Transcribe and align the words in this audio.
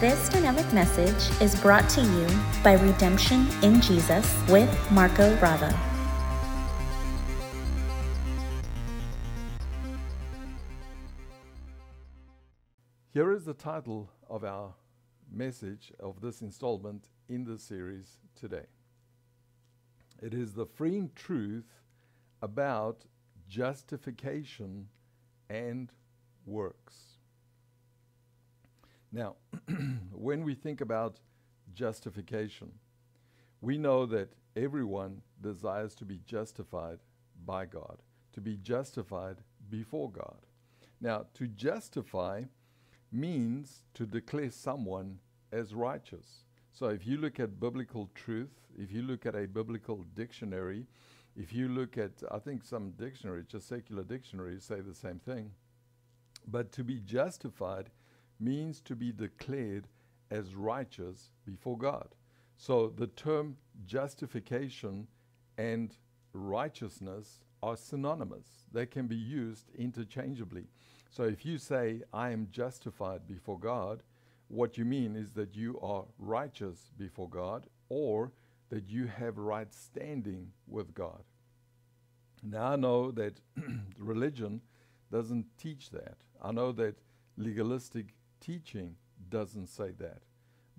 This 0.00 0.30
dynamic 0.30 0.72
message 0.72 1.42
is 1.42 1.60
brought 1.60 1.86
to 1.90 2.00
you 2.00 2.26
by 2.64 2.72
Redemption 2.72 3.46
in 3.62 3.82
Jesus 3.82 4.34
with 4.48 4.90
Marco 4.90 5.36
Bravo. 5.36 5.68
Here 13.12 13.30
is 13.30 13.44
the 13.44 13.52
title 13.52 14.08
of 14.26 14.42
our 14.42 14.72
message 15.30 15.92
of 16.00 16.22
this 16.22 16.40
installment 16.40 17.08
in 17.28 17.44
the 17.44 17.58
series 17.58 18.20
today. 18.34 18.68
It 20.22 20.32
is 20.32 20.54
the 20.54 20.64
freeing 20.64 21.10
truth 21.14 21.74
about 22.40 23.04
justification 23.46 24.88
and 25.50 25.92
works. 26.46 27.09
Now, 29.12 29.36
when 30.12 30.44
we 30.44 30.54
think 30.54 30.80
about 30.80 31.18
justification, 31.74 32.72
we 33.60 33.76
know 33.76 34.06
that 34.06 34.32
everyone 34.56 35.22
desires 35.40 35.94
to 35.96 36.04
be 36.04 36.20
justified 36.24 36.98
by 37.44 37.66
God, 37.66 37.98
to 38.32 38.40
be 38.40 38.56
justified 38.56 39.38
before 39.68 40.10
God. 40.10 40.46
Now, 41.00 41.26
to 41.34 41.46
justify 41.46 42.44
means 43.10 43.82
to 43.94 44.06
declare 44.06 44.50
someone 44.50 45.18
as 45.52 45.74
righteous. 45.74 46.44
So 46.72 46.86
if 46.86 47.06
you 47.06 47.16
look 47.16 47.40
at 47.40 47.58
biblical 47.58 48.10
truth, 48.14 48.52
if 48.78 48.92
you 48.92 49.02
look 49.02 49.26
at 49.26 49.34
a 49.34 49.46
biblical 49.46 50.04
dictionary, 50.14 50.86
if 51.36 51.52
you 51.52 51.68
look 51.68 51.98
at, 51.98 52.12
I 52.30 52.38
think 52.38 52.64
some 52.64 52.92
dictionaries, 52.92 53.46
just 53.46 53.68
secular 53.68 54.04
dictionaries, 54.04 54.64
say 54.64 54.80
the 54.80 54.94
same 54.94 55.18
thing. 55.18 55.50
But 56.46 56.72
to 56.72 56.84
be 56.84 57.00
justified 57.00 57.90
means 58.40 58.80
to 58.82 58.96
be 58.96 59.12
declared 59.12 59.86
as 60.30 60.54
righteous 60.54 61.30
before 61.44 61.76
God. 61.76 62.08
So 62.56 62.92
the 62.94 63.06
term 63.06 63.56
justification 63.86 65.06
and 65.58 65.94
righteousness 66.32 67.40
are 67.62 67.76
synonymous, 67.76 68.46
they 68.72 68.86
can 68.86 69.06
be 69.06 69.16
used 69.16 69.70
interchangeably. 69.76 70.66
So 71.10 71.24
if 71.24 71.44
you 71.44 71.58
say, 71.58 72.02
I 72.12 72.30
am 72.30 72.48
justified 72.50 73.26
before 73.26 73.58
God, 73.58 74.02
what 74.48 74.78
you 74.78 74.84
mean 74.84 75.16
is 75.16 75.32
that 75.32 75.54
you 75.54 75.78
are 75.80 76.04
righteous 76.18 76.90
before 76.96 77.28
God 77.28 77.66
or 77.88 78.32
that 78.70 78.88
you 78.88 79.06
have 79.06 79.36
right 79.36 79.72
standing 79.72 80.52
with 80.66 80.94
God. 80.94 81.22
Now 82.42 82.72
I 82.72 82.76
know 82.76 83.10
that 83.12 83.40
religion 83.98 84.60
doesn't 85.12 85.46
teach 85.58 85.90
that. 85.90 86.16
I 86.42 86.52
know 86.52 86.72
that 86.72 86.96
legalistic 87.36 88.14
teaching 88.40 88.96
doesn't 89.28 89.68
say 89.68 89.92
that. 89.98 90.22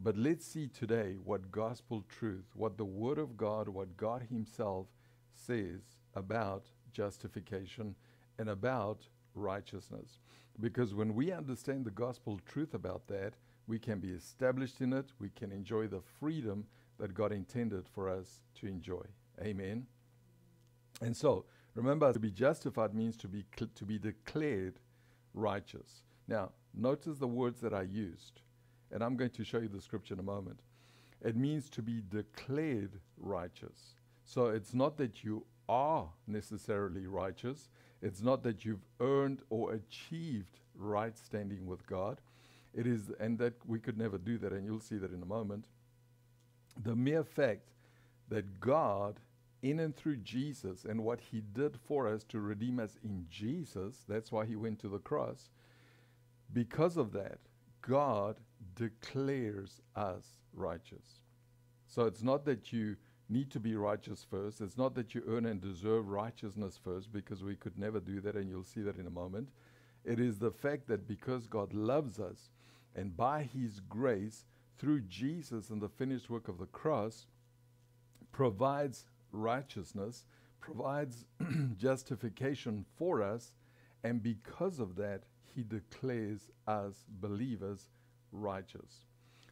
But 0.04 0.18
let's 0.18 0.46
see 0.46 0.68
today 0.68 1.16
what 1.24 1.52
gospel 1.52 2.04
truth, 2.10 2.46
what 2.56 2.78
the 2.78 2.86
Word 2.86 3.20
of 3.20 3.38
God, 3.38 3.68
what 3.68 3.98
God 3.98 4.24
Himself 4.30 4.88
says 5.36 5.82
about 6.16 6.66
justification 6.92 7.96
and 8.40 8.50
about 8.50 9.08
righteousness. 9.36 10.20
Because 10.60 10.94
when 10.94 11.14
we 11.14 11.32
understand 11.32 11.86
the 11.86 11.92
gospel 11.92 12.40
truth 12.46 12.74
about 12.74 13.08
that, 13.08 13.34
we 13.68 13.80
can 13.80 14.00
be 14.00 14.10
established 14.10 14.82
in 14.82 14.92
it, 14.94 15.12
we 15.20 15.30
can 15.30 15.52
enjoy 15.52 15.88
the 15.88 16.02
freedom 16.20 16.66
that 17.00 17.14
God 17.14 17.32
intended 17.32 17.88
for 17.88 18.10
us 18.10 18.42
to 18.56 18.68
enjoy. 18.68 19.04
Amen. 19.42 19.86
And 21.02 21.16
so, 21.16 21.46
remember, 21.74 22.12
to 22.12 22.20
be 22.20 22.32
justified 22.32 22.94
means 22.94 23.18
to 23.18 23.28
be, 23.28 23.46
to 23.76 23.86
be 23.86 23.98
declared 23.98 24.80
righteous. 25.34 26.04
Now, 26.28 26.52
notice 26.74 27.18
the 27.18 27.28
words 27.28 27.62
that 27.62 27.74
I 27.74 27.84
used, 27.84 28.42
and 28.92 29.04
I'm 29.04 29.16
going 29.16 29.32
to 29.32 29.44
show 29.44 29.60
you 29.60 29.68
the 29.68 29.82
scripture 29.82 30.14
in 30.14 30.20
a 30.20 30.24
moment. 30.24 30.60
It 31.24 31.36
means 31.36 31.70
to 31.72 31.82
be 31.82 32.02
declared 32.10 33.00
righteous. 33.18 33.96
So 34.24 34.48
it's 34.48 34.74
not 34.74 34.98
that 34.98 35.24
you 35.24 35.46
are 35.70 36.10
necessarily 36.28 37.08
righteous, 37.08 37.70
it's 38.02 38.22
not 38.22 38.44
that 38.44 38.66
you've 38.66 38.86
earned 39.00 39.42
or 39.50 39.74
achieved 39.74 40.60
right 40.76 41.18
standing 41.18 41.66
with 41.66 41.86
God. 41.86 42.20
It 42.74 42.88
is, 42.88 43.12
and 43.20 43.38
that 43.40 43.54
we 43.66 43.80
could 43.80 43.98
never 43.98 44.18
do 44.18 44.38
that, 44.40 44.54
and 44.54 44.66
you'll 44.66 44.80
see 44.80 44.98
that 44.98 45.14
in 45.14 45.22
a 45.22 45.26
moment. 45.26 45.66
The 46.82 46.96
mere 46.96 47.24
fact 47.24 47.70
that 48.30 48.60
God, 48.60 49.20
in 49.62 49.80
and 49.80 49.96
through 49.96 50.18
Jesus, 50.18 50.86
and 50.86 51.04
what 51.04 51.20
He 51.20 51.42
did 51.42 51.78
for 51.86 52.08
us 52.08 52.24
to 52.26 52.40
redeem 52.40 52.80
us 52.80 52.98
in 53.04 53.28
Jesus, 53.30 54.04
that's 54.08 54.32
why 54.32 54.46
He 54.46 54.56
went 54.56 54.80
to 54.80 54.88
the 54.88 55.00
cross. 55.00 55.50
Because 56.54 56.98
of 56.98 57.12
that, 57.14 57.40
God 57.82 58.38
declares 58.76 59.82
us 59.96 60.26
righteous. 60.54 61.22
So 61.88 62.06
it's 62.06 62.24
not 62.24 62.46
that 62.46 62.72
you 62.72 62.96
need 63.30 63.50
to 63.52 63.60
be 63.60 63.76
righteous 63.76 64.26
first. 64.30 64.62
It's 64.62 64.78
not 64.78 64.94
that 64.96 65.16
you 65.16 65.24
earn 65.28 65.46
and 65.46 65.62
deserve 65.62 66.10
righteousness 66.10 66.80
first, 66.84 67.12
because 67.12 67.44
we 67.44 67.56
could 67.56 67.78
never 67.78 68.00
do 68.00 68.20
that, 68.22 68.36
and 68.36 68.50
you'll 68.50 68.64
see 68.64 68.82
that 68.82 68.98
in 68.98 69.08
a 69.08 69.12
moment. 69.12 69.50
It 70.04 70.20
is 70.20 70.40
the 70.40 70.52
fact 70.52 70.88
that 70.88 71.08
because 71.08 71.48
God 71.48 71.74
loves 71.74 72.20
us, 72.20 72.50
and 72.96 73.16
by 73.16 73.44
His 73.44 73.80
grace, 73.80 74.46
through 74.78 75.02
Jesus 75.02 75.70
and 75.70 75.82
the 75.82 75.90
finished 75.90 76.30
work 76.30 76.48
of 76.48 76.58
the 76.58 76.66
cross, 76.66 77.28
provides 78.32 79.06
righteousness, 79.32 80.26
provides 80.60 81.26
justification 81.78 82.86
for 82.98 83.22
us, 83.22 83.54
and 84.04 84.22
because 84.22 84.80
of 84.80 84.96
that, 84.96 85.24
He 85.56 85.64
declares 85.64 86.50
us 86.68 87.06
believers 87.08 87.90
righteous. 88.32 89.06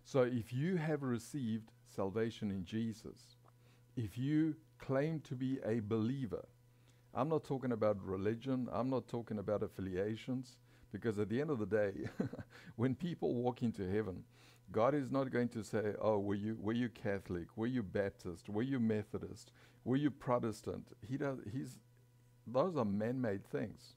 So 0.04 0.22
if 0.24 0.52
you 0.52 0.78
have 0.78 1.04
received 1.04 1.72
salvation 1.88 2.52
in 2.52 2.66
Jesus, 2.66 3.38
if 3.96 4.18
you 4.18 4.56
claim 4.78 5.20
to 5.22 5.36
be 5.36 5.60
a 5.66 5.80
believer, 5.82 6.46
I'm 7.14 7.30
not 7.30 7.44
talking 7.44 7.72
about 7.72 8.04
religion, 8.04 8.70
I'm 8.72 8.90
not 8.90 9.08
talking 9.08 9.40
about 9.40 9.64
affiliations, 9.64 10.58
because 10.92 11.20
at 11.20 11.30
the 11.30 11.42
end 11.42 11.50
of 11.50 11.60
the 11.60 11.66
day, 11.66 11.92
when 12.76 12.96
people 12.96 13.36
walk 13.36 13.62
into 13.62 13.90
heaven, 13.90 14.24
God 14.72 14.94
is 14.94 15.12
not 15.12 15.32
going 15.32 15.50
to 15.50 15.64
say, 15.64 15.94
"Oh, 16.00 16.20
were 16.20 16.36
you 16.36 16.58
were 16.60 16.74
you 16.74 16.90
Catholic? 16.90 17.48
Were 17.56 17.68
you 17.68 17.82
Baptist? 17.82 18.50
Were 18.50 18.62
you 18.62 18.80
Methodist? 18.80 19.52
Were 19.84 19.96
you 19.96 20.12
Protestant?" 20.12 20.90
He 21.08 21.18
does. 21.18 21.40
He's 21.52 21.80
those 22.46 22.76
are 22.78 22.86
man-made 22.86 23.46
things. 23.46 23.96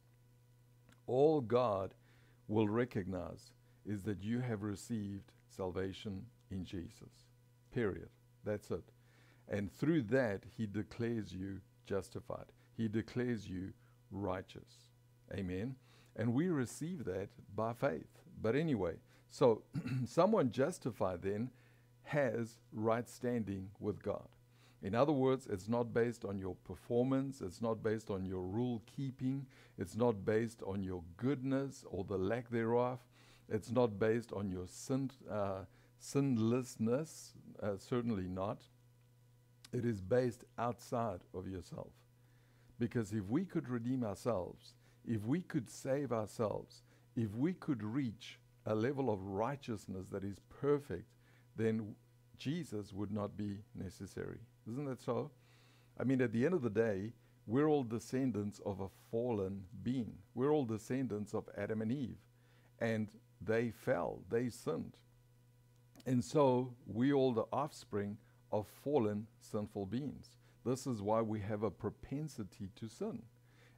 All 1.12 1.42
God 1.42 1.92
will 2.48 2.68
recognize 2.68 3.52
is 3.84 4.02
that 4.04 4.22
you 4.22 4.40
have 4.40 4.62
received 4.62 5.30
salvation 5.46 6.24
in 6.50 6.64
Jesus. 6.64 7.26
Period. 7.70 8.08
That's 8.46 8.70
it. 8.70 8.84
And 9.46 9.70
through 9.70 10.04
that, 10.04 10.44
He 10.56 10.64
declares 10.64 11.30
you 11.30 11.60
justified. 11.84 12.46
He 12.78 12.88
declares 12.88 13.46
you 13.46 13.74
righteous. 14.10 14.88
Amen. 15.34 15.74
And 16.16 16.32
we 16.32 16.48
receive 16.48 17.04
that 17.04 17.28
by 17.54 17.74
faith. 17.74 18.08
But 18.40 18.56
anyway, 18.56 18.94
so 19.28 19.64
someone 20.06 20.50
justified 20.50 21.20
then 21.20 21.50
has 22.04 22.56
right 22.72 23.06
standing 23.06 23.68
with 23.78 24.02
God. 24.02 24.28
In 24.82 24.96
other 24.96 25.12
words, 25.12 25.46
it's 25.48 25.68
not 25.68 25.94
based 25.94 26.24
on 26.24 26.38
your 26.38 26.56
performance, 26.64 27.40
it's 27.40 27.62
not 27.62 27.82
based 27.82 28.10
on 28.10 28.24
your 28.26 28.42
rule 28.42 28.82
keeping, 28.96 29.46
it's 29.78 29.96
not 29.96 30.24
based 30.24 30.60
on 30.66 30.82
your 30.82 31.04
goodness 31.16 31.84
or 31.88 32.02
the 32.02 32.18
lack 32.18 32.50
thereof, 32.50 32.98
it's 33.48 33.70
not 33.70 33.98
based 33.98 34.32
on 34.32 34.50
your 34.50 34.66
sin, 34.66 35.10
uh, 35.30 35.60
sinlessness, 36.00 37.32
uh, 37.62 37.76
certainly 37.78 38.26
not. 38.26 38.62
It 39.72 39.84
is 39.84 40.00
based 40.00 40.44
outside 40.58 41.20
of 41.32 41.46
yourself. 41.46 41.92
Because 42.78 43.12
if 43.12 43.28
we 43.28 43.44
could 43.44 43.68
redeem 43.68 44.02
ourselves, 44.02 44.74
if 45.06 45.24
we 45.24 45.42
could 45.42 45.70
save 45.70 46.10
ourselves, 46.10 46.82
if 47.14 47.34
we 47.36 47.52
could 47.52 47.84
reach 47.84 48.40
a 48.66 48.74
level 48.74 49.10
of 49.10 49.22
righteousness 49.22 50.06
that 50.10 50.24
is 50.24 50.40
perfect, 50.60 51.06
then 51.56 51.94
Jesus 52.36 52.92
would 52.92 53.12
not 53.12 53.36
be 53.36 53.58
necessary. 53.74 54.40
Isn't 54.70 54.84
that 54.86 55.00
so? 55.00 55.30
I 55.98 56.04
mean, 56.04 56.20
at 56.20 56.32
the 56.32 56.44
end 56.44 56.54
of 56.54 56.62
the 56.62 56.70
day, 56.70 57.12
we're 57.46 57.68
all 57.68 57.82
descendants 57.82 58.60
of 58.64 58.80
a 58.80 58.88
fallen 59.10 59.64
being. 59.82 60.14
We're 60.34 60.52
all 60.52 60.64
descendants 60.64 61.34
of 61.34 61.48
Adam 61.56 61.82
and 61.82 61.90
Eve. 61.90 62.18
And 62.78 63.08
they 63.40 63.70
fell, 63.70 64.20
they 64.30 64.48
sinned. 64.48 64.96
And 66.06 66.24
so 66.24 66.74
we 66.86 67.12
all 67.12 67.32
the 67.32 67.46
offspring 67.52 68.16
of 68.50 68.66
fallen, 68.82 69.26
sinful 69.40 69.86
beings. 69.86 70.36
This 70.64 70.86
is 70.86 71.02
why 71.02 71.22
we 71.22 71.40
have 71.40 71.62
a 71.62 71.70
propensity 71.70 72.70
to 72.76 72.88
sin. 72.88 73.22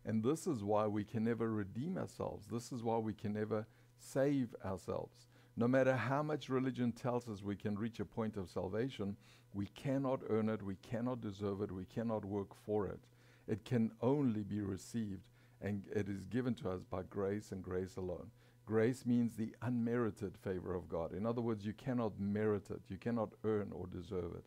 And 0.05 0.23
this 0.23 0.47
is 0.47 0.63
why 0.63 0.87
we 0.87 1.05
can 1.05 1.25
never 1.25 1.51
redeem 1.51 1.97
ourselves. 1.97 2.47
This 2.51 2.73
is 2.73 2.83
why 2.83 2.99
we 2.99 3.15
can 3.15 3.33
never 3.33 3.67
save 3.99 4.55
ourselves. 4.65 5.29
No 5.57 5.69
matter 5.69 5.95
how 5.95 6.23
much 6.23 6.49
religion 6.49 6.93
tells 6.93 7.29
us 7.29 7.43
we 7.43 7.57
can 7.57 7.79
reach 7.79 8.01
a 8.01 8.05
point 8.05 8.37
of 8.37 8.51
salvation, 8.51 9.17
we 9.53 9.67
cannot 9.67 10.21
earn 10.29 10.49
it, 10.49 10.63
we 10.63 10.77
cannot 10.77 11.21
deserve 11.21 11.63
it, 11.63 11.71
we 11.71 11.85
cannot 11.85 12.25
work 12.25 12.55
for 12.67 12.87
it. 12.87 13.01
It 13.47 13.65
can 13.65 13.93
only 14.01 14.43
be 14.43 14.61
received, 14.61 15.29
and 15.61 15.85
it 15.95 16.09
is 16.09 16.25
given 16.25 16.55
to 16.57 16.71
us 16.71 16.83
by 16.83 17.03
grace 17.09 17.53
and 17.53 17.63
grace 17.63 17.97
alone. 17.97 18.31
Grace 18.67 19.05
means 19.07 19.37
the 19.37 19.55
unmerited 19.63 20.37
favor 20.39 20.75
of 20.75 20.89
God. 20.89 21.13
In 21.13 21.27
other 21.27 21.43
words, 21.43 21.67
you 21.67 21.75
cannot 21.75 22.19
merit 22.19 22.71
it, 22.71 22.81
you 22.89 22.97
cannot 22.97 23.31
earn 23.45 23.71
or 23.73 23.87
deserve 23.87 24.35
it. 24.37 24.47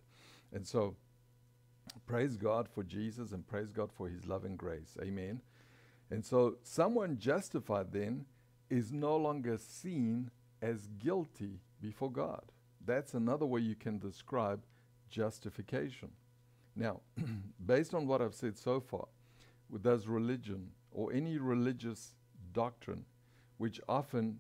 And 0.52 0.68
so, 0.68 0.96
praise 2.06 2.36
God 2.36 2.68
for 2.68 2.84
Jesus 2.84 3.32
and 3.32 3.48
praise 3.48 3.72
God 3.72 3.92
for 3.94 4.10
his 4.10 4.26
loving 4.26 4.58
grace. 4.58 4.98
Amen. 5.02 5.42
And 6.10 6.26
so, 6.26 6.58
someone 6.64 7.18
justified 7.18 7.92
then 7.92 8.26
is 8.70 8.92
no 8.92 9.16
longer 9.16 9.58
seen 9.58 10.32
as 10.62 10.88
guilty 11.00 11.60
before 11.82 12.12
God. 12.12 12.44
That's 12.86 13.14
another 13.14 13.46
way 13.46 13.62
you 13.62 13.76
can 13.76 14.00
describe 14.00 14.62
justification. 15.10 16.10
Now, 16.76 17.02
based 17.66 17.94
on 17.94 18.08
what 18.08 18.22
I've 18.22 18.34
said 18.34 18.58
so 18.58 18.80
far, 18.80 19.08
does 19.82 20.08
religion 20.08 20.70
or 20.92 21.12
any 21.12 21.38
religious 21.38 22.14
doctrine, 22.54 23.06
which 23.58 23.82
often 23.90 24.40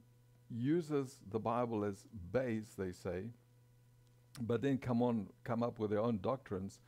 uses 0.50 1.18
the 1.30 1.40
Bible 1.40 1.84
as 1.84 2.06
base, 2.31 2.74
they 2.78 2.92
say, 2.92 3.25
but 4.42 4.62
then 4.62 4.78
come 4.78 5.02
on, 5.02 5.28
come 5.44 5.63
up 5.63 5.80
with 5.80 5.90
their 5.90 6.00
own 6.00 6.20
doctrines 6.22 6.80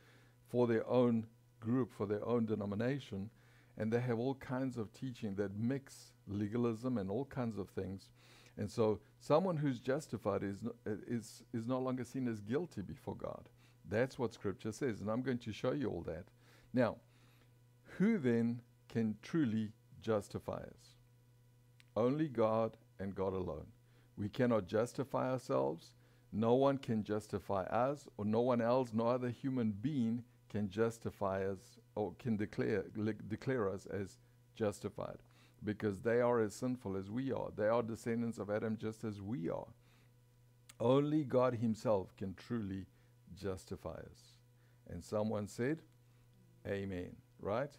for 0.48 0.66
their 0.66 0.88
own 0.88 1.26
group, 1.60 1.92
for 1.92 2.06
their 2.06 2.24
own 2.26 2.46
denomination, 2.46 3.30
and 3.76 3.92
they 3.92 4.00
have 4.00 4.18
all 4.18 4.34
kinds 4.34 4.76
of 4.76 4.92
teaching 4.92 5.34
that 5.36 5.56
mix 5.56 6.12
legalism 6.26 6.98
and 6.98 7.10
all 7.10 7.24
kinds 7.24 7.58
of 7.58 7.68
things. 7.70 8.08
And 8.56 8.70
so, 8.70 9.00
someone 9.20 9.56
who's 9.56 9.80
justified 9.80 10.42
is, 10.42 10.62
no, 10.62 10.72
is, 10.86 11.42
is 11.52 11.66
no 11.66 11.78
longer 11.78 12.04
seen 12.04 12.28
as 12.28 12.40
guilty 12.40 12.82
before 12.82 13.16
God. 13.16 13.48
That's 13.88 14.18
what 14.18 14.34
Scripture 14.34 14.72
says, 14.72 15.00
and 15.00 15.10
I'm 15.10 15.22
going 15.22 15.38
to 15.38 15.52
show 15.52 15.72
you 15.72 15.88
all 15.88 16.02
that. 16.02 16.24
Now, 16.72 16.96
who 17.96 18.18
then 18.18 18.60
can 18.88 19.16
truly 19.22 19.72
justify 20.00 20.58
us? 20.58 20.96
Only 21.96 22.28
God 22.28 22.76
and 22.98 23.14
God 23.14 23.32
alone. 23.32 23.66
We 24.16 24.28
cannot 24.28 24.66
justify 24.66 25.30
ourselves. 25.30 25.94
No 26.32 26.54
one 26.54 26.78
can 26.78 27.02
justify 27.02 27.62
us, 27.64 28.06
or 28.16 28.24
no 28.24 28.40
one 28.40 28.60
else, 28.60 28.90
no 28.92 29.08
other 29.08 29.30
human 29.30 29.72
being 29.72 30.22
can 30.48 30.68
justify 30.68 31.44
us 31.46 31.78
or 31.94 32.12
can 32.18 32.36
declare, 32.36 32.84
declare 33.28 33.68
us 33.68 33.86
as 33.86 34.18
justified 34.54 35.18
because 35.64 36.00
they 36.00 36.20
are 36.20 36.40
as 36.40 36.54
sinful 36.54 36.96
as 36.96 37.10
we 37.10 37.32
are. 37.32 37.48
They 37.56 37.68
are 37.68 37.82
descendants 37.82 38.38
of 38.38 38.50
Adam 38.50 38.76
just 38.76 39.04
as 39.04 39.20
we 39.20 39.50
are. 39.50 39.66
Only 40.78 41.24
God 41.24 41.54
Himself 41.56 42.16
can 42.16 42.34
truly 42.34 42.86
justify 43.34 43.90
us. 43.90 44.38
And 44.88 45.04
someone 45.04 45.46
said, 45.46 45.82
Amen, 46.66 47.16
right? 47.40 47.70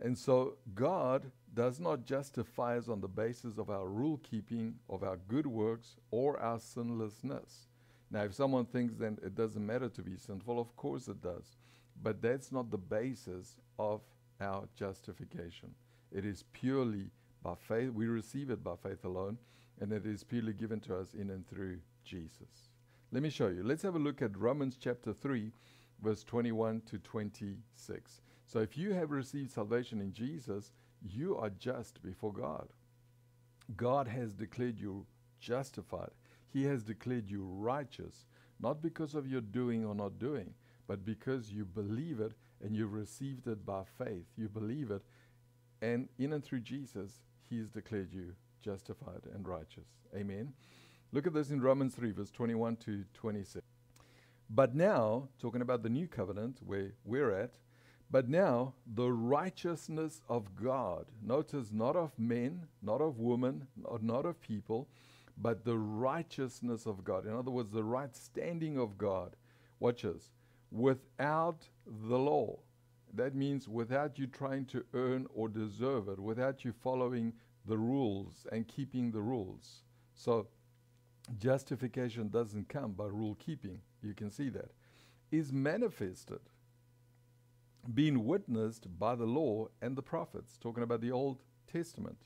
And 0.00 0.16
so 0.16 0.54
God 0.74 1.30
does 1.52 1.78
not 1.78 2.04
justify 2.04 2.76
us 2.76 2.88
on 2.88 3.00
the 3.00 3.08
basis 3.08 3.58
of 3.58 3.70
our 3.70 3.86
rule 3.86 4.20
keeping, 4.22 4.74
of 4.88 5.02
our 5.02 5.16
good 5.28 5.46
works, 5.46 5.96
or 6.10 6.38
our 6.40 6.58
sinlessness. 6.58 7.68
Now, 8.10 8.24
if 8.24 8.34
someone 8.34 8.66
thinks 8.66 8.94
then 8.94 9.18
it 9.24 9.34
doesn't 9.34 9.64
matter 9.64 9.88
to 9.88 10.02
be 10.02 10.16
sinful, 10.16 10.60
of 10.60 10.74
course 10.76 11.08
it 11.08 11.22
does. 11.22 11.56
But 12.02 12.20
that's 12.20 12.50
not 12.50 12.70
the 12.70 12.78
basis 12.78 13.56
of 13.78 14.02
our 14.40 14.68
justification. 14.76 15.74
It 16.12 16.24
is 16.24 16.44
purely 16.52 17.10
by 17.44 17.54
faith. 17.54 17.90
We 17.90 18.06
receive 18.06 18.50
it 18.50 18.64
by 18.64 18.74
faith 18.82 19.04
alone, 19.04 19.38
and 19.80 19.92
it 19.92 20.06
is 20.06 20.24
purely 20.24 20.54
given 20.54 20.80
to 20.80 20.96
us 20.96 21.14
in 21.14 21.30
and 21.30 21.46
through 21.46 21.78
Jesus. 22.02 22.70
Let 23.12 23.22
me 23.22 23.30
show 23.30 23.48
you. 23.48 23.62
Let's 23.62 23.82
have 23.82 23.94
a 23.94 24.00
look 24.00 24.22
at 24.22 24.36
Romans 24.36 24.76
chapter 24.80 25.12
3, 25.12 25.52
verse 26.02 26.24
21 26.24 26.82
to 26.90 26.98
26. 26.98 28.22
So 28.46 28.58
if 28.58 28.76
you 28.76 28.92
have 28.94 29.10
received 29.10 29.52
salvation 29.52 30.00
in 30.00 30.12
Jesus, 30.12 30.72
you 31.06 31.36
are 31.36 31.50
just 31.50 32.02
before 32.02 32.32
God. 32.32 32.68
God 33.76 34.08
has 34.08 34.32
declared 34.32 34.80
you 34.80 35.06
justified. 35.38 36.10
He 36.52 36.64
has 36.64 36.82
declared 36.82 37.30
you 37.30 37.44
righteous, 37.44 38.26
not 38.60 38.82
because 38.82 39.14
of 39.14 39.28
your 39.28 39.40
doing 39.40 39.84
or 39.84 39.94
not 39.94 40.18
doing, 40.18 40.54
but 40.86 41.04
because 41.04 41.52
you 41.52 41.64
believe 41.64 42.20
it 42.20 42.32
and 42.62 42.74
you've 42.74 42.92
received 42.92 43.46
it 43.46 43.66
by 43.66 43.82
faith. 43.98 44.26
You 44.36 44.48
believe 44.48 44.90
it, 44.90 45.02
and 45.82 46.08
in 46.18 46.32
and 46.32 46.42
through 46.42 46.60
Jesus, 46.60 47.20
He 47.48 47.58
has 47.58 47.68
declared 47.68 48.12
you 48.12 48.34
justified 48.62 49.22
and 49.34 49.46
righteous. 49.46 49.86
Amen. 50.16 50.52
Look 51.12 51.26
at 51.26 51.34
this 51.34 51.50
in 51.50 51.60
Romans 51.60 51.94
3, 51.94 52.10
verse 52.12 52.30
21 52.30 52.76
to 52.76 53.04
26. 53.14 53.64
But 54.50 54.74
now, 54.74 55.28
talking 55.40 55.60
about 55.60 55.82
the 55.82 55.88
new 55.88 56.06
covenant 56.08 56.58
where 56.64 56.92
we're 57.04 57.30
at, 57.30 57.54
but 58.10 58.28
now 58.28 58.74
the 58.86 59.10
righteousness 59.10 60.22
of 60.28 60.54
God, 60.54 61.06
notice 61.22 61.70
not 61.72 61.96
of 61.96 62.12
men, 62.18 62.66
not 62.82 63.00
of 63.00 63.18
women, 63.18 63.66
not 64.00 64.26
of 64.26 64.40
people, 64.40 64.88
but 65.36 65.64
the 65.64 65.78
righteousness 65.78 66.86
of 66.86 67.04
God. 67.04 67.26
In 67.26 67.34
other 67.34 67.50
words, 67.50 67.72
the 67.72 67.84
right 67.84 68.14
standing 68.14 68.78
of 68.78 68.98
God. 68.98 69.36
Watch 69.80 70.02
this 70.02 70.30
without 70.70 71.68
the 71.86 72.18
law. 72.18 72.58
That 73.14 73.34
means 73.34 73.68
without 73.68 74.18
you 74.18 74.26
trying 74.26 74.66
to 74.66 74.84
earn 74.92 75.26
or 75.34 75.48
deserve 75.48 76.08
it, 76.08 76.18
without 76.18 76.64
you 76.64 76.72
following 76.72 77.32
the 77.66 77.78
rules 77.78 78.46
and 78.50 78.66
keeping 78.66 79.10
the 79.10 79.20
rules. 79.20 79.82
So, 80.14 80.48
justification 81.38 82.28
doesn't 82.28 82.68
come 82.68 82.92
by 82.92 83.06
rule 83.06 83.36
keeping. 83.36 83.80
You 84.02 84.14
can 84.14 84.30
see 84.30 84.48
that. 84.50 84.72
Is 85.30 85.52
manifested, 85.52 86.40
being 87.92 88.24
witnessed 88.24 88.86
by 88.98 89.14
the 89.14 89.24
law 89.24 89.68
and 89.80 89.96
the 89.96 90.02
prophets, 90.02 90.58
talking 90.60 90.82
about 90.82 91.00
the 91.00 91.12
Old 91.12 91.42
Testament. 91.70 92.18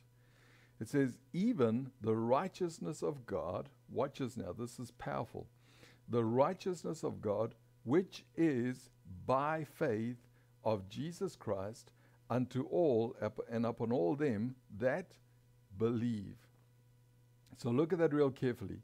It 0.80 0.88
says, 0.88 1.18
even 1.32 1.90
the 2.00 2.14
righteousness 2.14 3.02
of 3.02 3.26
God, 3.26 3.68
watch 3.90 4.20
us 4.20 4.36
now, 4.36 4.52
this 4.52 4.78
is 4.78 4.90
powerful. 4.92 5.48
The 6.08 6.24
righteousness 6.24 7.02
of 7.02 7.20
God 7.20 7.54
which 7.84 8.24
is 8.36 8.90
by 9.26 9.64
faith 9.64 10.16
of 10.64 10.88
Jesus 10.88 11.36
Christ 11.36 11.92
unto 12.30 12.62
all 12.64 13.16
and 13.50 13.64
upon 13.64 13.92
all 13.92 14.14
them 14.14 14.54
that 14.78 15.12
believe. 15.76 16.36
So 17.56 17.70
look 17.70 17.92
at 17.92 17.98
that 17.98 18.14
real 18.14 18.30
carefully. 18.30 18.78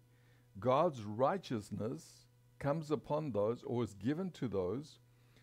God's 0.58 1.02
righteousness 1.02 2.26
comes 2.58 2.90
upon 2.90 3.32
those 3.32 3.62
or 3.64 3.84
is 3.84 3.94
given 3.94 4.30
to 4.32 4.48
those 4.48 4.98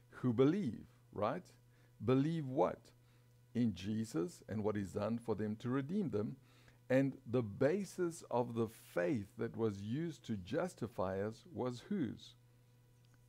who 0.09 0.33
believe, 0.33 0.85
right? 1.13 1.45
Believe 2.03 2.47
what? 2.47 2.79
In 3.53 3.73
Jesus 3.75 4.41
and 4.47 4.63
what 4.63 4.75
He's 4.75 4.93
done 4.93 5.17
for 5.17 5.35
them 5.35 5.55
to 5.57 5.69
redeem 5.69 6.09
them. 6.09 6.37
And 6.89 7.17
the 7.25 7.41
basis 7.41 8.23
of 8.29 8.53
the 8.53 8.67
faith 8.67 9.27
that 9.37 9.55
was 9.55 9.81
used 9.81 10.25
to 10.25 10.35
justify 10.35 11.21
us 11.21 11.45
was 11.53 11.83
whose? 11.89 12.33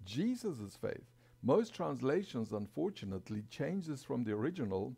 Jesus' 0.04 0.76
faith. 0.80 1.11
Most 1.42 1.74
translations, 1.74 2.52
unfortunately, 2.52 3.42
change 3.50 3.86
this 3.86 4.04
from 4.04 4.24
the 4.24 4.32
original, 4.32 4.94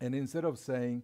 and 0.00 0.14
instead 0.14 0.44
of 0.44 0.58
saying, 0.58 1.02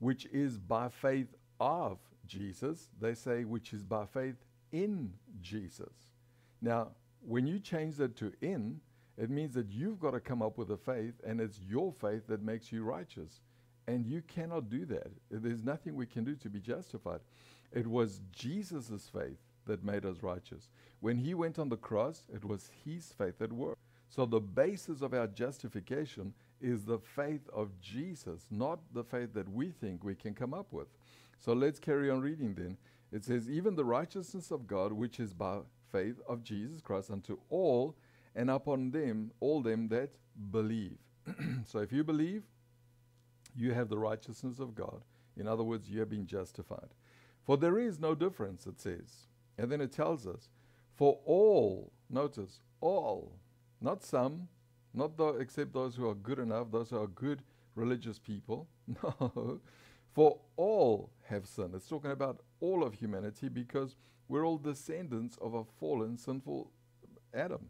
which 0.00 0.26
is 0.26 0.58
by 0.58 0.88
faith 0.88 1.34
of 1.60 1.98
Jesus, 2.26 2.88
they 3.00 3.14
say, 3.14 3.44
which 3.44 3.72
is 3.72 3.84
by 3.84 4.04
faith 4.04 4.36
in 4.72 5.12
Jesus. 5.40 6.12
Now, 6.60 6.88
when 7.20 7.46
you 7.46 7.60
change 7.60 7.96
that 7.96 8.16
to 8.16 8.32
in, 8.40 8.80
it 9.16 9.30
means 9.30 9.54
that 9.54 9.70
you've 9.70 10.00
got 10.00 10.10
to 10.10 10.20
come 10.20 10.42
up 10.42 10.58
with 10.58 10.70
a 10.70 10.76
faith, 10.76 11.14
and 11.24 11.40
it's 11.40 11.60
your 11.60 11.92
faith 11.92 12.26
that 12.26 12.42
makes 12.42 12.72
you 12.72 12.82
righteous. 12.82 13.40
And 13.88 14.04
you 14.04 14.20
cannot 14.22 14.68
do 14.68 14.84
that. 14.86 15.12
There's 15.30 15.62
nothing 15.62 15.94
we 15.94 16.06
can 16.06 16.24
do 16.24 16.34
to 16.34 16.50
be 16.50 16.58
justified. 16.58 17.20
It 17.72 17.86
was 17.86 18.20
Jesus' 18.32 19.08
faith 19.12 19.38
that 19.66 19.84
made 19.84 20.04
us 20.04 20.22
righteous. 20.22 20.68
When 21.00 21.18
he 21.18 21.34
went 21.34 21.58
on 21.58 21.68
the 21.68 21.76
cross, 21.76 22.24
it 22.32 22.44
was 22.44 22.70
his 22.84 23.12
faith 23.16 23.38
that 23.38 23.52
worked. 23.52 23.80
So 24.08 24.24
the 24.24 24.40
basis 24.40 25.02
of 25.02 25.12
our 25.12 25.26
justification 25.26 26.32
is 26.60 26.84
the 26.84 26.98
faith 26.98 27.48
of 27.52 27.78
Jesus, 27.80 28.46
not 28.50 28.78
the 28.94 29.04
faith 29.04 29.34
that 29.34 29.48
we 29.48 29.70
think 29.70 30.02
we 30.02 30.14
can 30.14 30.34
come 30.34 30.54
up 30.54 30.72
with. 30.72 30.86
So 31.38 31.52
let's 31.52 31.78
carry 31.78 32.10
on 32.10 32.20
reading 32.20 32.54
then. 32.54 32.76
It 33.12 33.24
says, 33.24 33.50
Even 33.50 33.74
the 33.74 33.84
righteousness 33.84 34.50
of 34.50 34.66
God, 34.66 34.92
which 34.92 35.20
is 35.20 35.32
by 35.32 35.58
faith 35.92 36.20
of 36.28 36.42
Jesus 36.42 36.80
Christ, 36.80 37.10
unto 37.10 37.38
all 37.50 37.96
and 38.34 38.50
upon 38.50 38.90
them, 38.90 39.32
all 39.40 39.62
them 39.62 39.88
that 39.88 40.10
believe. 40.50 40.98
so 41.66 41.80
if 41.80 41.92
you 41.92 42.04
believe, 42.04 42.42
you 43.56 43.72
have 43.72 43.88
the 43.88 43.98
righteousness 43.98 44.58
of 44.58 44.74
God. 44.74 45.02
In 45.36 45.46
other 45.46 45.62
words, 45.62 45.88
you 45.88 46.00
have 46.00 46.10
been 46.10 46.26
justified. 46.26 46.88
For 47.44 47.56
there 47.56 47.78
is 47.78 47.98
no 47.98 48.14
difference, 48.14 48.66
it 48.66 48.80
says. 48.80 49.26
And 49.58 49.70
then 49.70 49.80
it 49.80 49.92
tells 49.92 50.26
us, 50.26 50.48
for 50.94 51.18
all, 51.24 51.92
notice, 52.10 52.60
all, 52.80 53.32
not 53.80 54.02
some, 54.02 54.48
not 54.94 55.16
the, 55.16 55.28
except 55.34 55.72
those 55.72 55.94
who 55.96 56.08
are 56.08 56.14
good 56.14 56.38
enough, 56.38 56.70
those 56.70 56.90
who 56.90 56.98
are 57.00 57.06
good 57.06 57.42
religious 57.74 58.18
people. 58.18 58.68
No, 59.02 59.60
for 60.14 60.38
all 60.56 61.10
have 61.28 61.46
sinned. 61.46 61.74
It's 61.74 61.88
talking 61.88 62.12
about 62.12 62.40
all 62.60 62.82
of 62.82 62.94
humanity 62.94 63.48
because 63.50 63.96
we're 64.28 64.46
all 64.46 64.56
descendants 64.56 65.36
of 65.42 65.52
a 65.52 65.64
fallen, 65.78 66.16
sinful 66.16 66.70
Adam. 67.34 67.68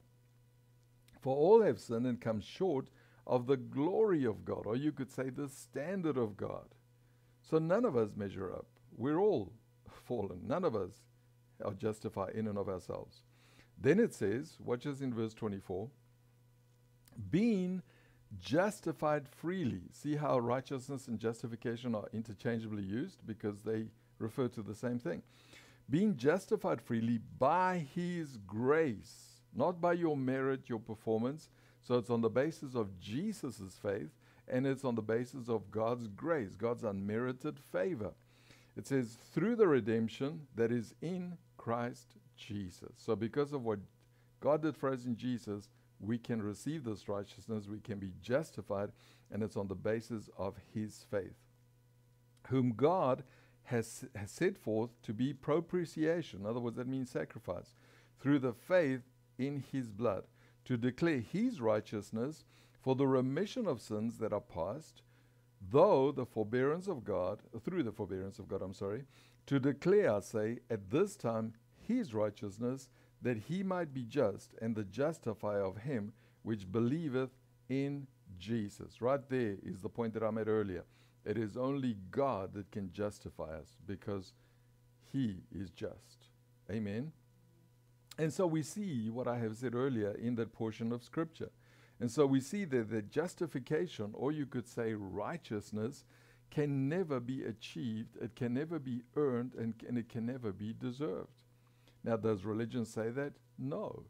For 1.20 1.34
all 1.34 1.62
have 1.62 1.80
sinned 1.80 2.06
and 2.06 2.20
come 2.20 2.40
short 2.40 2.88
of 3.26 3.46
the 3.46 3.56
glory 3.56 4.24
of 4.24 4.44
God, 4.44 4.64
or 4.64 4.76
you 4.76 4.92
could 4.92 5.10
say 5.10 5.30
the 5.30 5.48
standard 5.48 6.16
of 6.16 6.36
God. 6.36 6.66
So 7.42 7.58
none 7.58 7.84
of 7.84 7.96
us 7.96 8.10
measure 8.14 8.52
up. 8.52 8.66
We're 8.96 9.18
all 9.18 9.52
fallen. 10.04 10.42
None 10.46 10.64
of 10.64 10.76
us 10.76 11.02
are 11.64 11.74
justified 11.74 12.34
in 12.34 12.46
and 12.46 12.58
of 12.58 12.68
ourselves. 12.68 13.22
Then 13.78 14.00
it 14.00 14.14
says, 14.14 14.56
watch 14.58 14.86
us 14.86 15.00
in 15.00 15.12
verse 15.12 15.34
24, 15.34 15.88
being 17.30 17.82
justified 18.38 19.28
freely. 19.28 19.82
See 19.92 20.16
how 20.16 20.38
righteousness 20.38 21.08
and 21.08 21.18
justification 21.18 21.94
are 21.94 22.08
interchangeably 22.12 22.82
used 22.82 23.26
because 23.26 23.60
they 23.60 23.86
refer 24.18 24.48
to 24.48 24.62
the 24.62 24.74
same 24.74 24.98
thing. 24.98 25.22
Being 25.88 26.16
justified 26.16 26.80
freely 26.80 27.20
by 27.38 27.86
his 27.94 28.38
grace, 28.46 29.40
not 29.54 29.80
by 29.80 29.92
your 29.92 30.16
merit, 30.16 30.68
your 30.68 30.80
performance. 30.80 31.48
So 31.82 31.96
it's 31.96 32.10
on 32.10 32.20
the 32.20 32.30
basis 32.30 32.74
of 32.74 32.98
Jesus' 32.98 33.78
faith 33.80 34.10
and 34.48 34.66
it's 34.66 34.84
on 34.84 34.94
the 34.94 35.02
basis 35.02 35.48
of 35.48 35.70
God's 35.70 36.08
grace, 36.08 36.54
God's 36.56 36.84
unmerited 36.84 37.58
favor. 37.58 38.12
It 38.76 38.86
says, 38.86 39.16
through 39.32 39.56
the 39.56 39.68
redemption 39.68 40.46
that 40.54 40.70
is 40.70 40.94
in 41.00 41.38
Christ 41.66 42.14
Jesus. 42.36 42.92
So, 42.96 43.16
because 43.16 43.52
of 43.52 43.64
what 43.64 43.80
God 44.38 44.62
did 44.62 44.76
for 44.76 44.88
us 44.88 45.04
in 45.04 45.16
Jesus, 45.16 45.68
we 45.98 46.16
can 46.16 46.40
receive 46.40 46.84
this 46.84 47.08
righteousness, 47.08 47.66
we 47.68 47.80
can 47.80 47.98
be 47.98 48.12
justified, 48.22 48.92
and 49.32 49.42
it's 49.42 49.56
on 49.56 49.66
the 49.66 49.74
basis 49.74 50.30
of 50.38 50.54
His 50.72 51.04
faith, 51.10 51.34
whom 52.50 52.74
God 52.76 53.24
has, 53.64 54.04
has 54.14 54.30
set 54.30 54.56
forth 54.56 54.90
to 55.02 55.12
be 55.12 55.32
propitiation. 55.32 56.42
In 56.42 56.46
other 56.46 56.60
words, 56.60 56.76
that 56.76 56.86
means 56.86 57.10
sacrifice, 57.10 57.74
through 58.20 58.38
the 58.38 58.52
faith 58.52 59.02
in 59.36 59.64
His 59.72 59.90
blood, 59.90 60.22
to 60.66 60.76
declare 60.76 61.18
His 61.18 61.60
righteousness 61.60 62.44
for 62.80 62.94
the 62.94 63.08
remission 63.08 63.66
of 63.66 63.80
sins 63.80 64.18
that 64.18 64.32
are 64.32 64.40
past, 64.40 65.02
though 65.60 66.12
the 66.12 66.26
forbearance 66.26 66.86
of 66.86 67.02
God, 67.02 67.40
through 67.64 67.82
the 67.82 67.90
forbearance 67.90 68.38
of 68.38 68.46
God, 68.46 68.62
I'm 68.62 68.72
sorry, 68.72 69.02
to 69.46 69.58
declare, 69.58 70.14
I 70.14 70.20
say, 70.20 70.58
at 70.70 70.90
this 70.90 71.16
time 71.16 71.54
his 71.86 72.12
righteousness, 72.12 72.88
that 73.22 73.38
he 73.48 73.62
might 73.62 73.94
be 73.94 74.04
just 74.04 74.54
and 74.60 74.74
the 74.74 74.84
justifier 74.84 75.62
of 75.62 75.78
him 75.78 76.12
which 76.42 76.70
believeth 76.70 77.30
in 77.68 78.06
Jesus. 78.38 79.00
Right 79.00 79.20
there 79.28 79.56
is 79.62 79.80
the 79.80 79.88
point 79.88 80.14
that 80.14 80.22
I 80.22 80.30
made 80.30 80.48
earlier. 80.48 80.84
It 81.24 81.38
is 81.38 81.56
only 81.56 81.96
God 82.10 82.54
that 82.54 82.70
can 82.70 82.92
justify 82.92 83.58
us 83.58 83.76
because 83.86 84.32
he 85.12 85.42
is 85.52 85.70
just. 85.70 86.28
Amen. 86.70 87.12
And 88.18 88.32
so 88.32 88.46
we 88.46 88.62
see 88.62 89.10
what 89.10 89.28
I 89.28 89.38
have 89.38 89.56
said 89.56 89.74
earlier 89.74 90.12
in 90.12 90.36
that 90.36 90.52
portion 90.52 90.92
of 90.92 91.02
Scripture. 91.02 91.50
And 92.00 92.10
so 92.10 92.26
we 92.26 92.40
see 92.40 92.64
that 92.64 92.90
the 92.90 93.02
justification, 93.02 94.10
or 94.14 94.32
you 94.32 94.46
could 94.46 94.68
say 94.68 94.94
righteousness, 94.94 96.04
can 96.50 96.88
never 96.88 97.20
be 97.20 97.44
achieved, 97.44 98.16
it 98.20 98.34
can 98.34 98.54
never 98.54 98.78
be 98.78 99.02
earned, 99.16 99.54
and, 99.54 99.74
and 99.86 99.98
it 99.98 100.08
can 100.08 100.26
never 100.26 100.52
be 100.52 100.72
deserved. 100.72 101.42
Now, 102.04 102.16
does 102.16 102.44
religion 102.44 102.84
say 102.84 103.10
that? 103.10 103.32
No. 103.58 104.04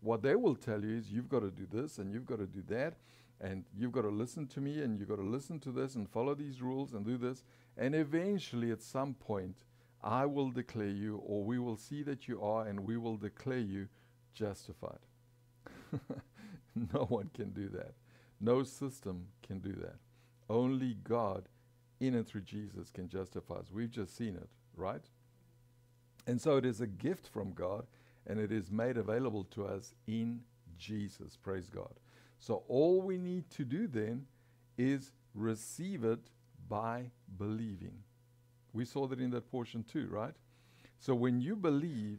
What 0.00 0.22
they 0.22 0.36
will 0.36 0.54
tell 0.54 0.82
you 0.82 0.96
is 0.96 1.10
you've 1.10 1.28
got 1.28 1.40
to 1.40 1.50
do 1.50 1.66
this 1.70 1.98
and 1.98 2.12
you've 2.12 2.26
got 2.26 2.38
to 2.38 2.46
do 2.46 2.62
that, 2.68 2.94
and 3.40 3.64
you've 3.76 3.92
got 3.92 4.02
to 4.02 4.08
listen 4.08 4.46
to 4.48 4.60
me 4.60 4.80
and 4.80 4.98
you've 4.98 5.08
got 5.08 5.16
to 5.16 5.22
listen 5.22 5.58
to 5.60 5.72
this 5.72 5.94
and 5.94 6.08
follow 6.08 6.34
these 6.34 6.62
rules 6.62 6.92
and 6.94 7.04
do 7.04 7.16
this. 7.16 7.42
And 7.76 7.94
eventually, 7.94 8.70
at 8.70 8.82
some 8.82 9.14
point, 9.14 9.56
I 10.02 10.26
will 10.26 10.50
declare 10.50 10.88
you, 10.88 11.16
or 11.26 11.44
we 11.44 11.58
will 11.58 11.76
see 11.76 12.02
that 12.04 12.26
you 12.28 12.42
are, 12.42 12.66
and 12.66 12.80
we 12.80 12.96
will 12.96 13.16
declare 13.16 13.58
you 13.58 13.88
justified. 14.32 14.98
no 16.94 17.04
one 17.08 17.30
can 17.34 17.50
do 17.50 17.68
that. 17.68 17.92
No 18.40 18.62
system 18.62 19.26
can 19.42 19.58
do 19.58 19.72
that. 19.72 19.96
Only 20.48 20.96
God, 21.04 21.44
in 22.00 22.14
and 22.14 22.26
through 22.26 22.42
Jesus, 22.42 22.90
can 22.90 23.08
justify 23.08 23.56
us. 23.56 23.70
We've 23.72 23.90
just 23.90 24.16
seen 24.16 24.34
it, 24.34 24.48
right? 24.76 25.04
And 26.26 26.40
so 26.40 26.56
it 26.56 26.64
is 26.64 26.80
a 26.80 26.86
gift 26.86 27.28
from 27.28 27.52
God, 27.52 27.86
and 28.26 28.38
it 28.38 28.50
is 28.50 28.70
made 28.70 28.96
available 28.96 29.44
to 29.52 29.66
us 29.66 29.94
in 30.06 30.40
Jesus. 30.78 31.36
Praise 31.36 31.68
God. 31.68 31.92
So 32.38 32.62
all 32.68 33.02
we 33.02 33.18
need 33.18 33.50
to 33.50 33.64
do 33.64 33.86
then 33.86 34.26
is 34.78 35.12
receive 35.34 36.04
it 36.04 36.20
by 36.68 37.10
believing. 37.38 38.02
We 38.72 38.84
saw 38.84 39.06
that 39.08 39.20
in 39.20 39.30
that 39.30 39.50
portion 39.50 39.82
too, 39.84 40.08
right? 40.10 40.34
So 40.98 41.14
when 41.14 41.40
you 41.40 41.56
believe 41.56 42.18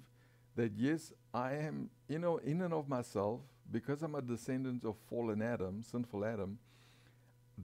that, 0.55 0.73
yes, 0.75 1.13
I 1.33 1.53
am, 1.53 1.89
you 2.07 2.19
know, 2.19 2.37
in 2.37 2.61
and 2.61 2.73
of 2.73 2.89
myself, 2.89 3.41
because 3.71 4.03
I'm 4.03 4.15
a 4.15 4.21
descendant 4.21 4.83
of 4.83 4.95
fallen 5.09 5.41
Adam, 5.41 5.81
sinful 5.81 6.25
Adam, 6.25 6.59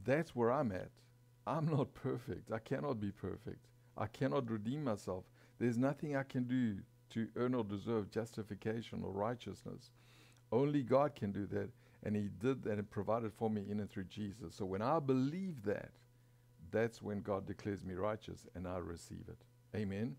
that's 0.05 0.35
where 0.35 0.51
I'm 0.51 0.71
at. 0.71 0.89
I'm 1.47 1.67
not 1.67 1.93
perfect. 1.93 2.51
I 2.51 2.59
cannot 2.59 2.99
be 2.99 3.11
perfect. 3.11 3.65
I 3.97 4.07
cannot 4.07 4.51
redeem 4.51 4.83
myself. 4.83 5.23
There's 5.59 5.77
nothing 5.77 6.15
I 6.15 6.23
can 6.23 6.43
do 6.43 6.77
to 7.11 7.27
earn 7.37 7.55
or 7.55 7.63
deserve 7.63 8.11
justification 8.11 9.01
or 9.03 9.11
righteousness. 9.11 9.91
Only 10.51 10.83
God 10.83 11.15
can 11.15 11.31
do 11.31 11.45
that. 11.47 11.69
And 12.03 12.15
He 12.15 12.29
did 12.39 12.63
that 12.63 12.77
and 12.77 12.89
provided 12.89 13.33
for 13.33 13.49
me 13.49 13.63
in 13.69 13.79
and 13.79 13.89
through 13.89 14.05
Jesus. 14.05 14.55
So 14.55 14.65
when 14.65 14.81
I 14.81 14.99
believe 14.99 15.63
that, 15.63 15.91
that's 16.69 17.01
when 17.01 17.21
God 17.21 17.47
declares 17.47 17.83
me 17.83 17.95
righteous 17.95 18.45
and 18.53 18.67
I 18.67 18.77
receive 18.77 19.23
it. 19.29 19.37
Amen. 19.75 20.17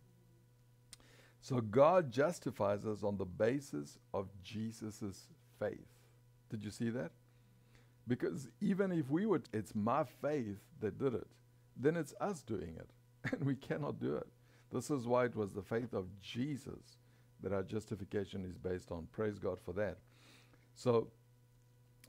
So 1.40 1.60
God 1.60 2.10
justifies 2.10 2.86
us 2.86 3.02
on 3.02 3.16
the 3.16 3.26
basis 3.26 3.98
of 4.12 4.28
Jesus' 4.42 5.28
faith. 5.58 5.86
Did 6.50 6.64
you 6.64 6.70
see 6.70 6.90
that? 6.90 7.12
Because 8.08 8.48
even 8.60 8.90
if 8.90 9.10
we 9.10 9.26
would, 9.26 9.48
it's 9.52 9.74
my 9.74 10.04
faith 10.04 10.58
that 10.80 10.98
did 10.98 11.14
it, 11.14 11.26
then 11.76 11.96
it's 11.96 12.14
us 12.20 12.42
doing 12.42 12.76
it. 12.78 12.90
And 13.32 13.44
we 13.44 13.54
cannot 13.54 14.00
do 14.00 14.16
it. 14.16 14.26
This 14.72 14.90
is 14.90 15.06
why 15.06 15.26
it 15.26 15.36
was 15.36 15.52
the 15.52 15.62
faith 15.62 15.92
of 15.92 16.06
Jesus 16.20 16.96
that 17.42 17.52
our 17.52 17.62
justification 17.62 18.44
is 18.44 18.56
based 18.56 18.90
on. 18.90 19.08
Praise 19.12 19.38
God 19.38 19.58
for 19.64 19.72
that. 19.74 19.98
So, 20.74 21.08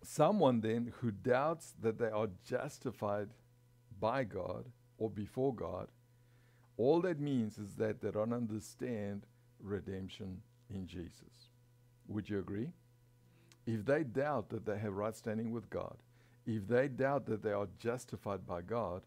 someone 0.03 0.62
then 0.62 0.94
who 1.00 1.12
doubts 1.12 1.74
that 1.82 1.98
they 1.98 2.10
are 2.10 2.29
justified 2.46 3.29
by 4.00 4.24
God 4.24 4.65
or 4.98 5.10
before 5.10 5.53
God, 5.53 5.88
all 6.77 7.01
that 7.01 7.20
means 7.20 7.58
is 7.58 7.75
that 7.75 8.01
they 8.01 8.12
don't 8.12 8.34
understand 8.34 9.25
redemption 9.62 10.41
in 10.74 10.88
Jesus. 10.88 11.50
Would 12.08 12.29
you 12.29 12.39
agree? 12.39 12.70
If 13.66 13.86
they 13.86 14.04
doubt 14.04 14.50
that 14.50 14.66
they 14.66 14.78
have 14.78 14.94
right 14.94 15.16
standing 15.16 15.51
with 15.51 15.70
God, 15.70 15.98
if 16.46 16.68
they 16.68 16.88
doubt 16.88 17.25
that 17.28 17.44
they 17.44 17.51
are 17.51 17.68
justified 17.78 18.46
by 18.48 18.62
God, 18.62 19.04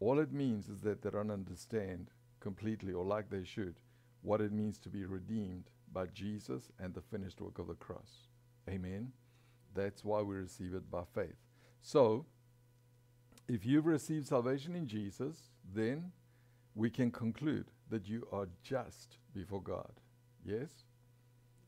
all 0.00 0.18
it 0.18 0.32
means 0.32 0.68
is 0.68 0.80
that 0.82 1.02
they 1.02 1.10
don't 1.10 1.30
understand 1.30 2.10
completely 2.40 2.92
or 2.92 3.04
like 3.04 3.28
they 3.28 3.44
should 3.44 3.80
what 4.22 4.40
it 4.40 4.52
means 4.52 4.78
to 4.78 4.88
be 4.88 5.04
redeemed 5.04 5.64
by 5.92 6.06
Jesus 6.06 6.70
and 6.78 6.94
the 6.94 7.00
finished 7.00 7.40
work 7.40 7.58
of 7.58 7.66
the 7.68 7.74
cross. 7.74 8.28
Amen. 8.68 9.12
That's 9.74 10.04
why 10.04 10.22
we 10.22 10.36
receive 10.36 10.74
it 10.74 10.90
by 10.90 11.02
faith. 11.14 11.36
So, 11.80 12.26
if 13.48 13.64
you've 13.64 13.86
received 13.86 14.26
salvation 14.26 14.74
in 14.74 14.86
Jesus, 14.86 15.50
then 15.74 16.12
we 16.74 16.90
can 16.90 17.10
conclude 17.10 17.66
that 17.90 18.08
you 18.08 18.26
are 18.32 18.48
just 18.62 19.18
before 19.34 19.62
God. 19.62 19.92
Yes? 20.44 20.84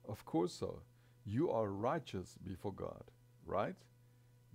Of 0.08 0.24
course 0.24 0.52
so 0.52 0.80
you 1.24 1.50
are 1.50 1.68
righteous 1.68 2.38
before 2.44 2.72
God, 2.72 3.04
right? 3.46 3.76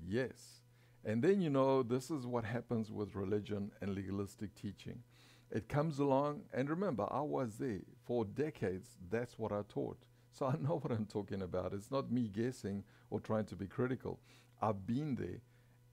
Yes. 0.05 0.61
And 1.03 1.23
then, 1.23 1.41
you 1.41 1.49
know, 1.49 1.83
this 1.83 2.09
is 2.09 2.25
what 2.25 2.45
happens 2.45 2.91
with 2.91 3.15
religion 3.15 3.71
and 3.81 3.93
legalistic 3.93 4.55
teaching. 4.55 5.03
It 5.51 5.69
comes 5.69 5.99
along, 5.99 6.41
and 6.51 6.69
remember, 6.69 7.07
I 7.11 7.21
was 7.21 7.57
there 7.57 7.81
for 8.03 8.25
decades. 8.25 8.89
That's 9.11 9.37
what 9.37 9.51
I 9.51 9.61
taught. 9.69 10.05
So 10.31 10.47
I 10.47 10.55
know 10.59 10.79
what 10.81 10.91
I'm 10.91 11.05
talking 11.05 11.41
about. 11.41 11.73
It's 11.73 11.91
not 11.91 12.11
me 12.11 12.27
guessing 12.27 12.83
or 13.09 13.19
trying 13.19 13.45
to 13.45 13.55
be 13.55 13.67
critical. 13.67 14.19
I've 14.61 14.87
been 14.87 15.15
there, 15.15 15.41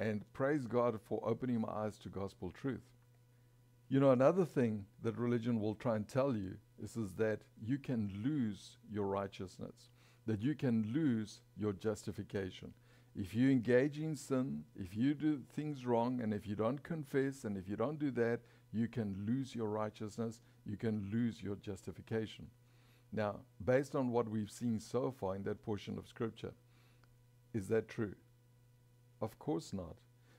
and 0.00 0.25
praise 0.33 0.67
God 0.67 0.99
for 1.00 1.21
opening 1.23 1.61
my 1.61 1.69
eyes 1.69 1.99
to 1.99 2.09
gospel 2.09 2.50
truth. 2.50 2.88
You 3.88 4.00
know, 4.00 4.11
another 4.11 4.47
thing 4.47 4.87
that 5.02 5.19
religion 5.19 5.61
will 5.61 5.75
try 5.75 5.97
and 5.97 6.09
tell 6.09 6.35
you 6.35 6.57
is, 6.83 6.97
is 6.97 7.12
that 7.14 7.43
you 7.62 7.76
can 7.76 8.11
lose 8.25 8.79
your 8.91 9.07
righteousness 9.07 9.91
that 10.26 10.43
you 10.43 10.55
can 10.55 10.91
lose 10.95 11.41
your 11.57 11.73
justification. 11.73 12.73
If 13.14 13.35
you 13.35 13.50
engage 13.50 13.99
in 13.99 14.17
sin, 14.17 14.64
if 14.75 14.97
you 14.97 15.14
do 15.14 15.43
things 15.55 15.85
wrong, 15.85 16.21
and 16.23 16.33
if 16.33 16.47
you 16.47 16.55
don't 16.55 16.83
confess, 16.83 17.45
and 17.45 17.57
if 17.57 17.69
you 17.69 17.76
don't 17.76 17.99
do 17.99 18.11
that, 18.12 18.41
you 18.73 18.88
can 18.88 19.25
lose 19.26 19.55
your 19.55 19.69
righteousness, 19.69 20.41
you 20.64 20.76
can 20.76 21.09
lose 21.12 21.43
your 21.43 21.57
justification. 21.57 22.47
Now, 23.12 23.41
based 23.62 23.95
on 23.95 24.11
what 24.11 24.29
we've 24.29 24.50
seen 24.50 24.81
so 24.81 25.11
far 25.11 25.37
in 25.37 25.43
that 25.43 25.62
portion 25.62 25.99
of 25.99 26.09
Scripture, 26.09 26.52
is 27.52 27.69
that 27.69 27.88
true? 27.88 28.14
Of 29.21 29.38
course 29.38 29.75
not. 29.75 29.97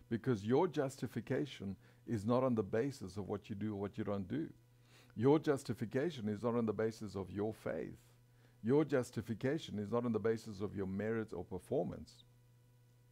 Because 0.09 0.43
your 0.43 0.67
justification 0.67 1.75
is 2.07 2.25
not 2.25 2.43
on 2.43 2.55
the 2.55 2.63
basis 2.63 3.17
of 3.17 3.29
what 3.29 3.49
you 3.49 3.55
do 3.55 3.73
or 3.73 3.79
what 3.79 3.97
you 3.97 4.03
don't 4.03 4.27
do. 4.27 4.49
Your 5.15 5.37
justification 5.37 6.27
is 6.27 6.41
not 6.41 6.55
on 6.55 6.65
the 6.65 6.73
basis 6.73 7.15
of 7.15 7.29
your 7.31 7.53
faith. 7.53 7.97
Your 8.63 8.85
justification 8.85 9.77
is 9.77 9.91
not 9.91 10.05
on 10.05 10.13
the 10.13 10.19
basis 10.19 10.61
of 10.61 10.75
your 10.75 10.87
merits 10.87 11.33
or 11.33 11.43
performance. 11.43 12.23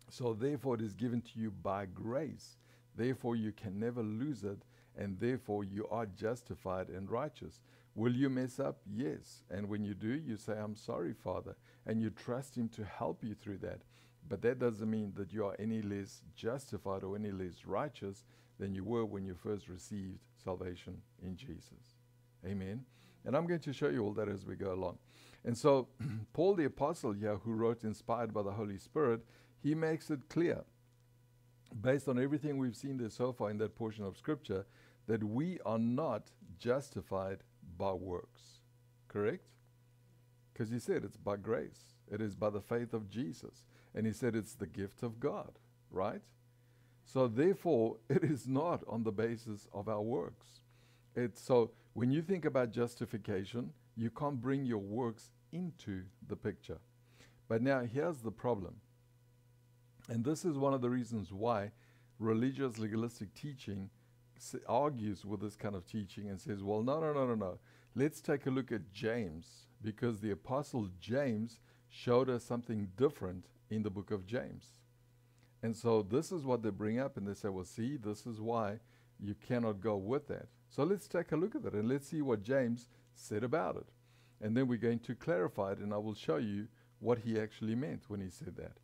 So, 0.09 0.33
therefore, 0.33 0.75
it 0.75 0.81
is 0.81 0.93
given 0.93 1.21
to 1.21 1.39
you 1.39 1.51
by 1.51 1.85
grace. 1.85 2.57
Therefore, 2.95 3.35
you 3.35 3.51
can 3.51 3.79
never 3.79 4.01
lose 4.01 4.43
it, 4.43 4.63
and 4.97 5.19
therefore 5.19 5.63
you 5.63 5.87
are 5.89 6.05
justified 6.05 6.89
and 6.89 7.09
righteous. 7.09 7.61
Will 7.95 8.13
you 8.13 8.29
mess 8.29 8.59
up? 8.59 8.79
Yes. 8.89 9.43
And 9.49 9.67
when 9.67 9.83
you 9.83 9.93
do, 9.93 10.21
you 10.25 10.37
say, 10.37 10.53
I'm 10.53 10.75
sorry, 10.75 11.13
Father, 11.13 11.55
and 11.85 12.01
you 12.01 12.09
trust 12.09 12.57
Him 12.57 12.69
to 12.69 12.85
help 12.85 13.23
you 13.23 13.33
through 13.33 13.57
that. 13.59 13.81
But 14.27 14.41
that 14.43 14.59
doesn't 14.59 14.89
mean 14.89 15.13
that 15.15 15.33
you 15.33 15.45
are 15.45 15.55
any 15.59 15.81
less 15.81 16.21
justified 16.35 17.03
or 17.03 17.15
any 17.15 17.31
less 17.31 17.65
righteous 17.65 18.23
than 18.59 18.73
you 18.73 18.83
were 18.83 19.05
when 19.05 19.25
you 19.25 19.33
first 19.33 19.67
received 19.67 20.19
salvation 20.41 21.01
in 21.23 21.35
Jesus. 21.35 21.97
Amen. 22.45 22.85
And 23.25 23.35
I'm 23.35 23.47
going 23.47 23.59
to 23.59 23.73
show 23.73 23.89
you 23.89 24.03
all 24.03 24.13
that 24.13 24.29
as 24.29 24.45
we 24.45 24.55
go 24.55 24.73
along. 24.73 24.97
And 25.43 25.57
so, 25.57 25.87
Paul 26.33 26.55
the 26.55 26.65
Apostle 26.65 27.13
here, 27.13 27.37
who 27.37 27.53
wrote 27.53 27.83
inspired 27.83 28.33
by 28.33 28.43
the 28.43 28.51
Holy 28.51 28.77
Spirit, 28.77 29.21
he 29.63 29.75
makes 29.75 30.09
it 30.09 30.29
clear, 30.29 30.63
based 31.79 32.07
on 32.07 32.19
everything 32.19 32.57
we've 32.57 32.75
seen 32.75 32.97
there 32.97 33.09
so 33.09 33.31
far 33.31 33.49
in 33.49 33.57
that 33.59 33.75
portion 33.75 34.03
of 34.03 34.17
Scripture, 34.17 34.65
that 35.07 35.23
we 35.23 35.59
are 35.65 35.79
not 35.79 36.31
justified 36.59 37.39
by 37.77 37.91
works. 37.91 38.59
Correct? 39.07 39.43
Because 40.53 40.69
he 40.69 40.79
said 40.79 41.03
it's 41.03 41.17
by 41.17 41.37
grace, 41.37 41.95
it 42.11 42.21
is 42.21 42.35
by 42.35 42.49
the 42.49 42.61
faith 42.61 42.93
of 42.93 43.09
Jesus. 43.09 43.63
And 43.93 44.05
he 44.05 44.13
said 44.13 44.35
it's 44.35 44.53
the 44.53 44.67
gift 44.67 45.03
of 45.03 45.19
God, 45.19 45.51
right? 45.89 46.21
So 47.03 47.27
therefore, 47.27 47.97
it 48.09 48.23
is 48.23 48.47
not 48.47 48.83
on 48.87 49.03
the 49.03 49.11
basis 49.11 49.67
of 49.73 49.89
our 49.89 50.01
works. 50.01 50.61
It's 51.15 51.41
so 51.41 51.71
when 51.93 52.11
you 52.11 52.21
think 52.21 52.45
about 52.45 52.71
justification, 52.71 53.73
you 53.95 54.09
can't 54.09 54.41
bring 54.41 54.65
your 54.65 54.79
works 54.79 55.31
into 55.51 56.03
the 56.27 56.35
picture. 56.35 56.79
But 57.47 57.61
now 57.61 57.81
here's 57.81 58.19
the 58.19 58.31
problem. 58.31 58.75
And 60.09 60.23
this 60.23 60.45
is 60.45 60.57
one 60.57 60.73
of 60.73 60.81
the 60.81 60.89
reasons 60.89 61.31
why 61.31 61.71
religious 62.19 62.77
legalistic 62.77 63.33
teaching 63.33 63.89
argues 64.67 65.25
with 65.25 65.41
this 65.41 65.55
kind 65.55 65.75
of 65.75 65.85
teaching 65.85 66.29
and 66.29 66.39
says, 66.39 66.63
well, 66.63 66.81
no, 66.81 66.99
no, 66.99 67.13
no, 67.13 67.27
no, 67.27 67.35
no. 67.35 67.59
Let's 67.95 68.21
take 68.21 68.45
a 68.45 68.51
look 68.51 68.71
at 68.71 68.91
James 68.93 69.67
because 69.83 70.19
the 70.19 70.31
apostle 70.31 70.89
James 70.99 71.59
showed 71.89 72.29
us 72.29 72.43
something 72.43 72.87
different 72.95 73.45
in 73.69 73.83
the 73.83 73.89
book 73.89 74.11
of 74.11 74.25
James. 74.25 74.79
And 75.63 75.75
so 75.75 76.01
this 76.01 76.31
is 76.31 76.43
what 76.43 76.63
they 76.63 76.69
bring 76.69 76.99
up, 76.99 77.17
and 77.17 77.27
they 77.27 77.33
say, 77.33 77.49
well, 77.49 77.65
see, 77.65 77.97
this 77.97 78.25
is 78.25 78.39
why 78.39 78.79
you 79.19 79.35
cannot 79.47 79.81
go 79.81 79.95
with 79.95 80.27
that. 80.29 80.47
So 80.69 80.83
let's 80.83 81.07
take 81.07 81.31
a 81.31 81.35
look 81.35 81.55
at 81.55 81.65
it 81.65 81.73
and 81.73 81.87
let's 81.87 82.07
see 82.07 82.21
what 82.21 82.41
James 82.41 82.87
said 83.15 83.43
about 83.43 83.77
it. 83.77 83.87
And 84.41 84.55
then 84.55 84.67
we're 84.67 84.77
going 84.77 84.99
to 84.99 85.15
clarify 85.15 85.73
it, 85.73 85.79
and 85.79 85.93
I 85.93 85.97
will 85.97 86.15
show 86.15 86.37
you 86.37 86.67
what 86.99 87.19
he 87.19 87.39
actually 87.39 87.75
meant 87.75 88.03
when 88.07 88.21
he 88.21 88.29
said 88.29 88.55
that. 88.57 88.77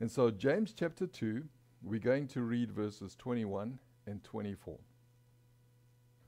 And 0.00 0.10
so, 0.10 0.30
James 0.30 0.72
chapter 0.76 1.06
2, 1.06 1.44
we're 1.82 2.00
going 2.00 2.26
to 2.28 2.42
read 2.42 2.72
verses 2.72 3.14
21 3.16 3.78
and 4.06 4.22
24. 4.24 4.78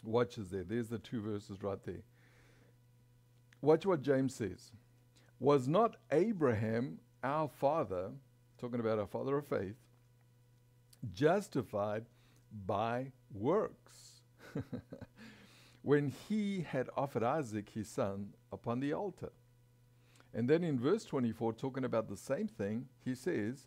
Watch 0.04 0.38
us 0.38 0.49
there. 0.50 0.64
There's 0.64 0.88
the 0.88 0.99
two 0.99 1.20
verses 1.20 1.62
right 1.62 1.82
there. 1.85 2.02
Watch 3.61 3.87
what 3.87 4.02
James 4.02 4.35
says. 4.35 4.73
Was 5.38 5.68
not 5.68 5.97
Abraham 6.11 6.99
our 7.23 7.49
father, 7.49 8.11
talking 8.59 8.80
about 8.80 8.99
our 8.99 9.06
father 9.06 9.37
of 9.38 9.47
faith, 9.47 9.76
justified 11.12 12.04
by 12.66 13.12
works 13.32 14.23
when 15.82 16.12
he 16.28 16.66
had 16.68 16.88
offered 16.96 17.22
Isaac 17.22 17.70
his 17.70 17.88
son 17.88 18.34
upon 18.52 18.80
the 18.80 18.92
altar? 18.92 19.32
And 20.32 20.49
then 20.49 20.62
in 20.62 20.78
verse 20.78 21.04
24, 21.04 21.54
talking 21.54 21.84
about 21.84 22.08
the 22.08 22.16
same 22.16 22.46
thing, 22.46 22.87
he 23.04 23.14
says, 23.14 23.66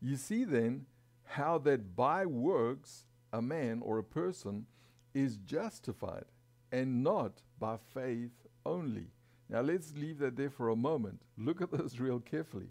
You 0.00 0.16
see 0.16 0.44
then 0.44 0.86
how 1.24 1.58
that 1.58 1.94
by 1.94 2.26
works 2.26 3.04
a 3.32 3.40
man 3.40 3.80
or 3.84 3.98
a 3.98 4.04
person 4.04 4.66
is 5.14 5.36
justified 5.36 6.24
and 6.72 7.02
not 7.02 7.42
by 7.58 7.76
faith 7.94 8.46
only. 8.66 9.08
Now 9.48 9.60
let's 9.60 9.92
leave 9.96 10.18
that 10.18 10.36
there 10.36 10.50
for 10.50 10.68
a 10.68 10.76
moment. 10.76 11.22
Look 11.36 11.60
at 11.60 11.70
this 11.70 11.98
real 12.00 12.20
carefully. 12.20 12.70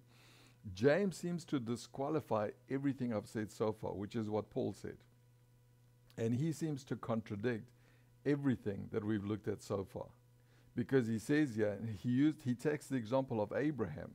James 0.74 1.18
seems 1.18 1.46
to 1.46 1.60
disqualify 1.60 2.50
everything 2.70 3.14
I've 3.14 3.28
said 3.28 3.52
so 3.52 3.72
far, 3.72 3.94
which 3.94 4.16
is 4.16 4.30
what 4.30 4.50
Paul 4.50 4.74
said. 4.74 4.98
And 6.18 6.36
he 6.36 6.52
seems 6.52 6.84
to 6.86 6.96
contradict 6.96 7.70
everything 8.26 8.88
that 8.92 9.04
we've 9.04 9.26
looked 9.26 9.48
at 9.48 9.62
so 9.62 9.84
far. 9.84 10.08
Because 10.76 11.08
he 11.08 11.20
says 11.20 11.58
yeah, 11.58 11.76
he 12.02 12.10
used 12.10 12.44
he 12.44 12.54
takes 12.54 12.88
the 12.88 12.96
example 12.96 13.42
of 13.42 13.52
Abraham 13.56 14.12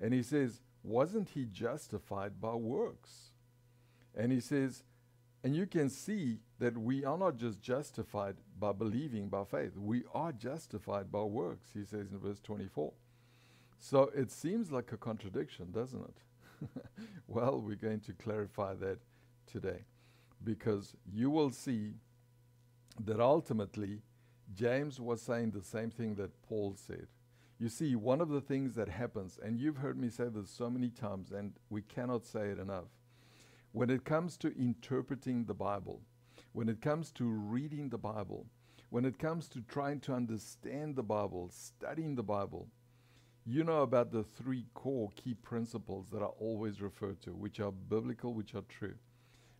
and 0.00 0.12
he 0.12 0.22
says, 0.22 0.60
wasn't 0.82 1.30
he 1.30 1.44
justified 1.44 2.40
by 2.40 2.54
works? 2.54 3.30
And 4.16 4.32
he 4.32 4.40
says, 4.40 4.82
and 5.44 5.56
you 5.56 5.66
can 5.66 5.88
see 5.88 6.38
that 6.58 6.76
we 6.76 7.04
are 7.04 7.18
not 7.18 7.36
just 7.36 7.60
justified 7.60 8.36
by 8.58 8.72
believing 8.72 9.28
by 9.28 9.44
faith, 9.44 9.76
we 9.76 10.02
are 10.14 10.32
justified 10.32 11.10
by 11.10 11.22
works, 11.22 11.68
he 11.74 11.84
says 11.84 12.12
in 12.12 12.18
verse 12.18 12.40
24. 12.40 12.92
So 13.78 14.10
it 14.14 14.30
seems 14.30 14.70
like 14.70 14.92
a 14.92 14.96
contradiction, 14.96 15.72
doesn't 15.72 16.02
it? 16.02 16.68
well, 17.26 17.60
we're 17.60 17.74
going 17.74 18.00
to 18.00 18.12
clarify 18.12 18.74
that 18.74 18.98
today 19.50 19.84
because 20.44 20.94
you 21.12 21.30
will 21.30 21.50
see 21.50 21.94
that 23.00 23.20
ultimately 23.20 24.02
James 24.54 25.00
was 25.00 25.22
saying 25.22 25.50
the 25.50 25.62
same 25.62 25.90
thing 25.90 26.14
that 26.16 26.42
Paul 26.42 26.76
said. 26.76 27.06
You 27.58 27.68
see, 27.68 27.94
one 27.94 28.20
of 28.20 28.28
the 28.28 28.40
things 28.40 28.74
that 28.74 28.88
happens, 28.88 29.38
and 29.42 29.58
you've 29.58 29.76
heard 29.76 29.98
me 29.98 30.10
say 30.10 30.24
this 30.28 30.50
so 30.50 30.68
many 30.68 30.90
times, 30.90 31.30
and 31.30 31.52
we 31.70 31.82
cannot 31.82 32.26
say 32.26 32.48
it 32.48 32.58
enough 32.58 32.88
when 33.72 33.88
it 33.88 34.04
comes 34.04 34.36
to 34.36 34.54
interpreting 34.58 35.44
the 35.44 35.54
Bible, 35.54 36.02
when 36.52 36.68
it 36.68 36.82
comes 36.82 37.10
to 37.12 37.24
reading 37.24 37.88
the 37.88 37.98
Bible, 37.98 38.46
when 38.90 39.06
it 39.06 39.18
comes 39.18 39.48
to 39.48 39.62
trying 39.62 39.98
to 40.00 40.12
understand 40.12 40.94
the 40.94 41.02
Bible, 41.02 41.48
studying 41.50 42.14
the 42.14 42.22
Bible, 42.22 42.68
you 43.46 43.64
know 43.64 43.80
about 43.80 44.12
the 44.12 44.22
three 44.22 44.66
core 44.74 45.10
key 45.16 45.34
principles 45.34 46.08
that 46.10 46.20
are 46.20 46.34
always 46.38 46.82
referred 46.82 47.22
to, 47.22 47.30
which 47.30 47.60
are 47.60 47.72
biblical, 47.72 48.34
which 48.34 48.54
are 48.54 48.64
true. 48.68 48.94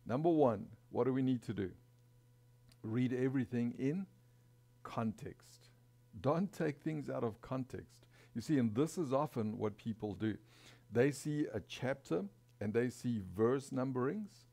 Number 0.07 0.29
one, 0.29 0.66
what 0.90 1.05
do 1.05 1.12
we 1.12 1.23
need 1.23 1.42
to 1.45 1.55
do? 1.55 1.71
Read 2.83 3.12
everything 3.12 3.75
in 3.79 4.07
context. 4.83 5.68
Don't 6.21 6.53
take 6.53 6.81
things 6.81 7.09
out 7.09 7.25
of 7.25 7.40
context. 7.40 8.07
You 8.35 8.40
see, 8.40 8.59
and 8.59 8.75
this 8.75 8.99
is 8.99 9.12
often 9.12 9.59
what 9.59 9.77
people 9.77 10.14
do. 10.14 10.37
They 10.90 11.11
see 11.11 11.47
a 11.53 11.61
chapter 11.61 12.25
and 12.61 12.73
they 12.73 12.90
see 12.90 13.21
verse 13.35 13.71
numberings. 13.71 14.45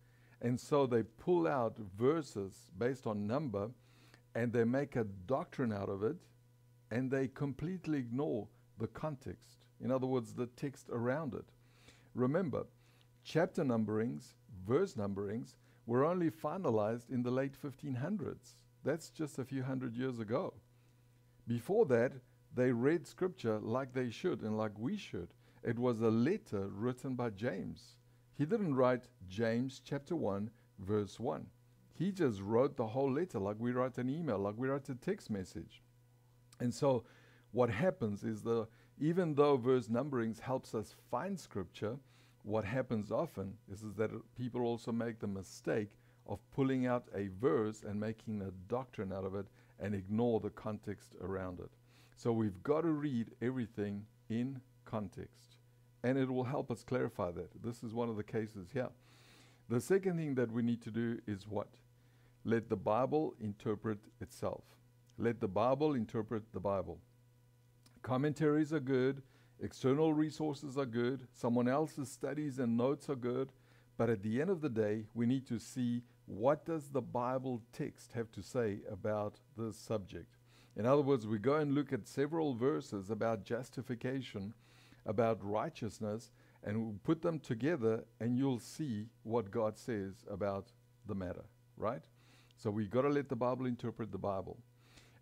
And 0.42 0.60
so 0.60 0.86
they 0.86 1.04
pull 1.04 1.48
out 1.48 1.78
verses 1.98 2.68
based 2.78 3.06
on 3.06 3.28
number 3.28 3.70
and 4.36 4.54
they 4.54 4.64
make 4.64 4.96
a 4.96 5.04
doctrine 5.04 5.74
out 5.74 5.90
of 5.90 6.04
it 6.04 6.16
and 6.92 7.12
they 7.12 7.28
completely 7.28 8.00
ignore 8.00 8.48
the 8.78 8.88
context. 8.88 9.66
In 9.82 9.92
other 9.92 10.08
words, 10.08 10.34
the 10.34 10.48
text 10.48 10.90
around 10.92 11.34
it. 11.34 11.46
Remember, 12.16 12.66
chapter 13.24 13.64
numberings, 13.64 14.34
verse 14.68 14.94
numberings, 14.94 15.56
were 15.90 16.06
only 16.06 16.30
finalized 16.30 17.10
in 17.10 17.24
the 17.24 17.32
late 17.32 17.56
1500s. 17.60 18.54
That's 18.84 19.10
just 19.10 19.40
a 19.40 19.44
few 19.44 19.64
hundred 19.64 19.96
years 19.96 20.20
ago. 20.20 20.54
Before 21.48 21.84
that, 21.88 22.12
they 22.56 22.72
read 22.72 23.08
scripture 23.08 23.58
like 23.58 23.92
they 23.92 24.12
should 24.12 24.44
and 24.44 24.56
like 24.56 24.78
we 24.78 24.96
should. 24.98 25.30
It 25.64 25.80
was 25.80 26.00
a 26.02 26.12
letter 26.12 26.68
written 26.68 27.16
by 27.16 27.32
James. 27.32 27.98
He 28.38 28.46
didn't 28.46 28.76
write 28.76 29.08
James 29.28 29.82
chapter 29.84 30.16
1, 30.16 30.52
verse 30.78 31.20
1. 31.20 31.48
He 31.96 32.12
just 32.12 32.40
wrote 32.40 32.78
the 32.78 32.86
whole 32.86 33.12
letter 33.12 33.40
like 33.40 33.58
we 33.58 33.72
write 33.72 33.98
an 33.98 34.10
email, 34.10 34.38
like 34.38 34.56
we 34.58 34.70
write 34.70 34.90
a 34.90 34.96
text 34.96 35.32
message. 35.32 35.82
And 36.60 36.72
so 36.72 37.04
what 37.52 37.72
happens 37.72 38.24
is 38.24 38.44
that 38.44 38.68
even 39.00 39.34
though 39.34 39.58
verse 39.58 39.88
numberings 39.88 40.40
helps 40.40 40.76
us 40.76 40.94
find 41.10 41.40
scripture, 41.40 41.98
what 42.44 42.66
happens 42.66 43.12
often 43.12 43.54
is, 43.72 43.84
is 43.84 43.96
that 43.96 44.12
people 44.36 44.62
also 44.62 44.92
make 44.92 45.20
the 45.20 45.28
mistake 45.28 45.90
of 46.28 46.40
pulling 46.52 46.86
out 46.86 47.06
a 47.16 47.30
verse 47.40 47.84
and 47.88 48.00
making 48.00 48.42
a 48.42 48.52
doctrine 48.72 49.12
out 49.12 49.26
of 49.26 49.36
it 49.36 49.48
and 49.80 49.96
ignore 49.96 50.40
the 50.40 50.50
context 50.50 51.14
around 51.22 51.60
it. 51.60 51.72
So 52.16 52.32
we've 52.32 52.62
got 52.64 52.82
to 52.82 52.90
read 52.90 53.32
everything 53.42 54.06
in 54.30 54.62
context 54.86 55.56
and 56.04 56.18
it 56.18 56.30
will 56.30 56.44
help 56.44 56.72
us 56.72 56.84
clarify 56.84 57.32
that. 57.32 57.64
This 57.64 57.84
is 57.84 57.94
one 57.94 58.10
of 58.10 58.16
the 58.16 58.24
cases 58.24 58.70
here. 58.74 58.90
The 59.70 59.82
second 59.82 60.18
thing 60.18 60.36
that 60.36 60.52
we 60.52 60.62
need 60.62 60.82
to 60.84 60.92
do 60.92 61.20
is 61.28 61.48
what? 61.48 61.68
Let 62.46 62.70
the 62.70 62.76
Bible 62.76 63.36
interpret 63.40 64.00
itself. 64.22 64.64
Let 65.18 65.42
the 65.42 65.48
Bible 65.48 65.94
interpret 65.94 66.44
the 66.54 66.60
Bible. 66.60 67.00
Commentaries 68.02 68.72
are 68.72 68.80
good, 68.80 69.22
external 69.62 70.14
resources 70.14 70.78
are 70.78 70.86
good, 70.86 71.28
someone 71.34 71.68
else's 71.68 72.12
studies 72.12 72.60
and 72.60 72.78
notes 72.78 73.10
are 73.10 73.16
good, 73.16 73.52
but 73.98 74.10
at 74.10 74.24
the 74.24 74.40
end 74.40 74.50
of 74.50 74.62
the 74.62 74.70
day, 74.70 75.06
we 75.14 75.26
need 75.26 75.46
to 75.48 75.60
see 75.60 76.04
what 76.26 76.66
does 76.66 76.90
the 76.90 77.02
Bible 77.02 77.62
text 77.74 78.14
have 78.14 78.32
to 78.32 78.42
say 78.42 78.80
about 78.90 79.36
this 79.58 79.76
subject. 79.76 80.38
In 80.76 80.86
other 80.86 81.02
words, 81.02 81.28
we 81.28 81.40
go 81.40 81.56
and 81.56 81.74
look 81.74 81.92
at 81.92 82.08
several 82.08 82.54
verses 82.54 83.10
about 83.10 83.44
justification 83.44 84.54
about 85.06 85.40
righteousness 85.44 86.32
and 86.64 86.78
we 86.86 86.94
put 87.04 87.22
them 87.22 87.40
together 87.40 88.04
and 88.20 88.38
you'll 88.38 88.60
see 88.60 89.08
what 89.24 89.52
God 89.52 89.78
says 89.78 90.26
about 90.30 90.68
the 91.08 91.16
matter, 91.16 91.46
right? 91.78 92.04
So 92.58 92.70
we've 92.70 92.92
got 92.92 93.02
to 93.04 93.10
let 93.10 93.30
the 93.30 93.36
Bible 93.36 93.66
interpret 93.66 94.12
the 94.12 94.18
Bible. 94.18 94.58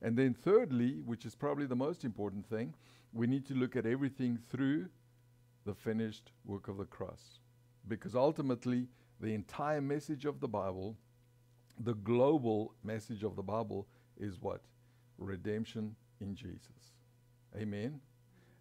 And 0.01 0.15
then, 0.15 0.33
thirdly, 0.33 1.01
which 1.05 1.25
is 1.25 1.35
probably 1.35 1.65
the 1.65 1.75
most 1.75 2.03
important 2.03 2.47
thing, 2.47 2.73
we 3.13 3.27
need 3.27 3.45
to 3.47 3.53
look 3.53 3.75
at 3.75 3.85
everything 3.85 4.37
through 4.49 4.87
the 5.65 5.73
finished 5.73 6.31
work 6.45 6.67
of 6.67 6.77
the 6.77 6.85
cross. 6.85 7.39
Because 7.87 8.15
ultimately, 8.15 8.87
the 9.19 9.33
entire 9.33 9.81
message 9.81 10.25
of 10.25 10.39
the 10.39 10.47
Bible, 10.47 10.95
the 11.79 11.95
global 11.95 12.73
message 12.83 13.23
of 13.23 13.35
the 13.35 13.43
Bible, 13.43 13.87
is 14.19 14.41
what? 14.41 14.61
Redemption 15.17 15.95
in 16.19 16.35
Jesus. 16.35 16.93
Amen. 17.55 17.99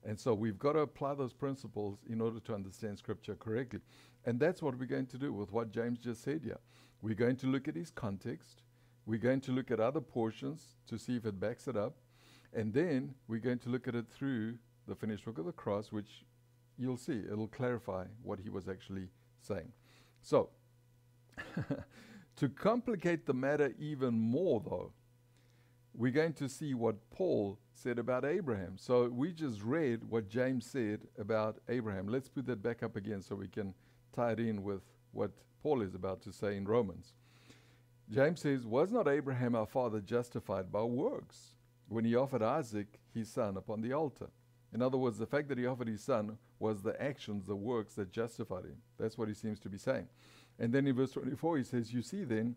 And 0.05 0.19
so 0.19 0.35
we've 0.35 0.59
got 0.59 0.73
to 0.73 0.81
apply 0.81 1.15
those 1.15 1.33
principles 1.33 2.05
in 2.09 2.21
order 2.21 2.39
to 2.41 2.55
understand 2.55 2.99
Scripture 2.99 3.35
correctly. 3.35 3.81
And 4.25 4.39
that's 4.39 4.63
what 4.63 4.79
we're 4.79 4.87
going 4.87 5.07
to 5.07 5.19
do 5.19 5.33
with 5.33 5.53
what 5.53 5.73
James 5.73 5.99
just 5.99 6.23
said 6.23 6.43
here. 6.45 6.59
We're 7.03 7.15
going 7.15 7.37
to 7.37 7.47
look 7.47 7.69
at 7.69 7.75
his 7.75 7.91
context. 7.91 8.63
We're 9.05 9.19
going 9.19 9.41
to 9.43 9.53
look 9.53 9.71
at 9.71 9.81
other 9.81 10.01
portions 10.01 10.77
to 10.89 10.99
see 10.99 11.17
if 11.17 11.27
it 11.27 11.39
backs 11.39 11.69
it 11.69 11.77
up. 11.77 11.97
And 12.53 12.73
then 12.73 13.15
we're 13.29 13.41
going 13.41 13.59
to 13.61 13.69
look 13.69 13.89
at 13.89 13.95
it 13.95 14.07
through 14.09 14.59
the 14.87 14.95
finished 14.95 15.27
work 15.27 15.39
of 15.39 15.47
the 15.47 15.53
cross, 15.53 15.93
which 15.93 16.25
you'll 16.79 16.97
see, 16.97 17.23
it'll 17.31 17.49
clarify 17.49 18.05
what 18.23 18.39
he 18.39 18.49
was 18.49 18.69
actually 18.69 19.09
saying. 19.41 19.73
So, 20.23 20.51
to 22.37 22.49
complicate 22.49 23.27
the 23.27 23.35
matter 23.35 23.75
even 23.79 24.15
more, 24.15 24.61
though, 24.65 24.93
we're 25.95 26.13
going 26.13 26.35
to 26.35 26.49
see 26.49 26.75
what 26.75 26.97
Paul 27.11 27.59
said 27.73 27.99
about 27.99 28.25
Abraham. 28.25 28.77
So 28.77 29.09
we 29.09 29.33
just 29.33 29.63
read 29.63 30.05
what 30.05 30.29
James 30.29 30.67
said 30.67 31.01
about 31.19 31.59
Abraham. 31.69 32.07
Let's 32.07 32.29
put 32.29 32.47
that 32.47 32.63
back 32.63 32.83
up 32.83 32.97
again 32.97 33.23
so 33.23 33.35
we 33.35 33.49
can 33.49 33.75
tie 34.15 34.33
it 34.33 34.41
in 34.41 34.63
with 34.63 34.83
what 35.13 35.31
Paul 35.63 35.81
is 35.81 35.95
about 35.95 36.23
to 36.23 36.33
say 36.33 36.57
in 36.57 36.67
Romans. 36.67 37.15
James 38.11 38.41
says, 38.41 38.67
Was 38.67 38.93
not 38.93 39.09
Abraham 39.09 39.55
our 39.55 39.67
father 39.67 40.01
justified 40.01 40.71
by 40.71 40.83
works 40.83 41.56
when 41.89 42.05
he 42.05 42.15
offered 42.15 42.43
Isaac 42.43 42.99
his 43.15 43.31
son 43.31 43.57
upon 43.57 43.81
the 43.81 43.93
altar? 43.93 44.29
In 44.73 44.83
other 44.83 44.99
words, 44.99 45.19
the 45.19 45.27
fact 45.27 45.49
that 45.49 45.59
he 45.59 45.67
offered 45.67 45.89
his 45.89 46.03
son 46.03 46.39
was 46.59 46.83
the 46.83 47.01
actions, 47.01 47.47
the 47.47 47.57
works 47.57 47.95
that 47.95 48.11
justified 48.11 48.65
him. 48.65 48.77
That's 48.99 49.17
what 49.17 49.29
he 49.29 49.35
seems 49.35 49.61
to 49.61 49.69
be 49.69 49.79
saying. 49.79 50.09
And 50.59 50.73
then 50.73 50.87
in 50.87 50.95
verse 50.95 51.13
24, 51.13 51.59
he 51.59 51.65
says, 51.65 51.93
You 51.93 52.03
see 52.03 52.25
then 52.25 52.57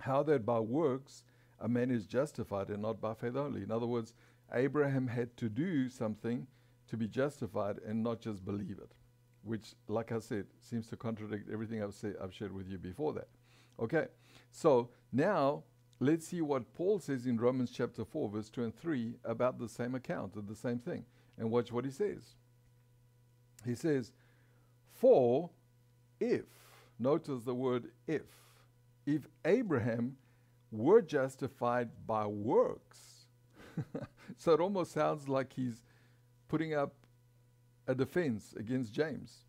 how 0.00 0.22
that 0.24 0.44
by 0.44 0.60
works 0.60 1.24
a 1.60 1.68
man 1.68 1.90
is 1.90 2.06
justified 2.06 2.68
and 2.68 2.82
not 2.82 3.00
by 3.00 3.14
faith 3.14 3.36
only. 3.36 3.62
In 3.62 3.70
other 3.70 3.86
words, 3.86 4.12
Abraham 4.52 5.06
had 5.06 5.36
to 5.38 5.48
do 5.48 5.88
something 5.88 6.46
to 6.88 6.96
be 6.96 7.08
justified 7.08 7.78
and 7.86 8.02
not 8.02 8.20
just 8.20 8.44
believe 8.44 8.78
it, 8.78 8.92
which, 9.42 9.74
like 9.88 10.12
I 10.12 10.18
said, 10.18 10.46
seems 10.60 10.88
to 10.88 10.96
contradict 10.96 11.48
everything 11.50 11.82
I've, 11.82 11.94
say, 11.94 12.12
I've 12.22 12.34
shared 12.34 12.52
with 12.52 12.68
you 12.68 12.78
before 12.78 13.12
that. 13.14 13.28
Okay, 13.80 14.06
so 14.50 14.90
now 15.12 15.62
let's 16.00 16.26
see 16.26 16.40
what 16.40 16.74
Paul 16.74 16.98
says 16.98 17.26
in 17.26 17.38
Romans 17.38 17.70
chapter 17.70 18.04
4, 18.04 18.28
verse 18.28 18.50
2 18.50 18.64
and 18.64 18.78
3 18.78 19.14
about 19.24 19.58
the 19.58 19.68
same 19.68 19.94
account 19.94 20.36
of 20.36 20.46
the 20.46 20.54
same 20.54 20.78
thing. 20.78 21.04
And 21.38 21.50
watch 21.50 21.72
what 21.72 21.84
he 21.84 21.90
says. 21.90 22.34
He 23.64 23.74
says, 23.74 24.12
For 24.92 25.50
if, 26.20 26.44
notice 26.98 27.44
the 27.44 27.54
word 27.54 27.86
if, 28.06 28.22
if 29.06 29.26
Abraham 29.44 30.16
were 30.70 31.02
justified 31.02 31.90
by 32.06 32.26
works. 32.26 33.26
so 34.36 34.52
it 34.52 34.60
almost 34.60 34.92
sounds 34.92 35.28
like 35.28 35.52
he's 35.52 35.82
putting 36.48 36.74
up 36.74 36.94
a 37.86 37.94
defense 37.94 38.54
against 38.56 38.92
James. 38.92 39.44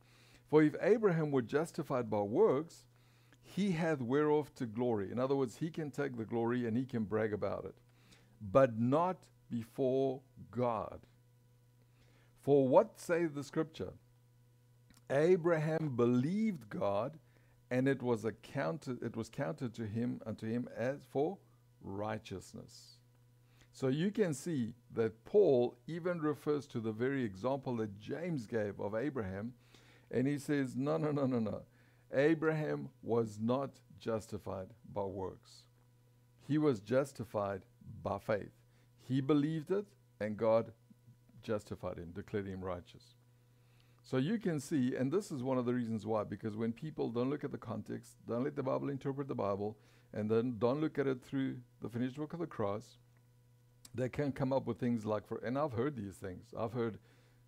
For 0.49 0.63
if 0.63 0.75
Abraham 0.81 1.31
were 1.31 1.41
justified 1.41 2.09
by 2.09 2.21
works, 2.21 2.85
he 3.45 3.71
hath 3.71 4.01
whereof 4.01 4.53
to 4.55 4.65
glory. 4.65 5.11
In 5.11 5.19
other 5.19 5.35
words, 5.35 5.57
he 5.57 5.69
can 5.69 5.91
take 5.91 6.17
the 6.17 6.25
glory 6.25 6.65
and 6.65 6.75
he 6.75 6.83
can 6.85 7.03
brag 7.03 7.31
about 7.31 7.65
it, 7.65 7.75
but 8.41 8.79
not 8.79 9.17
before 9.49 10.19
God. 10.51 10.99
For 12.41 12.67
what 12.67 12.99
saith 12.99 13.35
the 13.35 13.43
scripture? 13.43 13.93
Abraham 15.09 15.95
believed 15.95 16.69
God, 16.69 17.17
and 17.69 17.87
it 17.87 18.01
was 18.01 18.25
accounted 18.25 19.01
it 19.03 19.15
was 19.15 19.29
counted 19.29 19.73
to 19.75 19.85
him 19.85 20.19
unto 20.25 20.47
him 20.47 20.67
as 20.75 21.05
for 21.09 21.37
righteousness. 21.81 22.97
So 23.71 23.87
you 23.89 24.09
can 24.09 24.33
see 24.33 24.73
that 24.93 25.25
Paul 25.25 25.75
even 25.85 26.21
refers 26.21 26.65
to 26.67 26.79
the 26.79 26.91
very 26.91 27.23
example 27.23 27.75
that 27.77 27.99
James 27.99 28.45
gave 28.47 28.79
of 28.79 28.95
Abraham, 28.95 29.53
and 30.09 30.27
he 30.27 30.39
says, 30.39 30.75
No, 30.75 30.97
no, 30.97 31.11
no, 31.11 31.25
no, 31.25 31.39
no. 31.39 31.61
Abraham 32.15 32.89
was 33.03 33.37
not 33.41 33.71
justified 33.99 34.67
by 34.93 35.03
works. 35.03 35.63
He 36.47 36.57
was 36.57 36.79
justified 36.79 37.61
by 38.03 38.19
faith. 38.19 38.51
He 39.07 39.21
believed 39.21 39.71
it, 39.71 39.85
and 40.19 40.37
God 40.37 40.71
justified 41.43 41.97
him, 41.97 42.11
declared 42.15 42.47
him 42.47 42.63
righteous. 42.63 43.03
So 44.03 44.17
you 44.17 44.37
can 44.37 44.59
see, 44.59 44.95
and 44.95 45.11
this 45.11 45.31
is 45.31 45.43
one 45.43 45.57
of 45.57 45.65
the 45.65 45.73
reasons 45.73 46.05
why, 46.05 46.23
because 46.23 46.55
when 46.55 46.71
people 46.71 47.09
don't 47.09 47.29
look 47.29 47.43
at 47.43 47.51
the 47.51 47.57
context, 47.57 48.13
don't 48.27 48.43
let 48.43 48.55
the 48.55 48.63
Bible 48.63 48.89
interpret 48.89 49.27
the 49.27 49.35
Bible, 49.35 49.75
and 50.13 50.29
then 50.29 50.55
don't 50.59 50.79
look 50.79 50.99
at 50.99 51.07
it 51.07 51.23
through 51.23 51.57
the 51.81 51.89
finished 51.89 52.17
work 52.17 52.33
of 52.33 52.39
the 52.39 52.47
cross, 52.47 52.97
they 53.93 54.09
can 54.09 54.31
come 54.31 54.53
up 54.53 54.67
with 54.67 54.79
things 54.79 55.05
like, 55.05 55.27
for, 55.27 55.37
and 55.43 55.57
I've 55.57 55.73
heard 55.73 55.95
these 55.95 56.15
things. 56.15 56.53
I've 56.57 56.73
heard 56.73 56.99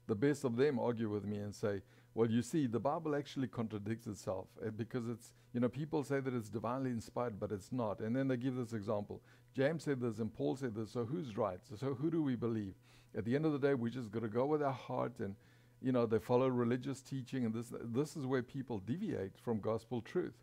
the 0.07 0.15
best 0.15 0.43
of 0.43 0.55
them 0.55 0.79
argue 0.79 1.09
with 1.09 1.25
me 1.25 1.37
and 1.37 1.53
say, 1.53 1.81
well, 2.17 2.27
you 2.27 2.41
see, 2.41 2.65
the 2.65 2.79
Bible 2.79 3.15
actually 3.15 3.47
contradicts 3.47 4.07
itself 4.07 4.47
uh, 4.65 4.71
because 4.71 5.07
it's, 5.07 5.33
you 5.53 5.59
know, 5.59 5.69
people 5.69 6.03
say 6.03 6.19
that 6.19 6.33
it's 6.33 6.49
divinely 6.49 6.89
inspired, 6.89 7.39
but 7.39 7.51
it's 7.51 7.71
not. 7.71 7.99
And 7.99 8.15
then 8.15 8.27
they 8.27 8.37
give 8.37 8.55
this 8.55 8.73
example. 8.73 9.21
James 9.55 9.83
said 9.83 10.01
this 10.01 10.17
and 10.17 10.33
Paul 10.33 10.55
said 10.55 10.73
this, 10.73 10.89
so 10.91 11.05
who's 11.05 11.37
right? 11.37 11.59
So, 11.69 11.75
so 11.75 11.93
who 11.93 12.09
do 12.09 12.23
we 12.23 12.35
believe? 12.35 12.73
At 13.15 13.23
the 13.23 13.35
end 13.35 13.45
of 13.45 13.51
the 13.51 13.59
day, 13.59 13.75
we 13.75 13.91
just 13.91 14.09
got 14.09 14.23
to 14.23 14.29
go 14.29 14.47
with 14.47 14.63
our 14.63 14.73
heart 14.73 15.19
and 15.19 15.35
you 15.79 15.91
know, 15.91 16.07
they 16.07 16.17
follow 16.17 16.47
religious 16.47 17.01
teaching, 17.01 17.45
and 17.45 17.53
this 17.53 17.71
this 17.83 18.17
is 18.17 18.25
where 18.25 18.41
people 18.41 18.79
deviate 18.79 19.37
from 19.37 19.59
gospel 19.59 20.01
truth 20.01 20.33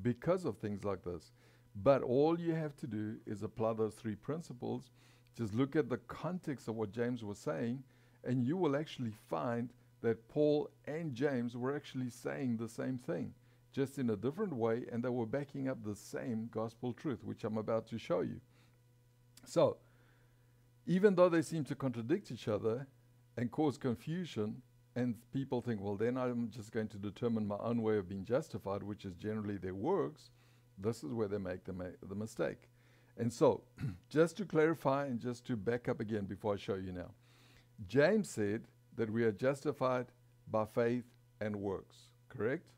because 0.00 0.46
of 0.46 0.56
things 0.56 0.82
like 0.84 1.04
this. 1.04 1.32
But 1.76 2.02
all 2.02 2.40
you 2.40 2.54
have 2.54 2.74
to 2.78 2.86
do 2.86 3.16
is 3.26 3.42
apply 3.42 3.74
those 3.74 3.94
three 3.94 4.14
principles. 4.14 4.90
Just 5.36 5.54
look 5.54 5.76
at 5.76 5.88
the 5.88 5.98
context 5.98 6.68
of 6.68 6.76
what 6.76 6.90
James 6.90 7.22
was 7.22 7.38
saying, 7.38 7.82
and 8.24 8.42
you 8.42 8.56
will 8.56 8.76
actually 8.76 9.12
find 9.28 9.68
that 10.02 10.28
Paul 10.28 10.70
and 10.86 11.14
James 11.14 11.56
were 11.56 11.74
actually 11.74 12.10
saying 12.10 12.56
the 12.56 12.68
same 12.68 12.98
thing, 12.98 13.34
just 13.72 13.98
in 13.98 14.10
a 14.10 14.16
different 14.16 14.54
way, 14.54 14.84
and 14.90 15.02
they 15.02 15.08
were 15.08 15.26
backing 15.26 15.68
up 15.68 15.82
the 15.82 15.94
same 15.94 16.48
gospel 16.52 16.92
truth, 16.92 17.24
which 17.24 17.44
I'm 17.44 17.58
about 17.58 17.86
to 17.88 17.98
show 17.98 18.20
you. 18.20 18.40
So, 19.44 19.78
even 20.86 21.14
though 21.14 21.28
they 21.28 21.42
seem 21.42 21.64
to 21.64 21.74
contradict 21.74 22.30
each 22.30 22.48
other 22.48 22.86
and 23.36 23.50
cause 23.50 23.76
confusion, 23.76 24.62
and 24.96 25.14
people 25.32 25.60
think, 25.60 25.80
well, 25.80 25.96
then 25.96 26.16
I'm 26.16 26.50
just 26.50 26.72
going 26.72 26.88
to 26.88 26.96
determine 26.96 27.46
my 27.46 27.58
own 27.60 27.82
way 27.82 27.98
of 27.98 28.08
being 28.08 28.24
justified, 28.24 28.82
which 28.82 29.04
is 29.04 29.14
generally 29.14 29.56
their 29.56 29.74
works. 29.74 30.30
This 30.76 31.04
is 31.04 31.12
where 31.12 31.28
they 31.28 31.38
make 31.38 31.64
the, 31.64 31.72
ma- 31.72 31.84
the 32.08 32.14
mistake. 32.14 32.68
And 33.16 33.32
so, 33.32 33.62
just 34.08 34.36
to 34.38 34.44
clarify 34.44 35.06
and 35.06 35.20
just 35.20 35.44
to 35.46 35.56
back 35.56 35.88
up 35.88 36.00
again 36.00 36.24
before 36.24 36.54
I 36.54 36.56
show 36.56 36.74
you 36.74 36.92
now, 36.92 37.10
James 37.86 38.30
said 38.30 38.62
that 38.98 39.10
we 39.10 39.22
are 39.22 39.32
justified 39.32 40.06
by 40.50 40.66
faith 40.66 41.04
and 41.40 41.56
works, 41.56 41.96
correct? 42.28 42.72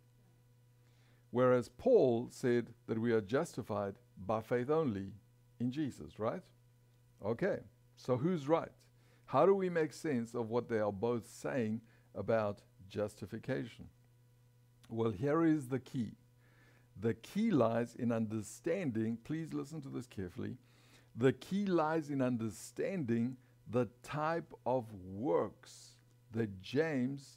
Whereas 1.30 1.68
Paul 1.68 2.28
said 2.30 2.68
that 2.86 2.98
we 2.98 3.12
are 3.12 3.22
justified 3.22 3.94
by 4.26 4.42
faith 4.42 4.68
only 4.68 5.12
in 5.58 5.72
Jesus, 5.72 6.18
right? 6.18 6.42
Okay, 7.24 7.60
so 7.96 8.18
who's 8.18 8.48
right? 8.48 8.70
How 9.24 9.46
do 9.46 9.54
we 9.54 9.70
make 9.70 9.94
sense 9.94 10.34
of 10.34 10.50
what 10.50 10.68
they 10.68 10.78
are 10.78 10.92
both 10.92 11.26
saying 11.26 11.80
about 12.14 12.60
justification? 12.88 13.86
Well, 14.90 15.12
here 15.12 15.42
is 15.42 15.68
the 15.68 15.78
key. 15.78 16.12
The 17.00 17.14
key 17.14 17.50
lies 17.50 17.94
in 17.94 18.12
understanding, 18.12 19.16
please 19.24 19.54
listen 19.54 19.80
to 19.82 19.88
this 19.88 20.06
carefully. 20.06 20.58
The 21.16 21.32
key 21.32 21.64
lies 21.64 22.10
in 22.10 22.20
understanding 22.20 23.38
the 23.70 23.88
type 24.02 24.52
of 24.66 24.84
works 25.14 25.94
that 26.32 26.60
James 26.62 27.36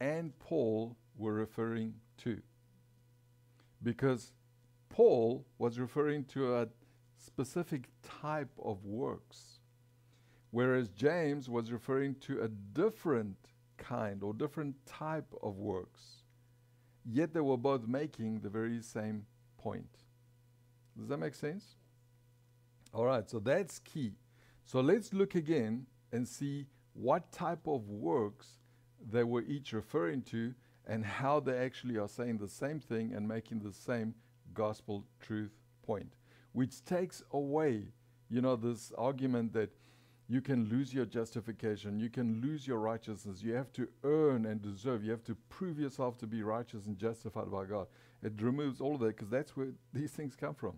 and 0.00 0.38
Paul 0.38 0.96
were 1.16 1.32
referring 1.32 1.94
to. 2.18 2.40
Because 3.82 4.32
Paul 4.88 5.46
was 5.58 5.78
referring 5.78 6.24
to 6.26 6.56
a 6.56 6.68
specific 7.16 7.88
type 8.02 8.50
of 8.62 8.84
works, 8.84 9.60
whereas 10.50 10.88
James 10.88 11.48
was 11.48 11.72
referring 11.72 12.14
to 12.16 12.42
a 12.42 12.48
different 12.48 13.36
kind 13.76 14.22
or 14.22 14.34
different 14.34 14.74
type 14.86 15.32
of 15.42 15.58
works, 15.58 16.24
yet 17.04 17.32
they 17.32 17.40
were 17.40 17.56
both 17.56 17.86
making 17.86 18.40
the 18.40 18.48
very 18.48 18.82
same 18.82 19.24
point. 19.56 20.04
Does 20.96 21.08
that 21.08 21.18
make 21.18 21.34
sense? 21.34 21.76
All 22.92 23.04
right, 23.04 23.28
so 23.28 23.38
that's 23.38 23.78
key. 23.78 24.14
So 24.64 24.80
let's 24.80 25.12
look 25.12 25.34
again 25.34 25.86
and 26.12 26.26
see 26.26 26.66
what 27.00 27.30
type 27.30 27.66
of 27.66 27.88
works 27.88 28.58
they 29.10 29.22
were 29.22 29.42
each 29.42 29.72
referring 29.72 30.22
to 30.22 30.52
and 30.86 31.04
how 31.04 31.38
they 31.38 31.56
actually 31.56 31.96
are 31.96 32.08
saying 32.08 32.38
the 32.38 32.48
same 32.48 32.80
thing 32.80 33.12
and 33.14 33.28
making 33.28 33.60
the 33.60 33.72
same 33.72 34.14
gospel 34.54 35.04
truth 35.20 35.52
point. 35.86 36.14
which 36.52 36.84
takes 36.84 37.22
away, 37.32 37.84
you 38.28 38.40
know, 38.40 38.56
this 38.56 38.92
argument 38.98 39.52
that 39.52 39.70
you 40.28 40.40
can 40.40 40.68
lose 40.68 40.92
your 40.92 41.04
justification, 41.06 42.00
you 42.00 42.10
can 42.10 42.40
lose 42.42 42.66
your 42.66 42.78
righteousness, 42.78 43.42
you 43.42 43.54
have 43.54 43.72
to 43.72 43.88
earn 44.02 44.44
and 44.44 44.60
deserve, 44.60 45.04
you 45.04 45.10
have 45.10 45.24
to 45.24 45.36
prove 45.48 45.78
yourself 45.78 46.18
to 46.18 46.26
be 46.26 46.42
righteous 46.42 46.86
and 46.86 46.98
justified 46.98 47.50
by 47.50 47.64
God. 47.64 47.86
It 48.22 48.32
removes 48.40 48.80
all 48.80 48.94
of 48.94 49.00
that 49.00 49.16
because 49.16 49.30
that's 49.30 49.56
where 49.56 49.68
these 49.92 50.10
things 50.10 50.34
come 50.34 50.54
from. 50.54 50.76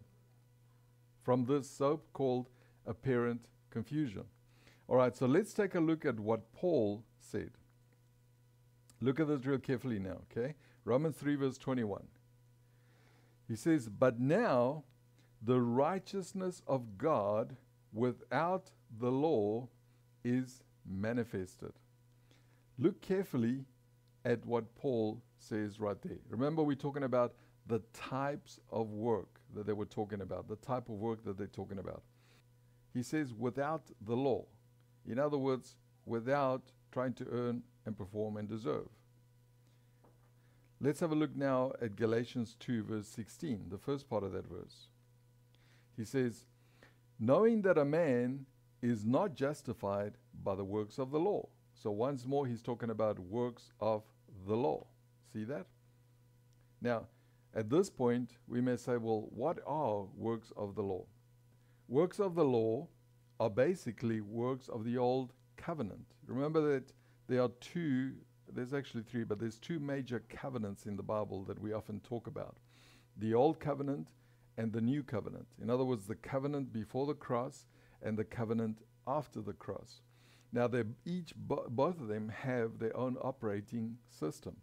From 1.22 1.44
this 1.46 1.68
so 1.68 2.00
called 2.12 2.48
apparent 2.86 3.46
confusion. 3.70 4.24
All 4.90 4.96
right, 4.96 5.16
so 5.16 5.26
let's 5.26 5.54
take 5.54 5.76
a 5.76 5.80
look 5.80 6.04
at 6.04 6.18
what 6.18 6.52
Paul 6.52 7.04
said. 7.20 7.52
Look 9.00 9.20
at 9.20 9.28
this 9.28 9.46
real 9.46 9.60
carefully 9.60 10.00
now, 10.00 10.18
okay? 10.36 10.56
Romans 10.84 11.14
3, 11.16 11.36
verse 11.36 11.56
21. 11.58 12.02
He 13.46 13.54
says, 13.54 13.88
But 13.88 14.18
now 14.18 14.82
the 15.40 15.60
righteousness 15.60 16.60
of 16.66 16.98
God 16.98 17.56
without 17.92 18.72
the 18.98 19.12
law 19.12 19.68
is 20.24 20.64
manifested. 20.84 21.72
Look 22.76 23.00
carefully 23.00 23.66
at 24.24 24.44
what 24.44 24.74
Paul 24.74 25.22
says 25.38 25.78
right 25.78 26.02
there. 26.02 26.18
Remember, 26.28 26.64
we're 26.64 26.74
talking 26.74 27.04
about 27.04 27.34
the 27.68 27.80
types 27.92 28.58
of 28.72 28.90
work 28.90 29.38
that 29.54 29.68
they 29.68 29.72
were 29.72 29.84
talking 29.84 30.20
about, 30.20 30.48
the 30.48 30.56
type 30.56 30.88
of 30.88 30.96
work 30.96 31.24
that 31.26 31.38
they're 31.38 31.46
talking 31.46 31.78
about. 31.78 32.02
He 32.92 33.04
says, 33.04 33.32
without 33.32 33.82
the 34.04 34.16
law. 34.16 34.46
In 35.06 35.18
other 35.18 35.38
words, 35.38 35.76
without 36.06 36.72
trying 36.92 37.14
to 37.14 37.26
earn 37.30 37.62
and 37.86 37.96
perform 37.96 38.36
and 38.36 38.48
deserve. 38.48 38.88
Let's 40.80 41.00
have 41.00 41.12
a 41.12 41.14
look 41.14 41.36
now 41.36 41.72
at 41.82 41.96
Galatians 41.96 42.56
2, 42.58 42.84
verse 42.84 43.06
16, 43.08 43.66
the 43.68 43.78
first 43.78 44.08
part 44.08 44.24
of 44.24 44.32
that 44.32 44.48
verse. 44.48 44.88
He 45.96 46.04
says, 46.04 46.46
Knowing 47.18 47.62
that 47.62 47.76
a 47.76 47.84
man 47.84 48.46
is 48.80 49.04
not 49.04 49.34
justified 49.34 50.14
by 50.42 50.54
the 50.54 50.64
works 50.64 50.98
of 50.98 51.10
the 51.10 51.20
law. 51.20 51.46
So 51.74 51.90
once 51.90 52.26
more, 52.26 52.46
he's 52.46 52.62
talking 52.62 52.90
about 52.90 53.18
works 53.18 53.72
of 53.78 54.04
the 54.46 54.56
law. 54.56 54.86
See 55.32 55.44
that? 55.44 55.66
Now, 56.80 57.06
at 57.54 57.68
this 57.68 57.90
point, 57.90 58.30
we 58.46 58.60
may 58.60 58.76
say, 58.76 58.96
well, 58.96 59.28
what 59.34 59.58
are 59.66 60.04
works 60.16 60.52
of 60.56 60.74
the 60.74 60.82
law? 60.82 61.04
Works 61.88 62.20
of 62.20 62.34
the 62.34 62.44
law 62.44 62.88
are 63.40 63.50
basically 63.50 64.20
works 64.20 64.68
of 64.68 64.84
the 64.84 64.96
old 64.96 65.32
covenant. 65.56 66.06
Remember 66.26 66.60
that 66.72 66.92
there 67.26 67.42
are 67.42 67.50
two 67.60 68.12
there's 68.52 68.74
actually 68.74 69.02
three, 69.02 69.24
but 69.24 69.38
there's 69.38 69.58
two 69.58 69.78
major 69.78 70.22
covenants 70.28 70.86
in 70.86 70.96
the 70.96 71.02
Bible 71.02 71.44
that 71.44 71.60
we 71.60 71.72
often 71.72 72.00
talk 72.00 72.26
about 72.26 72.56
the 73.16 73.34
Old 73.34 73.60
Covenant 73.60 74.08
and 74.56 74.72
the 74.72 74.80
New 74.80 75.02
Covenant. 75.02 75.46
In 75.62 75.70
other 75.70 75.84
words, 75.84 76.06
the 76.06 76.14
covenant 76.14 76.72
before 76.72 77.06
the 77.06 77.14
cross 77.14 77.66
and 78.02 78.16
the 78.18 78.24
covenant 78.24 78.78
after 79.06 79.40
the 79.40 79.52
cross. 79.52 80.00
Now, 80.52 80.66
they 80.66 80.84
each, 81.04 81.34
bo- 81.36 81.66
both 81.68 82.00
of 82.00 82.08
them 82.08 82.28
have 82.28 82.78
their 82.78 82.96
own 82.96 83.16
operating 83.20 83.98
system. 84.08 84.56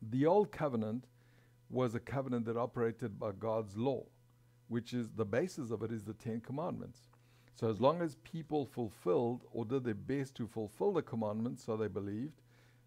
The 0.00 0.26
Old 0.26 0.52
Covenant 0.52 1.04
was 1.68 1.94
a 1.94 2.00
covenant 2.00 2.46
that 2.46 2.56
operated 2.56 3.18
by 3.18 3.32
God's 3.32 3.76
law, 3.76 4.04
which 4.68 4.94
is 4.94 5.08
the 5.10 5.24
basis 5.24 5.70
of 5.70 5.82
it 5.82 5.90
is 5.90 6.04
the 6.04 6.14
Ten 6.14 6.40
Commandments. 6.40 7.08
So, 7.56 7.70
as 7.70 7.80
long 7.80 8.02
as 8.02 8.16
people 8.16 8.66
fulfilled 8.66 9.44
or 9.50 9.64
did 9.64 9.84
their 9.84 9.94
best 9.94 10.34
to 10.36 10.46
fulfill 10.46 10.92
the 10.92 11.00
commandments, 11.00 11.64
so 11.64 11.74
they 11.76 11.88
believed, 11.88 12.42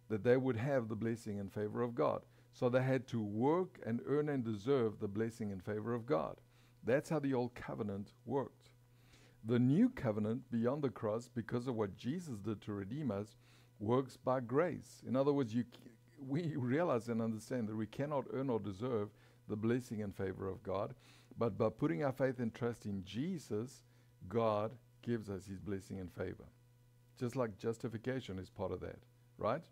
that 0.10 0.24
they 0.24 0.38
would 0.38 0.58
have 0.58 0.88
the 0.88 0.96
blessing 0.96 1.40
and 1.40 1.52
favor 1.52 1.82
of 1.82 1.96
God. 1.96 2.22
So 2.54 2.70
they 2.70 2.84
had 2.84 3.08
to 3.08 3.22
work 3.22 3.80
and 3.86 4.00
earn 4.06 4.30
and 4.30 4.44
deserve 4.44 5.00
the 5.00 5.08
blessing 5.08 5.52
and 5.52 5.64
favor 5.64 5.94
of 5.94 6.06
God. 6.06 6.36
That's 6.84 7.10
how 7.10 7.20
the 7.20 7.34
old 7.34 7.56
covenant 7.56 8.14
worked. 8.26 8.70
The 9.44 9.60
new 9.60 9.90
covenant 9.90 10.52
beyond 10.52 10.84
the 10.84 10.90
cross, 10.90 11.30
because 11.34 11.68
of 11.68 11.76
what 11.76 11.98
Jesus 11.98 12.38
did 12.40 12.62
to 12.62 12.74
redeem 12.74 13.10
us, 13.10 13.38
works 13.80 14.18
by 14.18 14.40
grace. 14.40 15.02
In 15.08 15.16
other 15.16 15.34
words, 15.34 15.56
we 16.28 16.54
realize 16.58 17.08
and 17.10 17.22
understand 17.22 17.70
that 17.70 17.76
we 17.76 17.88
cannot 17.88 18.26
earn 18.34 18.50
or 18.50 18.60
deserve 18.60 19.10
the 19.48 19.56
blessing 19.56 20.04
and 20.04 20.16
favor 20.16 20.48
of 20.48 20.62
God, 20.62 20.94
but 21.38 21.58
by 21.58 21.70
putting 21.70 22.04
our 22.04 22.12
faith 22.12 22.40
and 22.40 22.54
trust 22.54 22.86
in 22.86 23.04
Jesus, 23.04 23.84
God 24.28 24.72
gives 25.02 25.30
us 25.30 25.46
his 25.46 25.60
blessing 25.60 26.00
and 26.00 26.12
favor. 26.12 26.46
Just 27.20 27.36
like 27.36 27.58
justification 27.58 28.40
is 28.40 28.50
part 28.50 28.72
of 28.72 28.80
that, 28.82 29.00
right? 29.38 29.64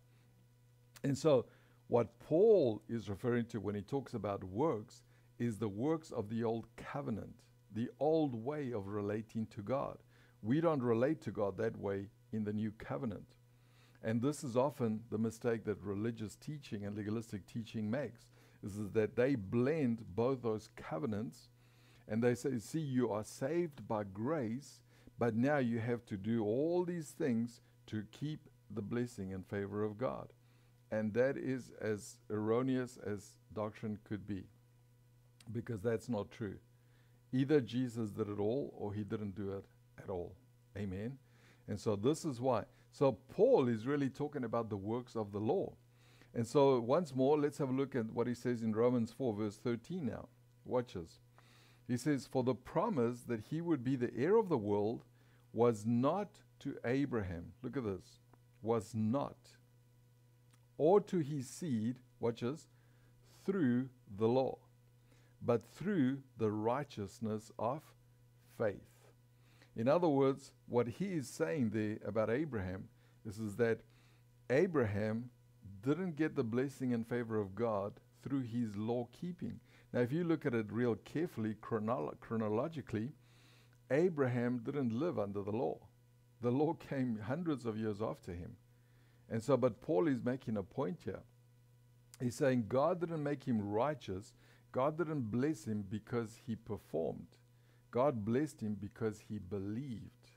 And 1.04 1.18
so, 1.18 1.46
what 1.88 2.20
Paul 2.20 2.82
is 2.90 3.10
referring 3.10 3.46
to 3.46 3.60
when 3.60 3.76
he 3.76 3.82
talks 3.82 4.14
about 4.14 4.44
works 4.44 5.04
is 5.40 5.58
the 5.58 5.70
works 5.70 6.12
of 6.12 6.30
the 6.30 6.44
old 6.44 6.68
covenant, 6.76 7.36
the 7.74 7.90
old 8.00 8.36
way 8.36 8.72
of 8.72 8.88
relating 8.88 9.46
to 9.48 9.62
God. 9.62 9.98
We 10.42 10.60
don't 10.60 10.82
relate 10.82 11.22
to 11.22 11.32
God 11.32 11.58
that 11.58 11.78
way 11.78 12.10
in 12.34 12.44
the 12.44 12.54
new 12.54 12.72
covenant. 12.72 13.36
And 14.04 14.22
this 14.22 14.44
is 14.44 14.56
often 14.56 15.02
the 15.10 15.18
mistake 15.18 15.64
that 15.66 15.82
religious 15.82 16.36
teaching 16.36 16.86
and 16.86 16.96
legalistic 16.96 17.46
teaching 17.46 17.90
makes, 17.90 18.26
is, 18.64 18.92
that 18.94 19.16
they 19.16 19.36
blend 19.36 20.04
both 20.16 20.42
those 20.42 20.70
covenants 20.76 21.50
and 22.08 22.24
they 22.24 22.36
say, 22.36 22.58
see, 22.60 22.80
you 22.80 23.12
are 23.12 23.24
saved 23.24 23.88
by 23.88 24.04
grace, 24.04 24.82
but 25.20 25.36
now 25.36 25.58
you 25.58 25.80
have 25.80 26.06
to 26.06 26.18
do 26.18 26.44
all 26.44 26.86
these 26.86 27.10
things 27.10 27.62
to 27.88 28.04
keep 28.12 28.50
the 28.70 28.82
blessing 28.82 29.34
and 29.34 29.46
favor 29.46 29.84
of 29.84 29.98
God. 29.98 30.28
And 30.92 31.14
that 31.14 31.38
is 31.38 31.72
as 31.82 32.20
erroneous 32.32 32.98
as 33.06 33.38
doctrine 33.54 34.00
could 34.04 34.26
be, 34.26 34.44
because 35.52 35.82
that's 35.82 36.08
not 36.08 36.32
true. 36.32 36.58
Either 37.34 37.60
Jesus 37.60 38.12
did 38.12 38.30
it 38.30 38.40
all 38.40 38.74
or 38.78 38.94
he 38.94 39.04
didn't 39.04 39.36
do 39.36 39.54
it 39.54 39.66
at 40.02 40.10
all. 40.10 40.34
Amen. 40.78 41.18
And 41.68 41.80
so 41.80 41.96
this 41.96 42.24
is 42.24 42.40
why. 42.40 42.64
So 42.92 43.18
Paul 43.34 43.68
is 43.68 43.86
really 43.86 44.10
talking 44.10 44.46
about 44.46 44.70
the 44.70 44.78
works 44.78 45.16
of 45.16 45.32
the 45.34 45.40
law. 45.40 45.74
And 46.34 46.48
so 46.48 46.80
once 46.80 47.14
more, 47.14 47.38
let's 47.38 47.58
have 47.58 47.70
a 47.70 47.74
look 47.74 47.96
at 47.96 48.14
what 48.14 48.28
he 48.28 48.34
says 48.34 48.62
in 48.62 48.74
Romans 48.74 49.12
4, 49.12 49.34
verse 49.34 49.58
13 49.58 50.06
now. 50.06 50.30
Watch 50.64 50.94
this. 50.94 51.20
He 51.88 51.98
says, 51.98 52.28
For 52.28 52.44
the 52.44 52.56
promise 52.56 53.22
that 53.28 53.46
he 53.50 53.62
would 53.62 53.84
be 53.84 53.96
the 53.96 54.12
heir 54.16 54.38
of 54.38 54.50
the 54.50 54.58
world 54.58 55.04
was 55.54 55.86
not 55.86 56.30
to 56.60 56.76
Abraham. 56.84 57.54
Look 57.64 57.78
at 57.78 57.84
this. 57.84 58.20
Was 58.62 58.94
not 58.94 59.38
or 60.78 61.02
to 61.02 61.20
his 61.20 61.50
seed, 61.50 61.98
watch 62.20 62.42
this, 62.42 62.68
through 63.46 63.90
the 64.18 64.28
law, 64.28 64.58
but 65.42 65.64
through 65.66 66.20
the 66.38 66.52
righteousness 66.52 67.52
of 67.58 67.82
faith. 68.58 68.76
In 69.76 69.88
other 69.88 70.08
words, 70.08 70.52
what 70.68 70.88
he 70.88 71.14
is 71.14 71.28
saying 71.28 71.70
there 71.72 71.98
about 72.06 72.30
Abraham 72.30 72.90
is, 73.26 73.40
is 73.40 73.56
that 73.58 73.82
Abraham 74.50 75.30
didn't 75.84 76.16
get 76.16 76.36
the 76.36 76.44
blessing 76.44 76.94
and 76.94 77.08
favor 77.08 77.40
of 77.40 77.56
God 77.56 77.94
through 78.24 78.42
his 78.42 78.76
law 78.76 79.08
keeping. 79.12 79.60
Now, 79.94 80.02
if 80.02 80.12
you 80.12 80.24
look 80.24 80.46
at 80.46 80.54
it 80.54 80.72
real 80.72 80.96
carefully, 80.96 81.56
chronolo- 81.62 82.20
chronologically, 82.20 83.12
Abraham 83.90 84.60
didn't 84.60 84.98
live 84.98 85.18
under 85.18 85.42
the 85.42 85.52
law. 85.52 85.80
The 86.42 86.52
law 86.52 86.74
came 86.90 87.20
hundreds 87.26 87.66
of 87.66 87.78
years 87.78 88.02
after 88.02 88.34
him. 88.34 88.58
And 89.30 89.44
so, 89.44 89.58
but 89.58 89.82
Paul 89.82 90.08
is 90.08 90.24
making 90.24 90.58
a 90.58 90.64
point 90.64 91.00
here. 91.04 91.22
He's 92.20 92.36
saying 92.36 92.66
God 92.68 93.00
didn't 93.00 93.24
make 93.24 93.44
him 93.44 93.62
righteous. 93.62 94.34
God 94.72 94.98
didn't 94.98 95.32
bless 95.32 95.66
him 95.66 95.84
because 95.88 96.40
he 96.46 96.56
performed. 96.56 97.38
God 97.92 98.26
blessed 98.26 98.62
him 98.62 98.78
because 98.80 99.24
he 99.28 99.38
believed. 99.38 100.32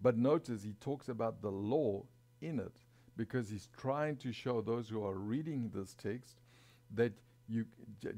But 0.00 0.16
notice 0.16 0.62
he 0.62 0.74
talks 0.80 1.08
about 1.08 1.42
the 1.42 1.50
law 1.50 2.04
in 2.40 2.58
it 2.58 2.84
because 3.16 3.50
he's 3.50 3.68
trying 3.78 4.16
to 4.16 4.32
show 4.32 4.60
those 4.60 4.88
who 4.88 5.04
are 5.04 5.14
reading 5.14 5.70
this 5.74 5.94
text 5.94 6.40
that 6.94 7.12
you, 7.50 7.66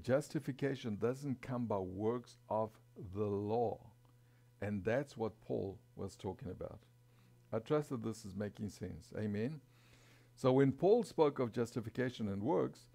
justification 0.03 0.97
doesn't 0.97 1.41
come 1.41 1.65
by 1.65 1.79
works 1.79 2.37
of 2.51 2.71
the 3.15 3.25
law. 3.25 3.79
And 4.61 4.85
that's 4.85 5.17
what 5.17 5.41
Paul 5.41 5.79
was 5.97 6.15
talking 6.17 6.51
about. 6.51 6.79
I 7.53 7.59
trust 7.59 7.91
that 7.91 8.05
this 8.05 8.25
is 8.25 8.37
making 8.37 8.69
sense. 8.69 9.13
Amen. 9.19 9.61
So 10.37 10.53
when 10.53 10.73
Paul 10.73 11.03
spoke 11.03 11.39
of 11.39 11.53
justification 11.53 12.29
and 12.29 12.43
works, 12.43 12.87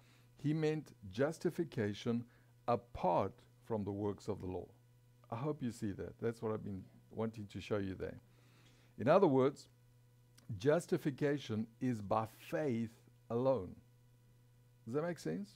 he 0.42 0.54
meant 0.54 0.92
justification 1.10 2.24
apart 2.66 3.32
from 3.64 3.84
the 3.84 3.92
works 3.92 4.28
of 4.28 4.40
the 4.40 4.46
law. 4.46 4.66
I 5.30 5.36
hope 5.36 5.62
you 5.62 5.72
see 5.72 5.92
that. 5.92 6.18
That's 6.20 6.40
what 6.40 6.52
I've 6.52 6.64
been 6.64 6.82
wanting 7.10 7.46
to 7.52 7.60
show 7.60 7.78
you 7.78 7.94
there. 7.94 8.18
In 8.98 9.08
other 9.08 9.26
words, 9.26 9.68
justification 10.58 11.66
is 11.80 12.00
by 12.00 12.26
faith 12.50 12.90
alone. 13.30 13.74
Does 14.84 14.94
that 14.94 15.02
make 15.02 15.18
sense? 15.18 15.50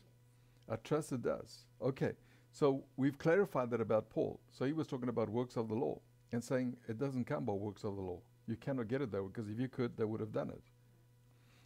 I 0.69 0.77
trust 0.77 1.13
it 1.13 1.23
does. 1.23 1.65
Okay, 1.81 2.13
so 2.53 2.85
we've 2.97 3.19
clarified 3.19 3.71
that 3.71 3.81
about 3.81 4.11
Paul. 4.11 4.41
So 4.51 4.65
he 4.65 4.73
was 4.73 4.87
talking 4.87 5.09
about 5.09 5.29
works 5.29 5.57
of 5.57 5.69
the 5.69 5.75
law 5.75 6.01
and 6.33 6.43
saying 6.43 6.77
it 6.89 6.99
doesn't 6.99 7.25
come 7.25 7.45
by 7.45 7.53
works 7.53 7.85
of 7.85 7.97
the 7.97 8.03
law. 8.03 8.21
You 8.47 8.57
cannot 8.57 8.89
get 8.89 9.03
it 9.03 9.13
there 9.13 9.23
because 9.23 9.49
if 9.49 9.59
you 9.59 9.69
could, 9.69 9.97
they 9.97 10.05
would 10.05 10.21
have 10.21 10.33
done 10.33 10.51
it. 10.51 10.63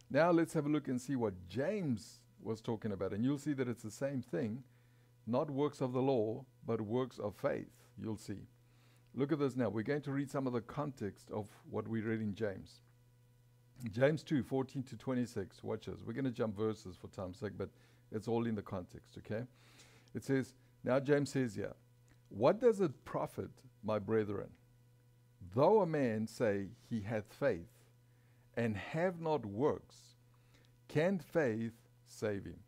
Now 0.09 0.31
let's 0.31 0.53
have 0.53 0.65
a 0.65 0.69
look 0.69 0.87
and 0.87 1.01
see 1.01 1.15
what 1.15 1.33
James 1.47 2.21
was 2.41 2.61
talking 2.61 2.91
about. 2.91 3.13
And 3.13 3.23
you'll 3.23 3.37
see 3.37 3.53
that 3.53 3.67
it's 3.67 3.83
the 3.83 3.91
same 3.91 4.21
thing, 4.21 4.63
not 5.25 5.49
works 5.49 5.81
of 5.81 5.93
the 5.93 6.01
law, 6.01 6.45
but 6.65 6.79
works 6.79 7.19
of 7.19 7.35
faith. 7.35 7.71
You'll 8.01 8.17
see. 8.17 8.47
Look 9.15 9.31
at 9.31 9.39
this 9.39 9.55
now. 9.55 9.69
We're 9.69 9.83
going 9.83 10.01
to 10.01 10.11
read 10.11 10.29
some 10.29 10.47
of 10.47 10.53
the 10.53 10.61
context 10.61 11.31
of 11.31 11.47
what 11.69 11.87
we 11.87 12.01
read 12.01 12.21
in 12.21 12.35
James. 12.35 12.81
James 13.91 14.23
2 14.23 14.43
14 14.43 14.83
to 14.83 14.95
26. 14.95 15.63
Watch 15.63 15.85
this. 15.87 16.01
We're 16.05 16.13
going 16.13 16.25
to 16.25 16.31
jump 16.31 16.55
verses 16.55 16.95
for 16.95 17.07
time's 17.07 17.39
sake, 17.39 17.53
but 17.57 17.69
it's 18.11 18.27
all 18.27 18.45
in 18.45 18.55
the 18.55 18.61
context, 18.61 19.17
okay? 19.17 19.43
It 20.13 20.23
says, 20.23 20.53
Now 20.83 20.99
James 20.99 21.31
says 21.31 21.55
here, 21.55 21.73
What 22.29 22.59
does 22.59 22.81
it 22.81 23.05
profit, 23.05 23.51
my 23.83 23.99
brethren, 23.99 24.49
though 25.53 25.81
a 25.81 25.85
man 25.87 26.27
say 26.27 26.67
he 26.89 27.01
hath 27.01 27.33
faith 27.33 27.69
and 28.55 28.75
have 28.75 29.19
not 29.19 29.45
works? 29.45 30.15
Can 30.87 31.19
faith 31.19 31.73
save 32.05 32.45
him? 32.45 32.59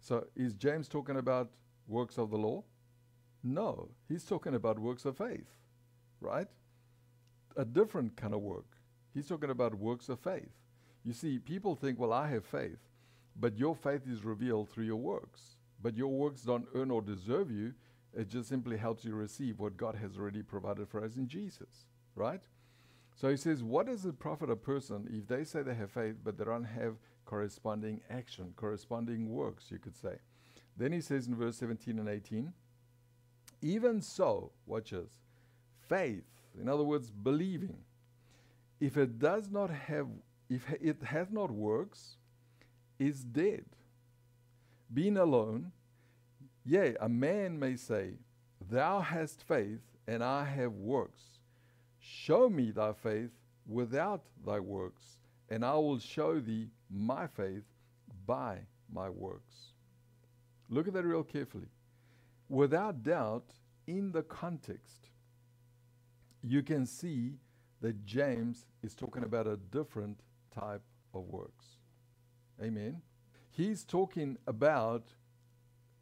So 0.00 0.26
is 0.34 0.54
James 0.54 0.88
talking 0.88 1.16
about 1.16 1.50
works 1.86 2.18
of 2.18 2.30
the 2.30 2.38
law? 2.38 2.64
No, 3.42 3.88
he's 4.08 4.24
talking 4.24 4.54
about 4.54 4.78
works 4.78 5.04
of 5.04 5.16
faith, 5.16 5.50
right? 6.20 6.48
A 7.56 7.64
different 7.64 8.16
kind 8.16 8.34
of 8.34 8.40
work. 8.40 8.66
He's 9.14 9.28
talking 9.28 9.50
about 9.50 9.74
works 9.74 10.08
of 10.08 10.18
faith. 10.20 10.50
You 11.04 11.12
see, 11.12 11.38
people 11.38 11.74
think, 11.74 11.98
well, 11.98 12.12
I 12.12 12.28
have 12.28 12.44
faith, 12.44 12.87
but 13.38 13.58
your 13.58 13.74
faith 13.74 14.02
is 14.10 14.24
revealed 14.24 14.68
through 14.68 14.84
your 14.84 14.96
works. 14.96 15.56
But 15.80 15.96
your 15.96 16.08
works 16.08 16.42
don't 16.42 16.66
earn 16.74 16.90
or 16.90 17.00
deserve 17.00 17.50
you. 17.50 17.74
It 18.16 18.28
just 18.28 18.48
simply 18.48 18.76
helps 18.76 19.04
you 19.04 19.14
receive 19.14 19.60
what 19.60 19.76
God 19.76 19.94
has 19.94 20.16
already 20.16 20.42
provided 20.42 20.88
for 20.88 21.04
us 21.04 21.16
in 21.16 21.28
Jesus, 21.28 21.86
right? 22.16 22.42
So 23.14 23.28
he 23.28 23.36
says, 23.36 23.62
What 23.62 23.86
does 23.86 24.04
it 24.04 24.18
profit 24.18 24.50
a 24.50 24.56
person 24.56 25.08
if 25.10 25.28
they 25.28 25.44
say 25.44 25.62
they 25.62 25.74
have 25.74 25.90
faith, 25.90 26.16
but 26.24 26.38
they 26.38 26.44
don't 26.44 26.64
have 26.64 26.96
corresponding 27.24 28.00
action, 28.10 28.54
corresponding 28.56 29.30
works, 29.30 29.70
you 29.70 29.78
could 29.78 29.96
say? 29.96 30.16
Then 30.76 30.92
he 30.92 31.00
says 31.00 31.26
in 31.26 31.34
verse 31.34 31.56
17 31.56 31.98
and 31.98 32.08
18, 32.08 32.52
Even 33.62 34.00
so, 34.00 34.52
watch 34.66 34.90
this, 34.90 35.10
faith, 35.88 36.24
in 36.60 36.68
other 36.68 36.84
words, 36.84 37.10
believing, 37.10 37.78
if 38.80 38.96
it 38.96 39.18
does 39.18 39.50
not 39.50 39.70
have, 39.70 40.06
if 40.48 40.62
it 40.80 41.02
hath 41.02 41.32
not 41.32 41.50
works, 41.50 42.17
is 42.98 43.24
dead. 43.24 43.64
Being 44.92 45.16
alone, 45.16 45.72
yea, 46.64 46.96
a 47.00 47.08
man 47.08 47.58
may 47.58 47.76
say, 47.76 48.14
Thou 48.70 49.00
hast 49.00 49.42
faith, 49.42 49.80
and 50.06 50.22
I 50.22 50.44
have 50.44 50.72
works. 50.72 51.22
Show 52.00 52.48
me 52.48 52.70
thy 52.70 52.92
faith 52.92 53.30
without 53.66 54.22
thy 54.44 54.58
works, 54.60 55.18
and 55.48 55.64
I 55.64 55.74
will 55.74 55.98
show 55.98 56.40
thee 56.40 56.68
my 56.90 57.26
faith 57.26 57.64
by 58.26 58.58
my 58.92 59.10
works. 59.10 59.72
Look 60.68 60.88
at 60.88 60.94
that 60.94 61.04
real 61.04 61.22
carefully. 61.22 61.68
Without 62.48 63.02
doubt, 63.02 63.44
in 63.86 64.12
the 64.12 64.22
context, 64.22 65.08
you 66.42 66.62
can 66.62 66.86
see 66.86 67.34
that 67.80 68.04
James 68.04 68.66
is 68.82 68.94
talking 68.94 69.24
about 69.24 69.46
a 69.46 69.56
different 69.56 70.20
type 70.54 70.82
of 71.14 71.22
works. 71.28 71.77
Amen. 72.62 73.02
He's 73.50 73.84
talking 73.84 74.36
about 74.46 75.04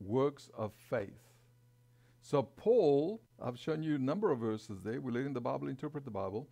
works 0.01 0.51
of 0.57 0.73
faith. 0.73 1.21
So, 2.23 2.43
Paul, 2.43 3.21
I've 3.43 3.59
shown 3.59 3.83
you 3.83 3.97
a 3.97 3.99
number 3.99 4.31
of 4.33 4.41
verses 4.41 4.81
there. 4.83 5.01
We're 5.01 5.13
letting 5.13 5.33
the 5.33 5.41
Bible 5.41 5.69
interpret 5.69 6.05
the 6.05 6.11
Bible, 6.11 6.49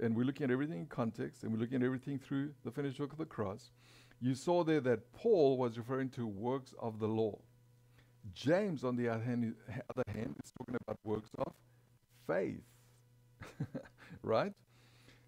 and 0.00 0.14
we're 0.14 0.24
looking 0.24 0.44
at 0.44 0.50
everything 0.50 0.80
in 0.80 0.86
context, 0.86 1.42
and 1.42 1.52
we're 1.52 1.58
looking 1.58 1.82
at 1.82 1.86
everything 1.86 2.18
through 2.18 2.52
the 2.64 2.70
finished 2.70 3.00
work 3.00 3.12
of 3.12 3.18
the 3.18 3.24
cross. 3.24 3.70
You 4.20 4.34
saw 4.34 4.62
there 4.64 4.80
that 4.82 5.12
Paul 5.12 5.56
was 5.56 5.78
referring 5.78 6.10
to 6.10 6.26
works 6.26 6.74
of 6.80 6.98
the 6.98 7.08
law. 7.08 7.38
James, 8.34 8.84
on 8.84 8.96
the 8.96 9.08
other 9.08 9.24
hand, 9.24 9.54
other 9.90 10.04
hand 10.14 10.36
is 10.44 10.52
talking 10.56 10.76
about 10.80 10.96
works 11.04 11.30
of 11.38 11.52
faith. 12.26 12.62
right? 14.22 14.52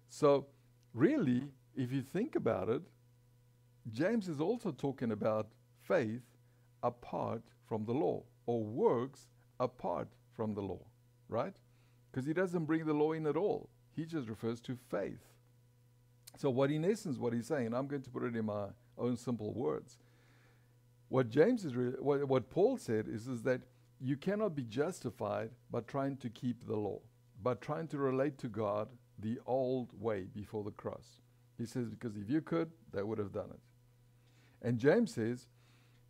So, 0.07 0.45
really, 0.93 1.43
if 1.75 1.91
you 1.91 2.01
think 2.01 2.35
about 2.35 2.69
it, 2.69 2.81
James 3.91 4.27
is 4.27 4.39
also 4.39 4.71
talking 4.71 5.11
about 5.11 5.47
faith 5.87 6.23
apart 6.83 7.41
from 7.67 7.85
the 7.85 7.93
law, 7.93 8.23
or 8.45 8.63
works 8.63 9.27
apart 9.59 10.07
from 10.35 10.53
the 10.53 10.61
law, 10.61 10.81
right? 11.29 11.55
Because 12.11 12.25
he 12.25 12.33
doesn't 12.33 12.65
bring 12.65 12.85
the 12.85 12.93
law 12.93 13.11
in 13.13 13.25
at 13.27 13.37
all. 13.37 13.69
He 13.95 14.05
just 14.05 14.27
refers 14.27 14.59
to 14.61 14.77
faith. 14.89 15.21
So, 16.37 16.49
what 16.49 16.69
in 16.69 16.83
essence, 16.83 17.17
what 17.17 17.33
he's 17.33 17.47
saying, 17.47 17.73
I'm 17.73 17.87
going 17.87 18.01
to 18.01 18.09
put 18.09 18.23
it 18.23 18.35
in 18.35 18.45
my 18.45 18.67
own 18.97 19.17
simple 19.17 19.53
words. 19.53 19.97
What 21.09 21.29
James 21.29 21.63
is, 21.65 21.73
what, 21.99 22.27
what 22.27 22.49
Paul 22.49 22.77
said 22.77 23.07
is, 23.07 23.27
is 23.27 23.43
that 23.43 23.61
you 23.99 24.17
cannot 24.17 24.55
be 24.55 24.63
justified 24.63 25.51
by 25.71 25.81
trying 25.81 26.17
to 26.17 26.29
keep 26.29 26.65
the 26.65 26.75
law, 26.75 26.99
by 27.41 27.53
trying 27.55 27.87
to 27.89 27.97
relate 27.97 28.37
to 28.39 28.47
God 28.47 28.89
the 29.19 29.39
old 29.45 29.89
way 29.99 30.25
before 30.33 30.63
the 30.63 30.71
cross. 30.71 31.21
He 31.57 31.65
says, 31.65 31.87
because 31.87 32.17
if 32.17 32.29
you 32.29 32.41
could, 32.41 32.71
they 32.91 33.01
would 33.01 33.17
have 33.17 33.31
done 33.31 33.49
it. 33.51 33.59
And 34.65 34.79
James 34.79 35.13
says, 35.13 35.47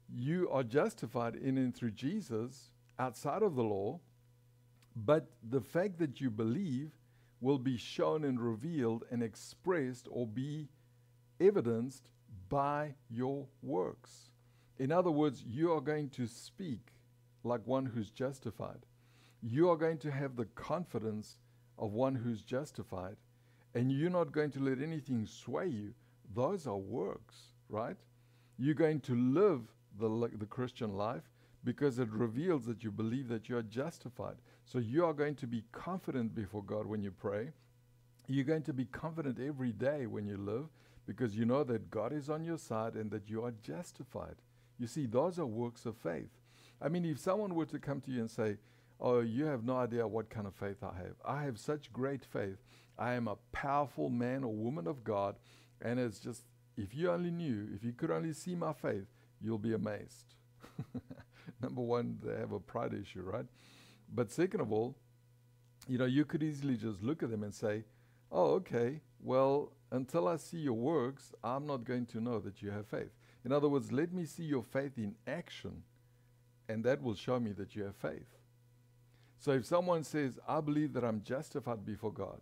you 0.09 0.49
are 0.49 0.63
justified 0.63 1.35
in 1.35 1.57
and 1.57 1.75
through 1.75 1.91
Jesus 1.91 2.71
outside 2.97 3.43
of 3.43 3.55
the 3.55 3.63
law, 3.63 3.99
but 4.95 5.27
the 5.43 5.59
fact 5.59 5.99
that 5.99 6.21
you 6.21 6.29
believe 6.29 6.91
will 7.41 7.59
be 7.59 7.75
shown 7.75 8.23
and 8.23 8.39
revealed 8.39 9.03
and 9.11 9.21
expressed 9.21 10.07
or 10.09 10.25
be 10.25 10.69
evidenced 11.41 12.09
by 12.47 12.93
your 13.09 13.45
works. 13.61 14.31
In 14.79 14.89
other 14.89 15.11
words, 15.11 15.43
you 15.45 15.73
are 15.73 15.81
going 15.81 16.09
to 16.11 16.25
speak 16.25 16.93
like 17.43 17.67
one 17.67 17.85
who's 17.85 18.09
justified. 18.09 18.85
You 19.41 19.69
are 19.69 19.77
going 19.77 19.97
to 19.97 20.11
have 20.11 20.37
the 20.37 20.45
confidence 20.45 21.39
of 21.77 21.91
one 21.91 22.15
who's 22.15 22.41
justified, 22.41 23.17
and 23.73 23.91
you're 23.91 24.09
not 24.09 24.31
going 24.31 24.51
to 24.51 24.61
let 24.61 24.81
anything 24.81 25.25
sway 25.25 25.67
you. 25.67 25.93
Those 26.33 26.67
are 26.67 26.77
works, 26.77 27.49
right? 27.67 27.97
You're 28.57 28.75
going 28.75 29.01
to 29.01 29.15
live 29.15 29.61
the, 29.99 30.29
the 30.37 30.45
Christian 30.45 30.95
life 30.95 31.23
because 31.63 31.99
it 31.99 32.09
reveals 32.11 32.65
that 32.65 32.83
you 32.83 32.91
believe 32.91 33.27
that 33.29 33.49
you 33.49 33.57
are 33.57 33.63
justified. 33.63 34.35
So 34.65 34.79
you 34.79 35.05
are 35.05 35.13
going 35.13 35.35
to 35.35 35.47
be 35.47 35.63
confident 35.71 36.35
before 36.35 36.63
God 36.63 36.85
when 36.85 37.01
you 37.01 37.11
pray. 37.11 37.51
You're 38.27 38.45
going 38.45 38.63
to 38.63 38.73
be 38.73 38.85
confident 38.85 39.39
every 39.39 39.71
day 39.71 40.05
when 40.05 40.27
you 40.27 40.37
live 40.37 40.65
because 41.05 41.35
you 41.35 41.45
know 41.45 41.63
that 41.63 41.91
God 41.91 42.13
is 42.13 42.29
on 42.29 42.43
your 42.43 42.57
side 42.57 42.95
and 42.95 43.11
that 43.11 43.29
you 43.29 43.43
are 43.43 43.53
justified. 43.61 44.35
You 44.77 44.87
see, 44.87 45.05
those 45.05 45.39
are 45.39 45.45
works 45.45 45.85
of 45.85 45.97
faith. 45.97 46.29
I 46.81 46.89
mean, 46.89 47.05
if 47.05 47.19
someone 47.19 47.55
were 47.55 47.65
to 47.67 47.79
come 47.79 48.01
to 48.01 48.11
you 48.11 48.21
and 48.21 48.31
say, 48.31 48.57
Oh, 48.99 49.19
you 49.19 49.45
have 49.45 49.63
no 49.63 49.77
idea 49.77 50.07
what 50.07 50.29
kind 50.29 50.47
of 50.47 50.55
faith 50.55 50.81
I 50.81 50.95
have. 50.97 51.15
I 51.25 51.43
have 51.43 51.59
such 51.59 51.91
great 51.91 52.23
faith. 52.23 52.57
I 52.97 53.13
am 53.13 53.27
a 53.27 53.35
powerful 53.51 54.09
man 54.09 54.43
or 54.43 54.53
woman 54.53 54.87
of 54.87 55.03
God. 55.03 55.35
And 55.81 55.99
it's 55.99 56.19
just, 56.19 56.43
if 56.77 56.93
you 56.95 57.11
only 57.11 57.31
knew, 57.31 57.67
if 57.73 57.83
you 57.83 57.93
could 57.93 58.11
only 58.11 58.33
see 58.33 58.55
my 58.55 58.73
faith, 58.73 59.07
you'll 59.41 59.57
be 59.57 59.73
amazed. 59.73 60.35
Number 61.61 61.81
one, 61.81 62.19
they 62.23 62.37
have 62.39 62.51
a 62.51 62.59
pride 62.59 62.93
issue, 62.93 63.21
right? 63.21 63.45
But 64.13 64.31
second 64.31 64.61
of 64.61 64.71
all, 64.71 64.95
you 65.87 65.97
know, 65.97 66.05
you 66.05 66.25
could 66.25 66.43
easily 66.43 66.75
just 66.75 67.01
look 67.01 67.23
at 67.23 67.29
them 67.29 67.43
and 67.43 67.53
say, 67.53 67.83
oh, 68.31 68.53
okay, 68.55 69.01
well, 69.21 69.71
until 69.91 70.27
I 70.27 70.37
see 70.37 70.57
your 70.57 70.73
works, 70.73 71.33
I'm 71.43 71.65
not 71.65 71.83
going 71.83 72.05
to 72.07 72.21
know 72.21 72.39
that 72.39 72.61
you 72.61 72.71
have 72.71 72.87
faith. 72.87 73.11
In 73.43 73.51
other 73.51 73.69
words, 73.69 73.91
let 73.91 74.11
me 74.11 74.25
see 74.25 74.43
your 74.43 74.63
faith 74.63 74.97
in 74.97 75.15
action, 75.27 75.83
and 76.67 76.83
that 76.83 77.01
will 77.01 77.15
show 77.15 77.39
me 77.39 77.51
that 77.53 77.75
you 77.75 77.83
have 77.83 77.95
faith. 77.95 78.35
So 79.37 79.51
if 79.51 79.65
someone 79.65 80.03
says, 80.03 80.39
I 80.47 80.61
believe 80.61 80.93
that 80.93 81.03
I'm 81.03 81.21
justified 81.21 81.85
before 81.85 82.11
God, 82.11 82.41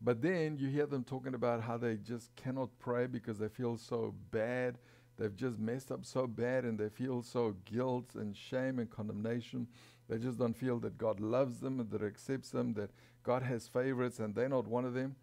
but 0.00 0.20
then 0.20 0.56
you 0.58 0.68
hear 0.68 0.86
them 0.86 1.04
talking 1.04 1.34
about 1.34 1.62
how 1.62 1.76
they 1.76 1.96
just 1.96 2.34
cannot 2.36 2.68
pray 2.78 3.06
because 3.06 3.38
they 3.38 3.48
feel 3.48 3.76
so 3.76 4.14
bad, 4.30 4.78
they've 5.16 5.34
just 5.34 5.58
messed 5.58 5.90
up 5.90 6.04
so 6.04 6.26
bad, 6.26 6.64
and 6.64 6.78
they 6.78 6.88
feel 6.88 7.22
so 7.22 7.54
guilt 7.64 8.14
and 8.14 8.36
shame 8.36 8.78
and 8.78 8.90
condemnation. 8.90 9.66
They 10.08 10.18
just 10.18 10.38
don't 10.38 10.56
feel 10.56 10.78
that 10.80 10.98
God 10.98 11.18
loves 11.20 11.60
them 11.60 11.80
and 11.80 11.90
that 11.90 12.02
accepts 12.02 12.50
them, 12.50 12.74
that 12.74 12.90
God 13.22 13.42
has 13.42 13.66
favorites 13.66 14.20
and 14.20 14.34
they're 14.34 14.48
not 14.48 14.68
one 14.68 14.84
of 14.84 14.94
them. 14.94 15.16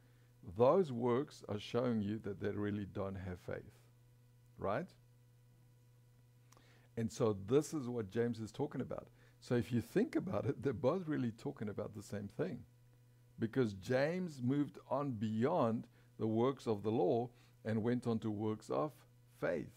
Those 0.58 0.92
works 0.92 1.44
are 1.48 1.60
showing 1.60 2.02
you 2.02 2.20
that 2.20 2.42
they 2.42 2.50
really 2.50 2.86
don't 2.86 3.16
have 3.16 3.40
faith. 3.40 3.80
Right? 4.58 4.90
And 6.98 7.12
so 7.12 7.38
this 7.48 7.74
is 7.74 7.88
what 7.88 8.12
James 8.12 8.40
is 8.40 8.52
talking 8.52 8.82
about. 8.82 9.08
So 9.40 9.56
if 9.56 9.72
you 9.72 9.82
think 9.82 10.16
about 10.16 10.46
it, 10.46 10.62
they're 10.62 10.74
both 10.74 11.08
really 11.08 11.32
talking 11.32 11.70
about 11.70 11.96
the 11.96 12.04
same 12.04 12.30
thing. 12.38 12.60
Because 13.40 13.74
James 13.74 14.42
moved 14.42 14.78
on 14.90 15.12
beyond 15.12 15.88
the 16.20 16.28
works 16.28 16.68
of 16.68 16.84
the 16.84 16.92
law 16.92 17.30
and 17.66 17.84
went 17.84 18.08
on 18.08 18.20
to 18.20 18.30
works 18.30 18.70
of 18.70 18.92
faith. 19.40 19.72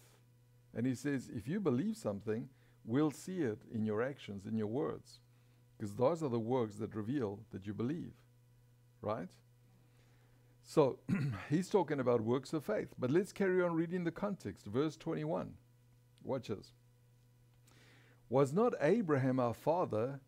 And 0.74 0.86
he 0.86 0.94
says, 0.94 1.30
if 1.34 1.48
you 1.48 1.59
believe 1.59 1.96
something, 1.96 2.48
we'll 2.84 3.11
see 3.11 3.38
it 3.38 3.62
in 3.72 3.84
your 3.84 4.02
actions, 4.02 4.46
in 4.46 4.57
your 4.57 4.66
words. 4.66 5.20
Because 5.76 5.94
those 5.94 6.22
are 6.22 6.28
the 6.28 6.38
works 6.38 6.76
that 6.76 6.94
reveal 6.94 7.40
that 7.52 7.66
you 7.66 7.74
believe. 7.74 8.12
Right? 9.00 9.28
So 10.64 10.98
he's 11.50 11.68
talking 11.68 12.00
about 12.00 12.20
works 12.20 12.52
of 12.52 12.64
faith. 12.64 12.88
But 12.98 13.11
let's 13.11 13.32
carry 13.32 13.62
on 13.62 13.74
reading 13.74 14.04
the 14.04 14.11
context. 14.11 14.66
Verse 14.66 14.96
21. 14.96 15.52
Watch 16.22 16.48
this. 16.48 16.72
Was 18.28 18.52
not 18.52 18.74
Abraham 18.80 19.38
our 19.38 19.54
father? 19.54 20.20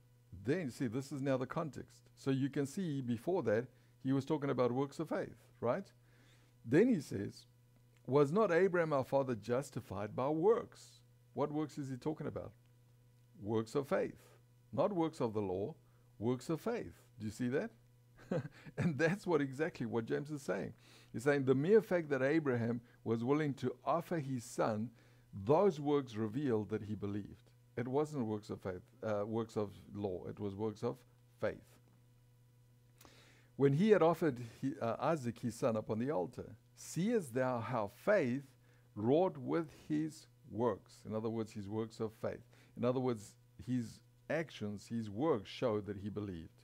Then, 0.44 0.70
see, 0.70 0.86
this 0.86 1.12
is 1.12 1.22
now 1.22 1.36
the 1.36 1.46
context. 1.46 2.10
So 2.16 2.30
you 2.30 2.48
can 2.48 2.66
see 2.66 3.00
before 3.00 3.42
that, 3.44 3.66
he 4.02 4.12
was 4.12 4.24
talking 4.24 4.50
about 4.50 4.72
works 4.72 4.98
of 4.98 5.08
faith, 5.08 5.36
right? 5.60 5.86
Then 6.64 6.88
he 6.88 7.00
says, 7.00 7.46
Was 8.06 8.32
not 8.32 8.52
Abraham 8.52 8.92
our 8.92 9.04
father 9.04 9.34
justified 9.34 10.14
by 10.14 10.28
works? 10.28 11.00
What 11.34 11.52
works 11.52 11.78
is 11.78 11.88
he 11.88 11.96
talking 11.96 12.26
about? 12.26 12.52
Works 13.42 13.74
of 13.74 13.88
faith. 13.88 14.18
Not 14.72 14.92
works 14.92 15.20
of 15.20 15.34
the 15.34 15.40
law, 15.40 15.74
works 16.18 16.50
of 16.50 16.60
faith. 16.60 17.00
Do 17.18 17.26
you 17.26 17.32
see 17.32 17.48
that? 17.48 17.70
and 18.76 18.98
that's 18.98 19.26
what 19.26 19.40
exactly 19.40 19.86
what 19.86 20.04
James 20.04 20.30
is 20.30 20.42
saying. 20.42 20.74
He's 21.12 21.22
saying 21.22 21.44
the 21.44 21.54
mere 21.54 21.80
fact 21.80 22.10
that 22.10 22.22
Abraham 22.22 22.80
was 23.04 23.24
willing 23.24 23.54
to 23.54 23.74
offer 23.84 24.18
his 24.18 24.44
son, 24.44 24.90
those 25.32 25.80
works 25.80 26.14
revealed 26.14 26.68
that 26.70 26.82
he 26.82 26.94
believed. 26.94 27.47
It 27.78 27.86
wasn't 27.86 28.26
works 28.26 28.50
of 28.50 28.60
faith, 28.60 28.82
uh, 29.04 29.24
works 29.24 29.56
of 29.56 29.70
law. 29.94 30.24
It 30.28 30.40
was 30.40 30.56
works 30.56 30.82
of 30.82 30.96
faith. 31.40 31.62
When 33.54 33.72
he 33.72 33.90
had 33.90 34.02
offered 34.02 34.40
he, 34.60 34.72
uh, 34.82 34.96
Isaac 34.98 35.38
his 35.38 35.54
son 35.54 35.76
upon 35.76 36.00
the 36.00 36.10
altar, 36.10 36.56
seest 36.74 37.34
thou 37.34 37.60
how 37.60 37.92
faith 38.04 38.42
wrought 38.96 39.38
with 39.38 39.68
his 39.88 40.26
works? 40.50 41.02
In 41.06 41.14
other 41.14 41.28
words, 41.28 41.52
his 41.52 41.68
works 41.68 42.00
of 42.00 42.10
faith. 42.20 42.42
In 42.76 42.84
other 42.84 42.98
words, 42.98 43.34
his 43.64 44.00
actions, 44.28 44.88
his 44.88 45.08
works 45.08 45.48
showed 45.48 45.86
that 45.86 45.98
he 45.98 46.08
believed. 46.08 46.62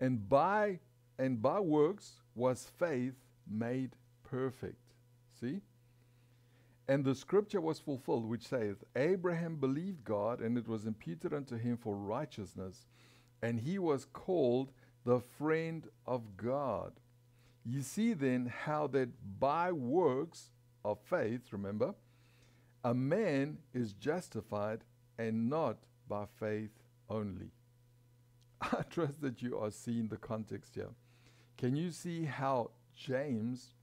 And 0.00 0.28
by 0.28 0.80
and 1.16 1.40
by 1.40 1.60
works 1.60 2.14
was 2.34 2.66
faith 2.76 3.14
made 3.48 3.94
perfect. 4.24 4.82
See? 5.40 5.60
And 6.92 7.06
the 7.06 7.14
scripture 7.14 7.62
was 7.62 7.80
fulfilled, 7.80 8.28
which 8.28 8.46
saith, 8.46 8.84
Abraham 8.94 9.56
believed 9.56 10.04
God, 10.04 10.42
and 10.42 10.58
it 10.58 10.68
was 10.68 10.84
imputed 10.84 11.32
unto 11.32 11.56
him 11.56 11.78
for 11.78 11.96
righteousness, 11.96 12.84
and 13.40 13.58
he 13.58 13.78
was 13.78 14.04
called 14.04 14.72
the 15.06 15.18
friend 15.18 15.88
of 16.06 16.36
God. 16.36 16.92
You 17.64 17.80
see 17.80 18.12
then 18.12 18.44
how 18.44 18.88
that 18.88 19.08
by 19.40 19.72
works 19.72 20.50
of 20.84 20.98
faith, 21.00 21.50
remember, 21.50 21.94
a 22.84 22.92
man 22.92 23.56
is 23.72 23.94
justified 23.94 24.84
and 25.16 25.48
not 25.48 25.78
by 26.10 26.26
faith 26.38 26.72
only. 27.08 27.52
I 28.60 28.82
trust 28.90 29.22
that 29.22 29.40
you 29.40 29.58
are 29.58 29.70
seeing 29.70 30.08
the 30.08 30.18
context 30.18 30.74
here. 30.74 30.90
Can 31.56 31.74
you 31.74 31.90
see 31.90 32.26
how 32.26 32.72
James 32.94 33.76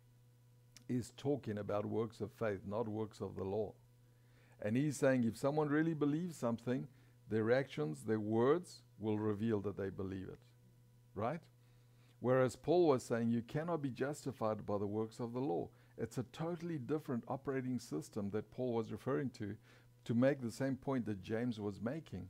is 0.90 1.14
talking 1.16 1.58
about 1.58 1.86
works 1.86 2.20
of 2.20 2.32
faith, 2.32 2.62
not 2.68 2.88
works 2.88 3.22
of 3.22 3.36
the 3.36 3.44
law? 3.44 3.74
And 4.62 4.76
he's 4.76 4.98
saying 4.98 5.24
if 5.24 5.38
someone 5.38 5.70
really 5.70 5.94
believes 5.94 6.36
something, 6.36 6.88
their 7.30 7.52
actions, 7.52 8.04
their 8.04 8.20
words 8.20 8.82
will 9.00 9.18
reveal 9.18 9.62
that 9.62 9.78
they 9.78 9.90
believe 9.90 10.28
it. 10.28 10.40
Right? 11.16 11.40
Whereas 12.20 12.56
Paul 12.56 12.88
was 12.88 13.04
saying 13.04 13.30
you 13.30 13.42
cannot 13.42 13.82
be 13.82 13.90
justified 13.90 14.66
by 14.66 14.78
the 14.78 14.88
works 14.88 15.20
of 15.20 15.34
the 15.34 15.40
law. 15.40 15.70
It's 15.98 16.18
a 16.18 16.24
totally 16.34 16.78
different 16.78 17.24
operating 17.28 17.80
system 17.80 18.30
that 18.32 18.52
Paul 18.52 18.74
was 18.74 18.92
referring 18.92 19.30
to 19.32 19.56
to 20.06 20.14
make 20.14 20.42
the 20.42 20.52
same 20.52 20.76
point 20.76 21.06
that 21.06 21.22
James 21.22 21.60
was 21.60 21.82
making. 21.82 22.28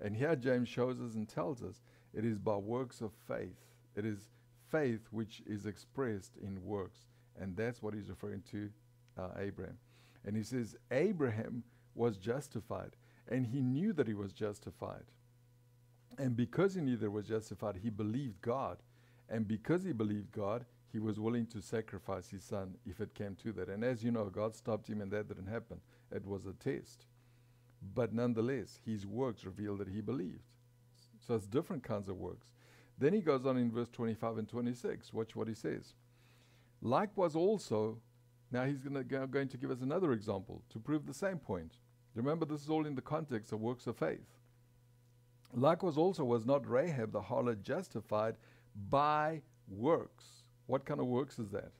And 0.00 0.16
here 0.16 0.36
James 0.36 0.68
shows 0.68 1.00
us 1.00 1.14
and 1.14 1.28
tells 1.28 1.62
us 1.62 1.82
it 2.14 2.24
is 2.24 2.38
by 2.38 2.56
works 2.56 3.00
of 3.00 3.12
faith. 3.26 3.56
It 3.96 4.04
is 4.04 4.28
faith 4.70 5.08
which 5.10 5.42
is 5.46 5.66
expressed 5.66 6.36
in 6.40 6.64
works. 6.64 7.00
And 7.40 7.56
that's 7.56 7.82
what 7.82 7.94
he's 7.94 8.08
referring 8.08 8.42
to 8.50 8.70
uh, 9.18 9.28
Abraham. 9.38 9.78
And 10.24 10.36
he 10.36 10.42
says, 10.42 10.76
Abraham 10.90 11.62
was 11.94 12.16
justified, 12.16 12.96
and 13.28 13.46
he 13.46 13.60
knew 13.60 13.92
that 13.92 14.06
he 14.06 14.14
was 14.14 14.32
justified. 14.32 15.04
And 16.18 16.36
because 16.36 16.74
he 16.74 16.80
knew 16.80 16.96
that 16.96 17.04
he 17.04 17.08
was 17.08 17.26
justified, 17.26 17.76
he 17.82 17.90
believed 17.90 18.40
God. 18.40 18.78
And 19.28 19.46
because 19.46 19.84
he 19.84 19.92
believed 19.92 20.32
God, 20.32 20.64
he 20.92 20.98
was 20.98 21.20
willing 21.20 21.46
to 21.46 21.60
sacrifice 21.60 22.30
his 22.30 22.42
son 22.42 22.74
if 22.86 23.00
it 23.00 23.14
came 23.14 23.36
to 23.42 23.52
that. 23.52 23.68
And 23.68 23.84
as 23.84 24.02
you 24.02 24.10
know, 24.10 24.24
God 24.24 24.56
stopped 24.56 24.88
him, 24.88 25.00
and 25.00 25.10
that 25.12 25.28
didn't 25.28 25.46
happen. 25.46 25.80
It 26.10 26.26
was 26.26 26.46
a 26.46 26.52
test. 26.52 27.04
But 27.94 28.12
nonetheless, 28.12 28.80
his 28.84 29.06
works 29.06 29.44
reveal 29.44 29.76
that 29.76 29.88
he 29.88 30.00
believed. 30.00 30.42
So 31.26 31.34
it's 31.34 31.46
different 31.46 31.82
kinds 31.82 32.08
of 32.08 32.16
works. 32.16 32.52
Then 32.98 33.12
he 33.12 33.20
goes 33.20 33.46
on 33.46 33.56
in 33.56 33.70
verse 33.70 33.88
25 33.90 34.38
and 34.38 34.48
26. 34.48 35.12
Watch 35.12 35.36
what 35.36 35.46
he 35.46 35.54
says. 35.54 35.94
Likewise, 36.80 37.34
also, 37.34 37.98
now 38.50 38.64
he's 38.64 38.78
gonna 38.78 39.04
go, 39.04 39.26
going 39.26 39.48
to 39.48 39.58
give 39.58 39.70
us 39.70 39.82
another 39.82 40.12
example 40.12 40.62
to 40.70 40.78
prove 40.78 41.06
the 41.06 41.14
same 41.14 41.38
point. 41.38 41.74
Remember, 42.14 42.44
this 42.44 42.62
is 42.62 42.70
all 42.70 42.86
in 42.86 42.94
the 42.94 43.02
context 43.02 43.52
of 43.52 43.60
works 43.60 43.86
of 43.86 43.96
faith. 43.96 44.26
Likewise, 45.54 45.96
also, 45.96 46.24
was 46.24 46.44
not 46.44 46.68
Rahab 46.68 47.12
the 47.12 47.20
harlot 47.20 47.62
justified 47.62 48.36
by 48.90 49.42
works? 49.68 50.42
What 50.66 50.84
kind 50.84 51.00
of 51.00 51.06
works 51.06 51.38
is 51.38 51.50
that? 51.50 51.72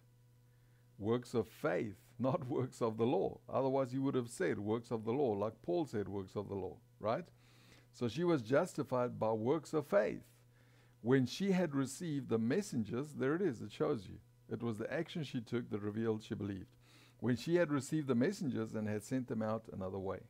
Works 0.98 1.34
of 1.34 1.48
faith 1.48 1.96
not 2.18 2.48
works 2.48 2.82
of 2.82 2.96
the 2.96 3.06
law. 3.06 3.38
Otherwise, 3.48 3.92
he 3.92 3.98
would 3.98 4.14
have 4.14 4.28
said 4.28 4.58
works 4.58 4.90
of 4.90 5.04
the 5.04 5.12
law, 5.12 5.32
like 5.32 5.62
Paul 5.62 5.86
said 5.86 6.08
works 6.08 6.34
of 6.34 6.48
the 6.48 6.54
law, 6.54 6.76
right? 6.98 7.24
So 7.92 8.08
she 8.08 8.24
was 8.24 8.42
justified 8.42 9.18
by 9.18 9.30
works 9.32 9.72
of 9.72 9.86
faith. 9.86 10.24
When 11.00 11.26
she 11.26 11.52
had 11.52 11.74
received 11.74 12.28
the 12.28 12.38
messengers, 12.38 13.14
there 13.14 13.36
it 13.36 13.42
is, 13.42 13.62
it 13.62 13.72
shows 13.72 14.06
you. 14.08 14.18
It 14.50 14.62
was 14.62 14.78
the 14.78 14.92
action 14.92 15.24
she 15.24 15.40
took 15.40 15.70
that 15.70 15.82
revealed 15.82 16.22
she 16.22 16.34
believed. 16.34 16.74
When 17.20 17.36
she 17.36 17.56
had 17.56 17.70
received 17.70 18.08
the 18.08 18.14
messengers 18.14 18.74
and 18.74 18.88
had 18.88 19.02
sent 19.02 19.28
them 19.28 19.42
out 19.42 19.64
another 19.72 19.98
way. 19.98 20.20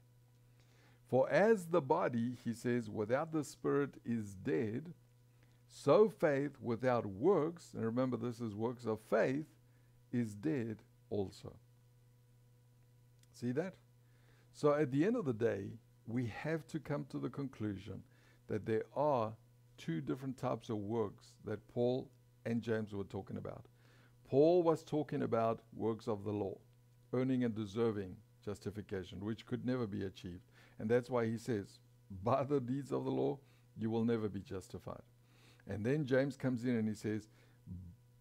For 1.09 1.29
as 1.31 1.67
the 1.67 1.81
body, 1.81 2.37
he 2.45 2.53
says, 2.53 2.91
without 2.91 3.33
the 3.33 3.45
spirit 3.45 3.95
is 4.05 4.35
dead, 4.35 4.93
so 5.67 6.09
faith 6.09 6.53
without 6.61 7.07
works, 7.07 7.73
and 7.75 7.85
remember 7.85 8.17
this 8.17 8.41
is 8.41 8.55
works 8.55 8.87
of 8.87 9.01
faith, 9.09 9.47
is 10.13 10.35
dead 10.35 10.79
also. 11.11 11.55
See 13.33 13.53
that? 13.53 13.75
So 14.53 14.75
at 14.75 14.91
the 14.91 15.05
end 15.05 15.17
of 15.17 15.25
the 15.25 15.33
day, 15.33 15.69
we 16.07 16.27
have 16.43 16.67
to 16.69 16.81
come 16.81 17.07
to 17.11 17.19
the 17.19 17.29
conclusion 17.29 18.03
that 18.49 18.67
there 18.67 18.85
are 18.97 19.33
two 19.77 20.01
different 20.01 20.37
types 20.39 20.71
of 20.71 20.79
works 20.79 21.35
that 21.45 21.69
Paul 21.69 22.11
and 22.45 22.63
James 22.63 22.93
were 22.93 23.05
talking 23.05 23.37
about. 23.37 23.67
Paul 24.29 24.63
was 24.63 24.83
talking 24.83 25.23
about 25.23 25.61
works 25.75 26.07
of 26.07 26.23
the 26.25 26.33
law, 26.33 26.59
earning 27.15 27.45
and 27.45 27.55
deserving 27.55 28.17
justification, 28.45 29.25
which 29.25 29.47
could 29.47 29.65
never 29.65 29.87
be 29.87 30.05
achieved. 30.05 30.45
And 30.79 30.89
that's 30.89 31.09
why 31.09 31.27
he 31.27 31.39
says, 31.39 31.79
by 32.23 32.45
the 32.45 32.61
deeds 32.61 32.93
of 32.93 33.05
the 33.05 33.11
law, 33.11 33.39
you 33.79 33.91
will 33.91 34.05
never 34.05 34.29
be 34.29 34.41
justified. 34.41 35.03
And 35.67 35.85
then 35.85 36.05
James 36.05 36.37
comes 36.37 36.65
in 36.65 36.77
and 36.77 36.87
he 36.87 36.95
says, 36.95 37.29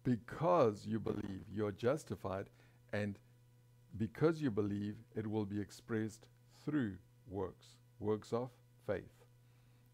because 0.02 0.86
you 0.86 0.98
believe 0.98 1.44
you're 1.52 1.72
justified, 1.72 2.46
and 2.92 3.18
because 3.98 4.40
you 4.40 4.50
believe, 4.50 4.96
it 5.14 5.26
will 5.26 5.44
be 5.44 5.60
expressed 5.60 6.28
through 6.64 6.94
works, 7.28 7.66
works 8.00 8.32
of 8.32 8.48
faith. 8.86 9.24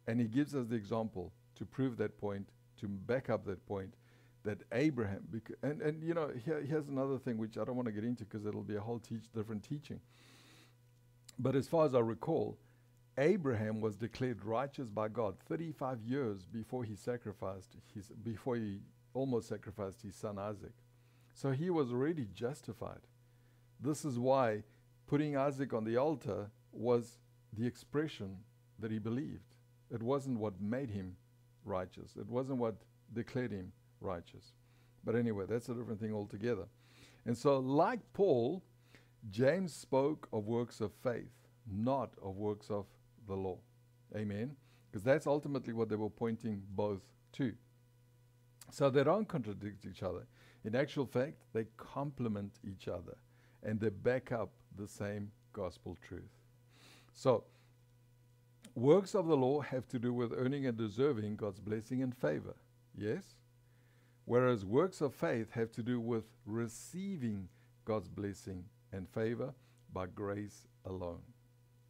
And 0.07 0.21
he 0.21 0.27
gives 0.27 0.55
us 0.55 0.67
the 0.67 0.77
example 0.77 1.33
to 1.57 1.65
prove 1.65 1.97
that 1.97 2.21
point, 2.21 2.49
to 2.81 2.87
back 2.87 3.31
up 3.31 3.45
that 3.47 3.67
point, 3.67 3.95
that 4.45 4.59
Abraham, 4.73 5.27
and, 5.63 5.81
and 5.81 6.03
you 6.03 6.15
know, 6.15 6.31
here, 6.45 6.63
here's 6.63 6.89
another 6.89 7.19
thing 7.19 7.39
which 7.39 7.57
I 7.57 7.65
don't 7.65 7.77
want 7.77 7.87
to 7.87 7.93
get 7.93 8.05
into 8.05 8.25
because 8.25 8.47
it'll 8.47 8.63
be 8.63 8.77
a 8.77 8.81
whole 8.81 8.99
teach, 8.99 9.25
different 9.35 9.65
teaching. 9.65 10.01
But 11.39 11.57
as 11.57 11.67
far 11.67 11.87
as 11.87 11.95
I 11.95 12.01
recall, 12.01 12.59
Abraham 13.17 13.81
was 13.81 13.97
declared 13.97 14.45
righteous 14.45 14.91
by 14.91 15.09
God 15.09 15.37
35 15.49 16.03
years 16.03 16.45
before 16.45 16.85
he 16.85 16.95
sacrificed 16.95 17.77
his, 17.95 18.11
before 18.23 18.57
he 18.57 18.81
almost 19.15 19.49
sacrificed 19.49 20.03
his 20.03 20.15
son 20.15 20.39
Isaac. 20.39 20.75
So 21.33 21.53
he 21.53 21.71
was 21.71 21.91
already 21.91 22.29
justified. 22.35 23.01
This 23.81 24.05
is 24.05 24.19
why 24.19 24.63
putting 25.07 25.37
Isaac 25.37 25.73
on 25.73 25.85
the 25.85 25.97
altar 25.97 26.51
was 26.73 27.19
the 27.57 27.67
expression 27.67 28.37
that 28.79 28.91
he 28.91 28.99
believed. 28.99 29.55
It 29.91 30.03
wasn't 30.03 30.39
what 30.39 30.61
made 30.61 30.91
him 30.91 31.17
righteous, 31.65 32.17
it 32.19 32.29
wasn't 32.29 32.59
what 32.59 32.77
declared 33.13 33.53
him 33.53 33.73
righteous. 34.05 34.53
But 35.05 35.17
anyway, 35.17 35.45
that's 35.49 35.69
a 35.69 35.75
different 35.75 36.01
thing 36.01 36.15
altogether. 36.15 36.67
And 37.27 37.37
so, 37.37 37.59
like 37.59 38.01
Paul, 38.13 38.63
James 39.31 39.75
spoke 39.75 40.29
of 40.33 40.47
works 40.47 40.81
of 40.81 40.93
faith, 41.03 41.33
not 41.71 42.11
of 42.23 42.37
works 42.37 42.71
of 42.71 42.87
the 43.27 43.35
law. 43.35 43.59
Amen? 44.15 44.57
Because 44.91 45.03
that's 45.03 45.27
ultimately 45.27 45.73
what 45.73 45.89
they 45.89 45.97
were 45.97 46.11
pointing 46.11 46.63
both 46.71 47.03
to. 47.33 47.55
So 48.71 48.91
they 48.91 49.05
don't 49.05 49.27
contradict 49.27 49.87
each 49.87 50.03
other. 50.03 50.27
In 50.65 50.75
actual 50.75 51.07
fact, 51.07 51.37
they 51.53 51.67
complement 51.77 52.59
each 52.67 52.89
other 52.89 53.17
and 53.63 53.81
they 53.81 53.89
back 53.89 54.33
up 54.33 54.51
the 54.77 54.87
same 54.87 55.31
gospel 55.53 55.97
truth. 56.07 56.39
So, 57.13 57.45
works 58.75 59.15
of 59.15 59.27
the 59.27 59.37
law 59.37 59.61
have 59.61 59.87
to 59.89 59.99
do 59.99 60.13
with 60.13 60.33
earning 60.37 60.67
and 60.67 60.77
deserving 60.77 61.37
God's 61.37 61.61
blessing 61.61 62.03
and 62.03 62.15
favor. 62.15 62.55
Yes? 62.97 63.37
Whereas 64.25 64.65
works 64.65 65.01
of 65.01 65.15
faith 65.15 65.53
have 65.53 65.71
to 65.73 65.83
do 65.83 66.01
with 66.01 66.25
receiving 66.47 67.49
God's 67.85 68.09
blessing 68.09 68.65
and 68.93 69.09
favor 69.09 69.53
by 69.93 70.07
grace 70.07 70.67
alone. 70.87 71.23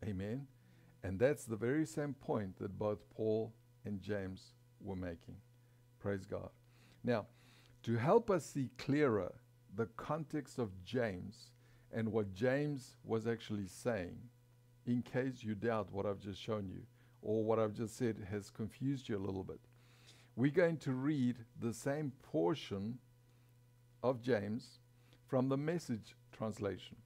Amen? 0.05 0.47
And 1.03 1.19
that's 1.19 1.45
the 1.45 1.57
very 1.57 1.87
same 1.87 2.15
point 2.15 2.59
that 2.59 2.79
both 2.79 2.99
Paul 3.15 3.53
and 3.85 4.01
James 4.01 4.55
were 4.81 4.97
making. 4.97 5.37
Praise 6.01 6.25
God. 6.25 6.51
Now, 7.05 7.27
to 7.85 7.97
help 7.97 8.31
us 8.31 8.45
see 8.47 8.71
clearer 8.79 9.33
the 9.77 9.87
context 9.97 10.59
of 10.59 10.71
James 10.85 11.51
and 11.93 12.11
what 12.11 12.35
James 12.35 12.97
was 13.05 13.27
actually 13.27 13.67
saying, 13.67 14.19
in 14.87 15.03
case 15.03 15.43
you 15.43 15.55
doubt 15.55 15.93
what 15.93 16.07
I've 16.07 16.21
just 16.21 16.41
shown 16.41 16.69
you 16.69 16.83
or 17.23 17.45
what 17.45 17.59
I've 17.59 17.75
just 17.75 17.97
said 17.97 18.27
has 18.31 18.51
confused 18.51 19.09
you 19.09 19.17
a 19.17 19.25
little 19.25 19.45
bit, 19.45 19.61
we're 20.37 20.51
going 20.51 20.77
to 20.79 20.93
read 20.93 21.37
the 21.61 21.73
same 21.73 22.13
portion 22.23 22.99
of 24.03 24.21
James 24.21 24.79
from 25.27 25.49
the 25.49 25.57
message 25.57 26.15
translation. 26.33 26.97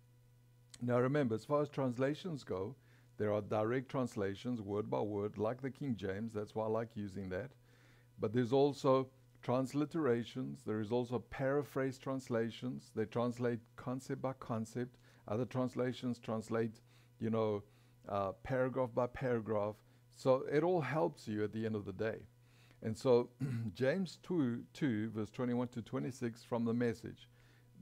Now 0.80 0.98
remember, 0.98 1.34
as 1.34 1.44
far 1.44 1.62
as 1.62 1.68
translations 1.68 2.44
go, 2.44 2.74
there 3.18 3.32
are 3.32 3.40
direct 3.40 3.88
translations, 3.90 4.62
word 4.62 4.88
by 4.88 5.00
word, 5.00 5.38
like 5.38 5.60
the 5.60 5.70
King 5.70 5.96
James. 5.96 6.32
That's 6.32 6.54
why 6.54 6.64
I 6.64 6.68
like 6.68 6.90
using 6.94 7.28
that. 7.30 7.50
But 8.20 8.32
there's 8.32 8.52
also 8.52 9.08
transliterations. 9.44 10.58
There 10.64 10.80
is 10.80 10.92
also 10.92 11.18
paraphrase 11.18 11.98
translations. 11.98 12.92
They 12.94 13.04
translate 13.04 13.58
concept 13.76 14.22
by 14.22 14.34
concept. 14.34 14.96
Other 15.26 15.44
translations 15.44 16.18
translate, 16.18 16.80
you 17.20 17.30
know, 17.30 17.62
uh, 18.08 18.32
paragraph 18.42 18.90
by 18.94 19.06
paragraph. 19.08 19.74
So 20.16 20.44
it 20.50 20.62
all 20.62 20.80
helps 20.80 21.28
you 21.28 21.44
at 21.44 21.52
the 21.52 21.66
end 21.66 21.74
of 21.74 21.84
the 21.84 21.92
day. 21.92 22.20
And 22.82 22.96
so 22.96 23.30
James 23.74 24.18
2, 24.22 24.62
2, 24.72 25.10
verse 25.10 25.30
21 25.30 25.68
to 25.68 25.82
26 25.82 26.44
from 26.44 26.64
the 26.64 26.74
message. 26.74 27.28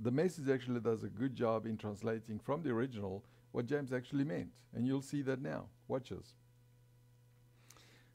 The 0.01 0.11
message 0.11 0.49
actually 0.49 0.81
does 0.81 1.05
a 1.05 1.09
good 1.09 1.35
job 1.35 1.67
in 1.67 1.77
translating 1.77 2.39
from 2.39 2.63
the 2.63 2.71
original 2.71 3.25
what 3.53 3.67
James 3.67 3.93
actually 3.93 4.25
meant. 4.25 4.53
And 4.75 4.87
you'll 4.87 5.03
see 5.03 5.23
that 5.23 5.41
now. 5.41 5.67
Watch 5.89 6.11
this. 6.11 6.35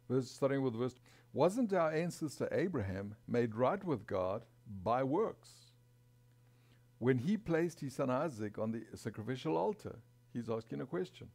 Verse, 0.10 0.30
starting 0.30 0.62
with 0.62 0.76
verse 0.76 1.00
Wasn't 1.34 1.74
our 1.74 1.92
ancestor 1.92 2.48
Abraham 2.52 3.16
made 3.28 3.56
right 3.56 3.84
with 3.84 4.06
God 4.06 4.46
by 4.84 5.04
works? 5.04 5.50
When 7.00 7.18
he 7.18 7.38
placed 7.38 7.80
his 7.80 7.96
son 7.96 8.12
Isaac 8.12 8.60
on 8.60 8.72
the 8.72 8.84
sacrificial 8.94 9.58
altar, 9.58 9.96
he's 10.34 10.50
asking 10.50 10.82
a 10.82 10.86
question. 10.86 11.28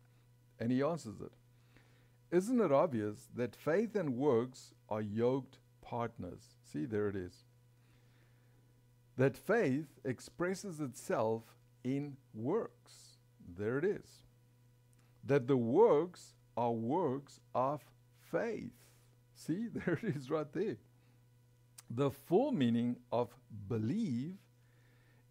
And 0.61 0.70
he 0.70 0.82
answers 0.82 1.20
it. 1.20 1.32
Isn't 2.30 2.60
it 2.60 2.72
obvious 2.72 3.28
that 3.34 3.54
faith 3.54 3.94
and 3.94 4.16
works 4.16 4.72
are 4.88 5.02
yoked 5.02 5.58
partners? 5.80 6.56
See, 6.62 6.84
there 6.84 7.08
it 7.08 7.16
is. 7.16 7.44
That 9.16 9.36
faith 9.36 9.86
expresses 10.04 10.80
itself 10.80 11.42
in 11.84 12.16
works. 12.34 13.18
There 13.56 13.78
it 13.78 13.84
is. 13.84 14.24
That 15.24 15.46
the 15.46 15.56
works 15.56 16.34
are 16.56 16.72
works 16.72 17.40
of 17.54 17.84
faith. 18.30 18.72
See, 19.34 19.68
there 19.74 19.98
it 20.02 20.16
is 20.16 20.30
right 20.30 20.52
there. 20.52 20.76
The 21.88 22.10
full 22.10 22.50
meaning 22.50 22.96
of 23.12 23.34
believe 23.68 24.38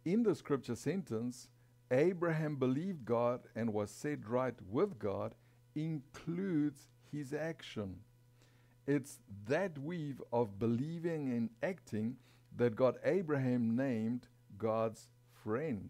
in 0.05 0.23
the 0.23 0.35
scripture 0.35 0.75
sentence, 0.75 1.49
Abraham 1.91 2.55
believed 2.55 3.05
God 3.05 3.41
and 3.55 3.73
was 3.73 3.91
set 3.91 4.27
right 4.27 4.55
with 4.69 4.97
God, 4.97 5.35
includes 5.75 6.87
his 7.11 7.33
action. 7.33 7.97
It's 8.87 9.19
that 9.47 9.77
weave 9.77 10.21
of 10.31 10.59
believing 10.59 11.31
and 11.31 11.49
acting 11.63 12.17
that 12.57 12.75
got 12.75 12.95
Abraham 13.03 13.75
named 13.75 14.27
God's 14.57 15.09
friend. 15.43 15.89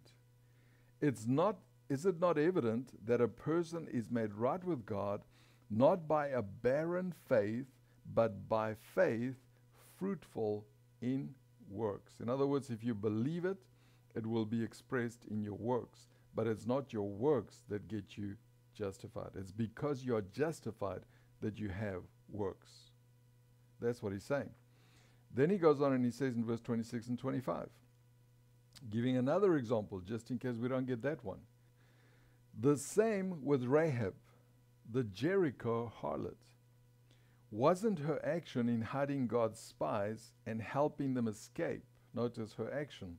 It's 1.01 1.25
not 1.27 1.57
is 1.87 2.05
it 2.05 2.19
not 2.19 2.39
evident 2.39 2.93
that 3.05 3.21
a 3.21 3.27
person 3.27 3.87
is 3.91 4.09
made 4.09 4.33
right 4.33 4.63
with 4.63 4.85
God 4.87 5.21
not 5.69 6.07
by 6.07 6.27
a 6.27 6.41
barren 6.41 7.13
faith, 7.27 7.67
but 8.13 8.49
by 8.49 8.73
faith 8.73 9.35
fruitful 9.97 10.65
in 11.01 11.29
works? 11.69 12.13
In 12.19 12.29
other 12.29 12.47
words, 12.47 12.69
if 12.69 12.83
you 12.83 12.95
believe 12.95 13.45
it, 13.45 13.57
it 14.15 14.25
will 14.25 14.45
be 14.45 14.63
expressed 14.63 15.25
in 15.29 15.43
your 15.43 15.55
works. 15.55 16.07
But 16.33 16.47
it's 16.47 16.65
not 16.65 16.91
your 16.91 17.07
works 17.07 17.61
that 17.69 17.87
get 17.87 18.17
you 18.17 18.35
justified. 18.75 19.31
It's 19.35 19.51
because 19.51 20.03
you 20.03 20.15
are 20.15 20.21
justified 20.21 21.01
that 21.41 21.59
you 21.59 21.69
have 21.69 22.03
works. 22.29 22.69
That's 23.81 24.03
what 24.03 24.13
he's 24.13 24.23
saying. 24.23 24.49
Then 25.33 25.49
he 25.49 25.57
goes 25.57 25.81
on 25.81 25.93
and 25.93 26.05
he 26.05 26.11
says 26.11 26.35
in 26.35 26.45
verse 26.45 26.61
26 26.61 27.07
and 27.07 27.19
25, 27.19 27.67
giving 28.89 29.17
another 29.17 29.55
example, 29.55 29.99
just 29.99 30.31
in 30.31 30.37
case 30.37 30.55
we 30.55 30.69
don't 30.69 30.87
get 30.87 31.01
that 31.01 31.23
one. 31.23 31.39
The 32.57 32.77
same 32.77 33.43
with 33.43 33.63
Rahab, 33.63 34.13
the 34.89 35.03
Jericho 35.03 35.91
harlot. 36.01 36.35
Wasn't 37.51 37.99
her 37.99 38.23
action 38.25 38.69
in 38.69 38.81
hiding 38.81 39.27
God's 39.27 39.59
spies 39.59 40.31
and 40.45 40.61
helping 40.61 41.13
them 41.13 41.27
escape? 41.27 41.83
Notice 42.13 42.53
her 42.53 42.73
action, 42.73 43.17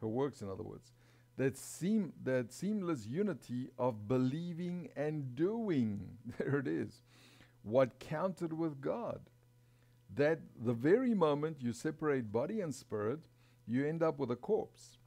her 0.00 0.08
works, 0.08 0.40
in 0.40 0.48
other 0.48 0.62
words. 0.62 0.92
That, 1.40 1.56
seam, 1.56 2.12
that 2.24 2.52
seamless 2.52 3.06
unity 3.06 3.70
of 3.78 4.06
believing 4.06 4.90
and 4.94 5.34
doing. 5.34 6.18
There 6.38 6.58
it 6.58 6.68
is. 6.68 7.00
What 7.62 7.98
counted 7.98 8.52
with 8.52 8.82
God. 8.82 9.20
That 10.14 10.40
the 10.62 10.74
very 10.74 11.14
moment 11.14 11.62
you 11.62 11.72
separate 11.72 12.30
body 12.30 12.60
and 12.60 12.74
spirit, 12.74 13.20
you 13.66 13.86
end 13.86 14.02
up 14.02 14.18
with 14.18 14.30
a 14.30 14.36
corpse. 14.36 14.98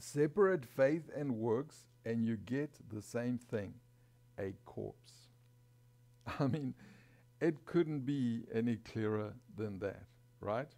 Separate 0.00 0.64
faith 0.64 1.08
and 1.16 1.36
works, 1.36 1.86
and 2.04 2.24
you 2.24 2.36
get 2.36 2.80
the 2.92 3.00
same 3.00 3.38
thing 3.38 3.74
a 4.40 4.52
corpse. 4.64 5.28
I 6.40 6.48
mean, 6.48 6.74
it 7.40 7.64
couldn't 7.66 8.00
be 8.00 8.46
any 8.52 8.78
clearer 8.78 9.32
than 9.56 9.78
that, 9.78 10.02
right? 10.40 10.72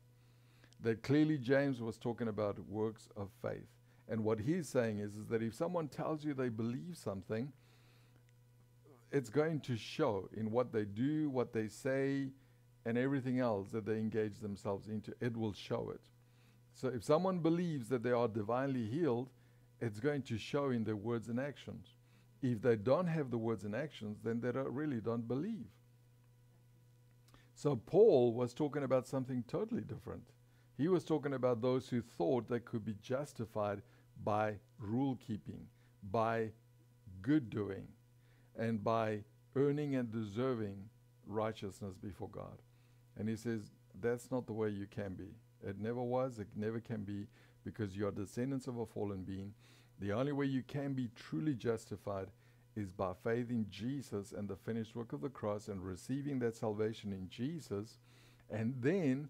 That 0.83 1.03
clearly 1.03 1.39
James 1.39 1.81
was 1.81 1.97
talking 1.97 2.29
about 2.29 2.59
works 2.69 3.09
of 3.17 3.31
faith. 3.41 3.78
And 4.09 4.25
what 4.25 4.41
he's 4.41 4.69
saying 4.69 5.01
is, 5.01 5.15
is 5.15 5.27
that 5.29 5.43
if 5.43 5.55
someone 5.55 5.89
tells 5.89 6.25
you 6.25 6.33
they 6.33 6.49
believe 6.49 6.97
something, 6.97 7.53
it's 9.11 9.31
going 9.31 9.61
to 9.61 9.77
show 9.77 10.29
in 10.35 10.51
what 10.51 10.73
they 10.73 10.85
do, 10.85 11.29
what 11.29 11.53
they 11.53 11.69
say, 11.69 12.29
and 12.85 12.97
everything 12.97 13.39
else 13.39 13.71
that 13.71 13.85
they 13.85 13.99
engage 13.99 14.39
themselves 14.39 14.89
into. 14.89 15.13
It 15.21 15.37
will 15.37 15.53
show 15.53 15.91
it. 15.95 16.01
So 16.75 16.89
if 16.89 17.05
someone 17.05 17.41
believes 17.41 17.89
that 17.89 18.03
they 18.03 18.13
are 18.13 18.29
divinely 18.29 18.87
healed, 18.87 19.29
it's 19.81 20.01
going 20.01 20.23
to 20.23 20.39
show 20.39 20.71
in 20.71 20.85
their 20.85 20.97
words 20.97 21.29
and 21.29 21.39
actions. 21.39 21.89
If 22.41 22.63
they 22.63 22.77
don't 22.77 23.07
have 23.09 23.31
the 23.31 23.39
words 23.39 23.65
and 23.65 23.75
actions, 23.75 24.19
then 24.23 24.41
they 24.41 24.53
don't 24.53 24.73
really 24.73 25.01
don't 25.01 25.27
believe. 25.27 25.67
So 27.55 27.77
Paul 27.77 28.33
was 28.33 28.55
talking 28.55 28.85
about 28.85 29.09
something 29.09 29.45
totally 29.49 29.83
different. 29.83 30.23
He 30.77 30.87
was 30.87 31.03
talking 31.03 31.35
about 31.35 31.61
those 31.61 31.89
who 31.89 32.01
thought 32.01 32.49
they 32.49 32.61
could 32.61 32.85
be 32.85 32.95
justified 33.03 33.83
by 34.25 34.55
rule 34.79 35.19
keeping, 35.27 35.67
by 36.11 36.51
good 37.23 37.51
doing, 37.51 37.87
and 38.59 38.83
by 38.83 39.21
earning 39.57 39.97
and 39.97 40.11
deserving 40.11 40.77
righteousness 41.27 41.97
before 41.97 42.29
God. 42.29 42.63
And 43.17 43.29
he 43.29 43.37
says, 43.37 43.71
that's 44.01 44.31
not 44.31 44.47
the 44.47 44.53
way 44.53 44.69
you 44.69 44.87
can 44.87 45.15
be. 45.15 45.35
It 45.67 45.81
never 45.81 46.03
was, 46.03 46.39
it 46.39 46.49
never 46.55 46.81
can 46.81 47.03
be, 47.03 47.27
because 47.65 47.97
you 47.97 48.07
are 48.07 48.13
descendants 48.13 48.67
of 48.67 48.79
a 48.79 48.87
fallen 48.87 49.25
being. 49.25 49.53
The 50.01 50.13
only 50.13 50.33
way 50.33 50.47
you 50.47 50.63
can 50.63 50.95
be 50.95 51.11
truly 51.17 51.55
justified 51.55 52.29
is 52.77 52.93
by 52.93 53.13
faith 53.25 53.51
in 53.51 53.67
Jesus 53.69 54.33
and 54.33 54.49
the 54.49 54.55
finished 54.57 54.95
work 54.95 55.13
of 55.13 55.21
the 55.21 55.29
cross 55.29 55.67
and 55.67 55.85
receiving 55.85 56.39
that 56.39 56.57
salvation 56.57 57.13
in 57.13 57.29
Jesus. 57.29 57.99
And 58.51 58.75
then 58.81 59.29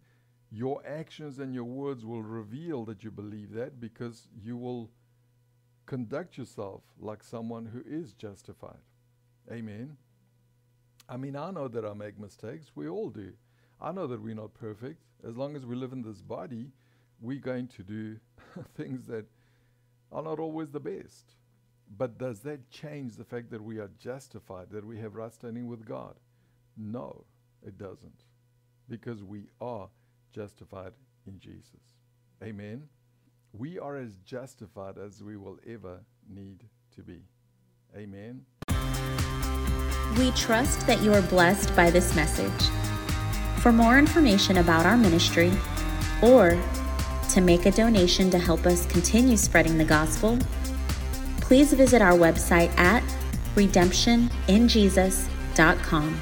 your 0.50 0.82
actions 0.86 1.38
and 1.38 1.54
your 1.54 1.64
words 1.64 2.04
will 2.04 2.22
reveal 2.22 2.84
that 2.86 3.04
you 3.04 3.10
believe 3.10 3.52
that 3.52 3.80
because 3.80 4.28
you 4.42 4.56
will 4.56 4.90
conduct 5.86 6.38
yourself 6.38 6.82
like 6.98 7.22
someone 7.22 7.66
who 7.66 7.82
is 7.86 8.12
justified. 8.12 8.80
Amen. 9.50 9.96
I 11.08 11.16
mean, 11.16 11.36
I 11.36 11.50
know 11.50 11.68
that 11.68 11.84
I 11.84 11.94
make 11.94 12.18
mistakes. 12.18 12.72
We 12.74 12.88
all 12.88 13.10
do. 13.10 13.32
I 13.80 13.92
know 13.92 14.06
that 14.06 14.22
we're 14.22 14.34
not 14.34 14.54
perfect. 14.54 15.02
As 15.26 15.36
long 15.36 15.56
as 15.56 15.64
we 15.64 15.76
live 15.76 15.92
in 15.92 16.02
this 16.02 16.20
body, 16.20 16.70
we're 17.20 17.40
going 17.40 17.68
to 17.68 17.82
do 17.82 18.16
things 18.76 19.06
that 19.06 19.26
are 20.12 20.22
not 20.22 20.38
always 20.38 20.70
the 20.70 20.80
best. 20.80 21.34
But 21.96 22.18
does 22.18 22.40
that 22.40 22.70
change 22.70 23.16
the 23.16 23.24
fact 23.24 23.50
that 23.50 23.62
we 23.62 23.78
are 23.78 23.90
justified, 23.98 24.70
that 24.70 24.84
we 24.84 24.98
have 24.98 25.14
right 25.14 25.32
standing 25.32 25.66
with 25.66 25.86
God? 25.86 26.14
No, 26.76 27.24
it 27.66 27.78
doesn't. 27.78 28.24
Because 28.88 29.22
we 29.22 29.46
are 29.60 29.88
justified 30.32 30.92
in 31.26 31.38
Jesus. 31.38 31.98
Amen. 32.42 32.88
We 33.52 33.78
are 33.78 33.96
as 33.96 34.16
justified 34.18 34.98
as 34.98 35.22
we 35.22 35.36
will 35.36 35.58
ever 35.66 36.00
need 36.28 36.64
to 36.94 37.02
be. 37.02 37.22
Amen. 37.96 38.44
We 40.18 40.30
trust 40.32 40.86
that 40.86 41.00
you 41.02 41.14
are 41.14 41.22
blessed 41.22 41.74
by 41.76 41.90
this 41.90 42.14
message. 42.14 42.68
For 43.60 43.72
more 43.72 43.98
information 43.98 44.58
about 44.58 44.86
our 44.86 44.96
ministry 44.96 45.50
or 46.22 46.56
to 47.30 47.40
make 47.40 47.66
a 47.66 47.70
donation 47.70 48.30
to 48.30 48.38
help 48.38 48.66
us 48.66 48.86
continue 48.86 49.36
spreading 49.36 49.78
the 49.78 49.84
gospel, 49.84 50.38
please 51.40 51.72
visit 51.72 52.02
our 52.02 52.12
website 52.12 52.76
at 52.78 53.02
redemptioninjesus.com. 53.54 56.20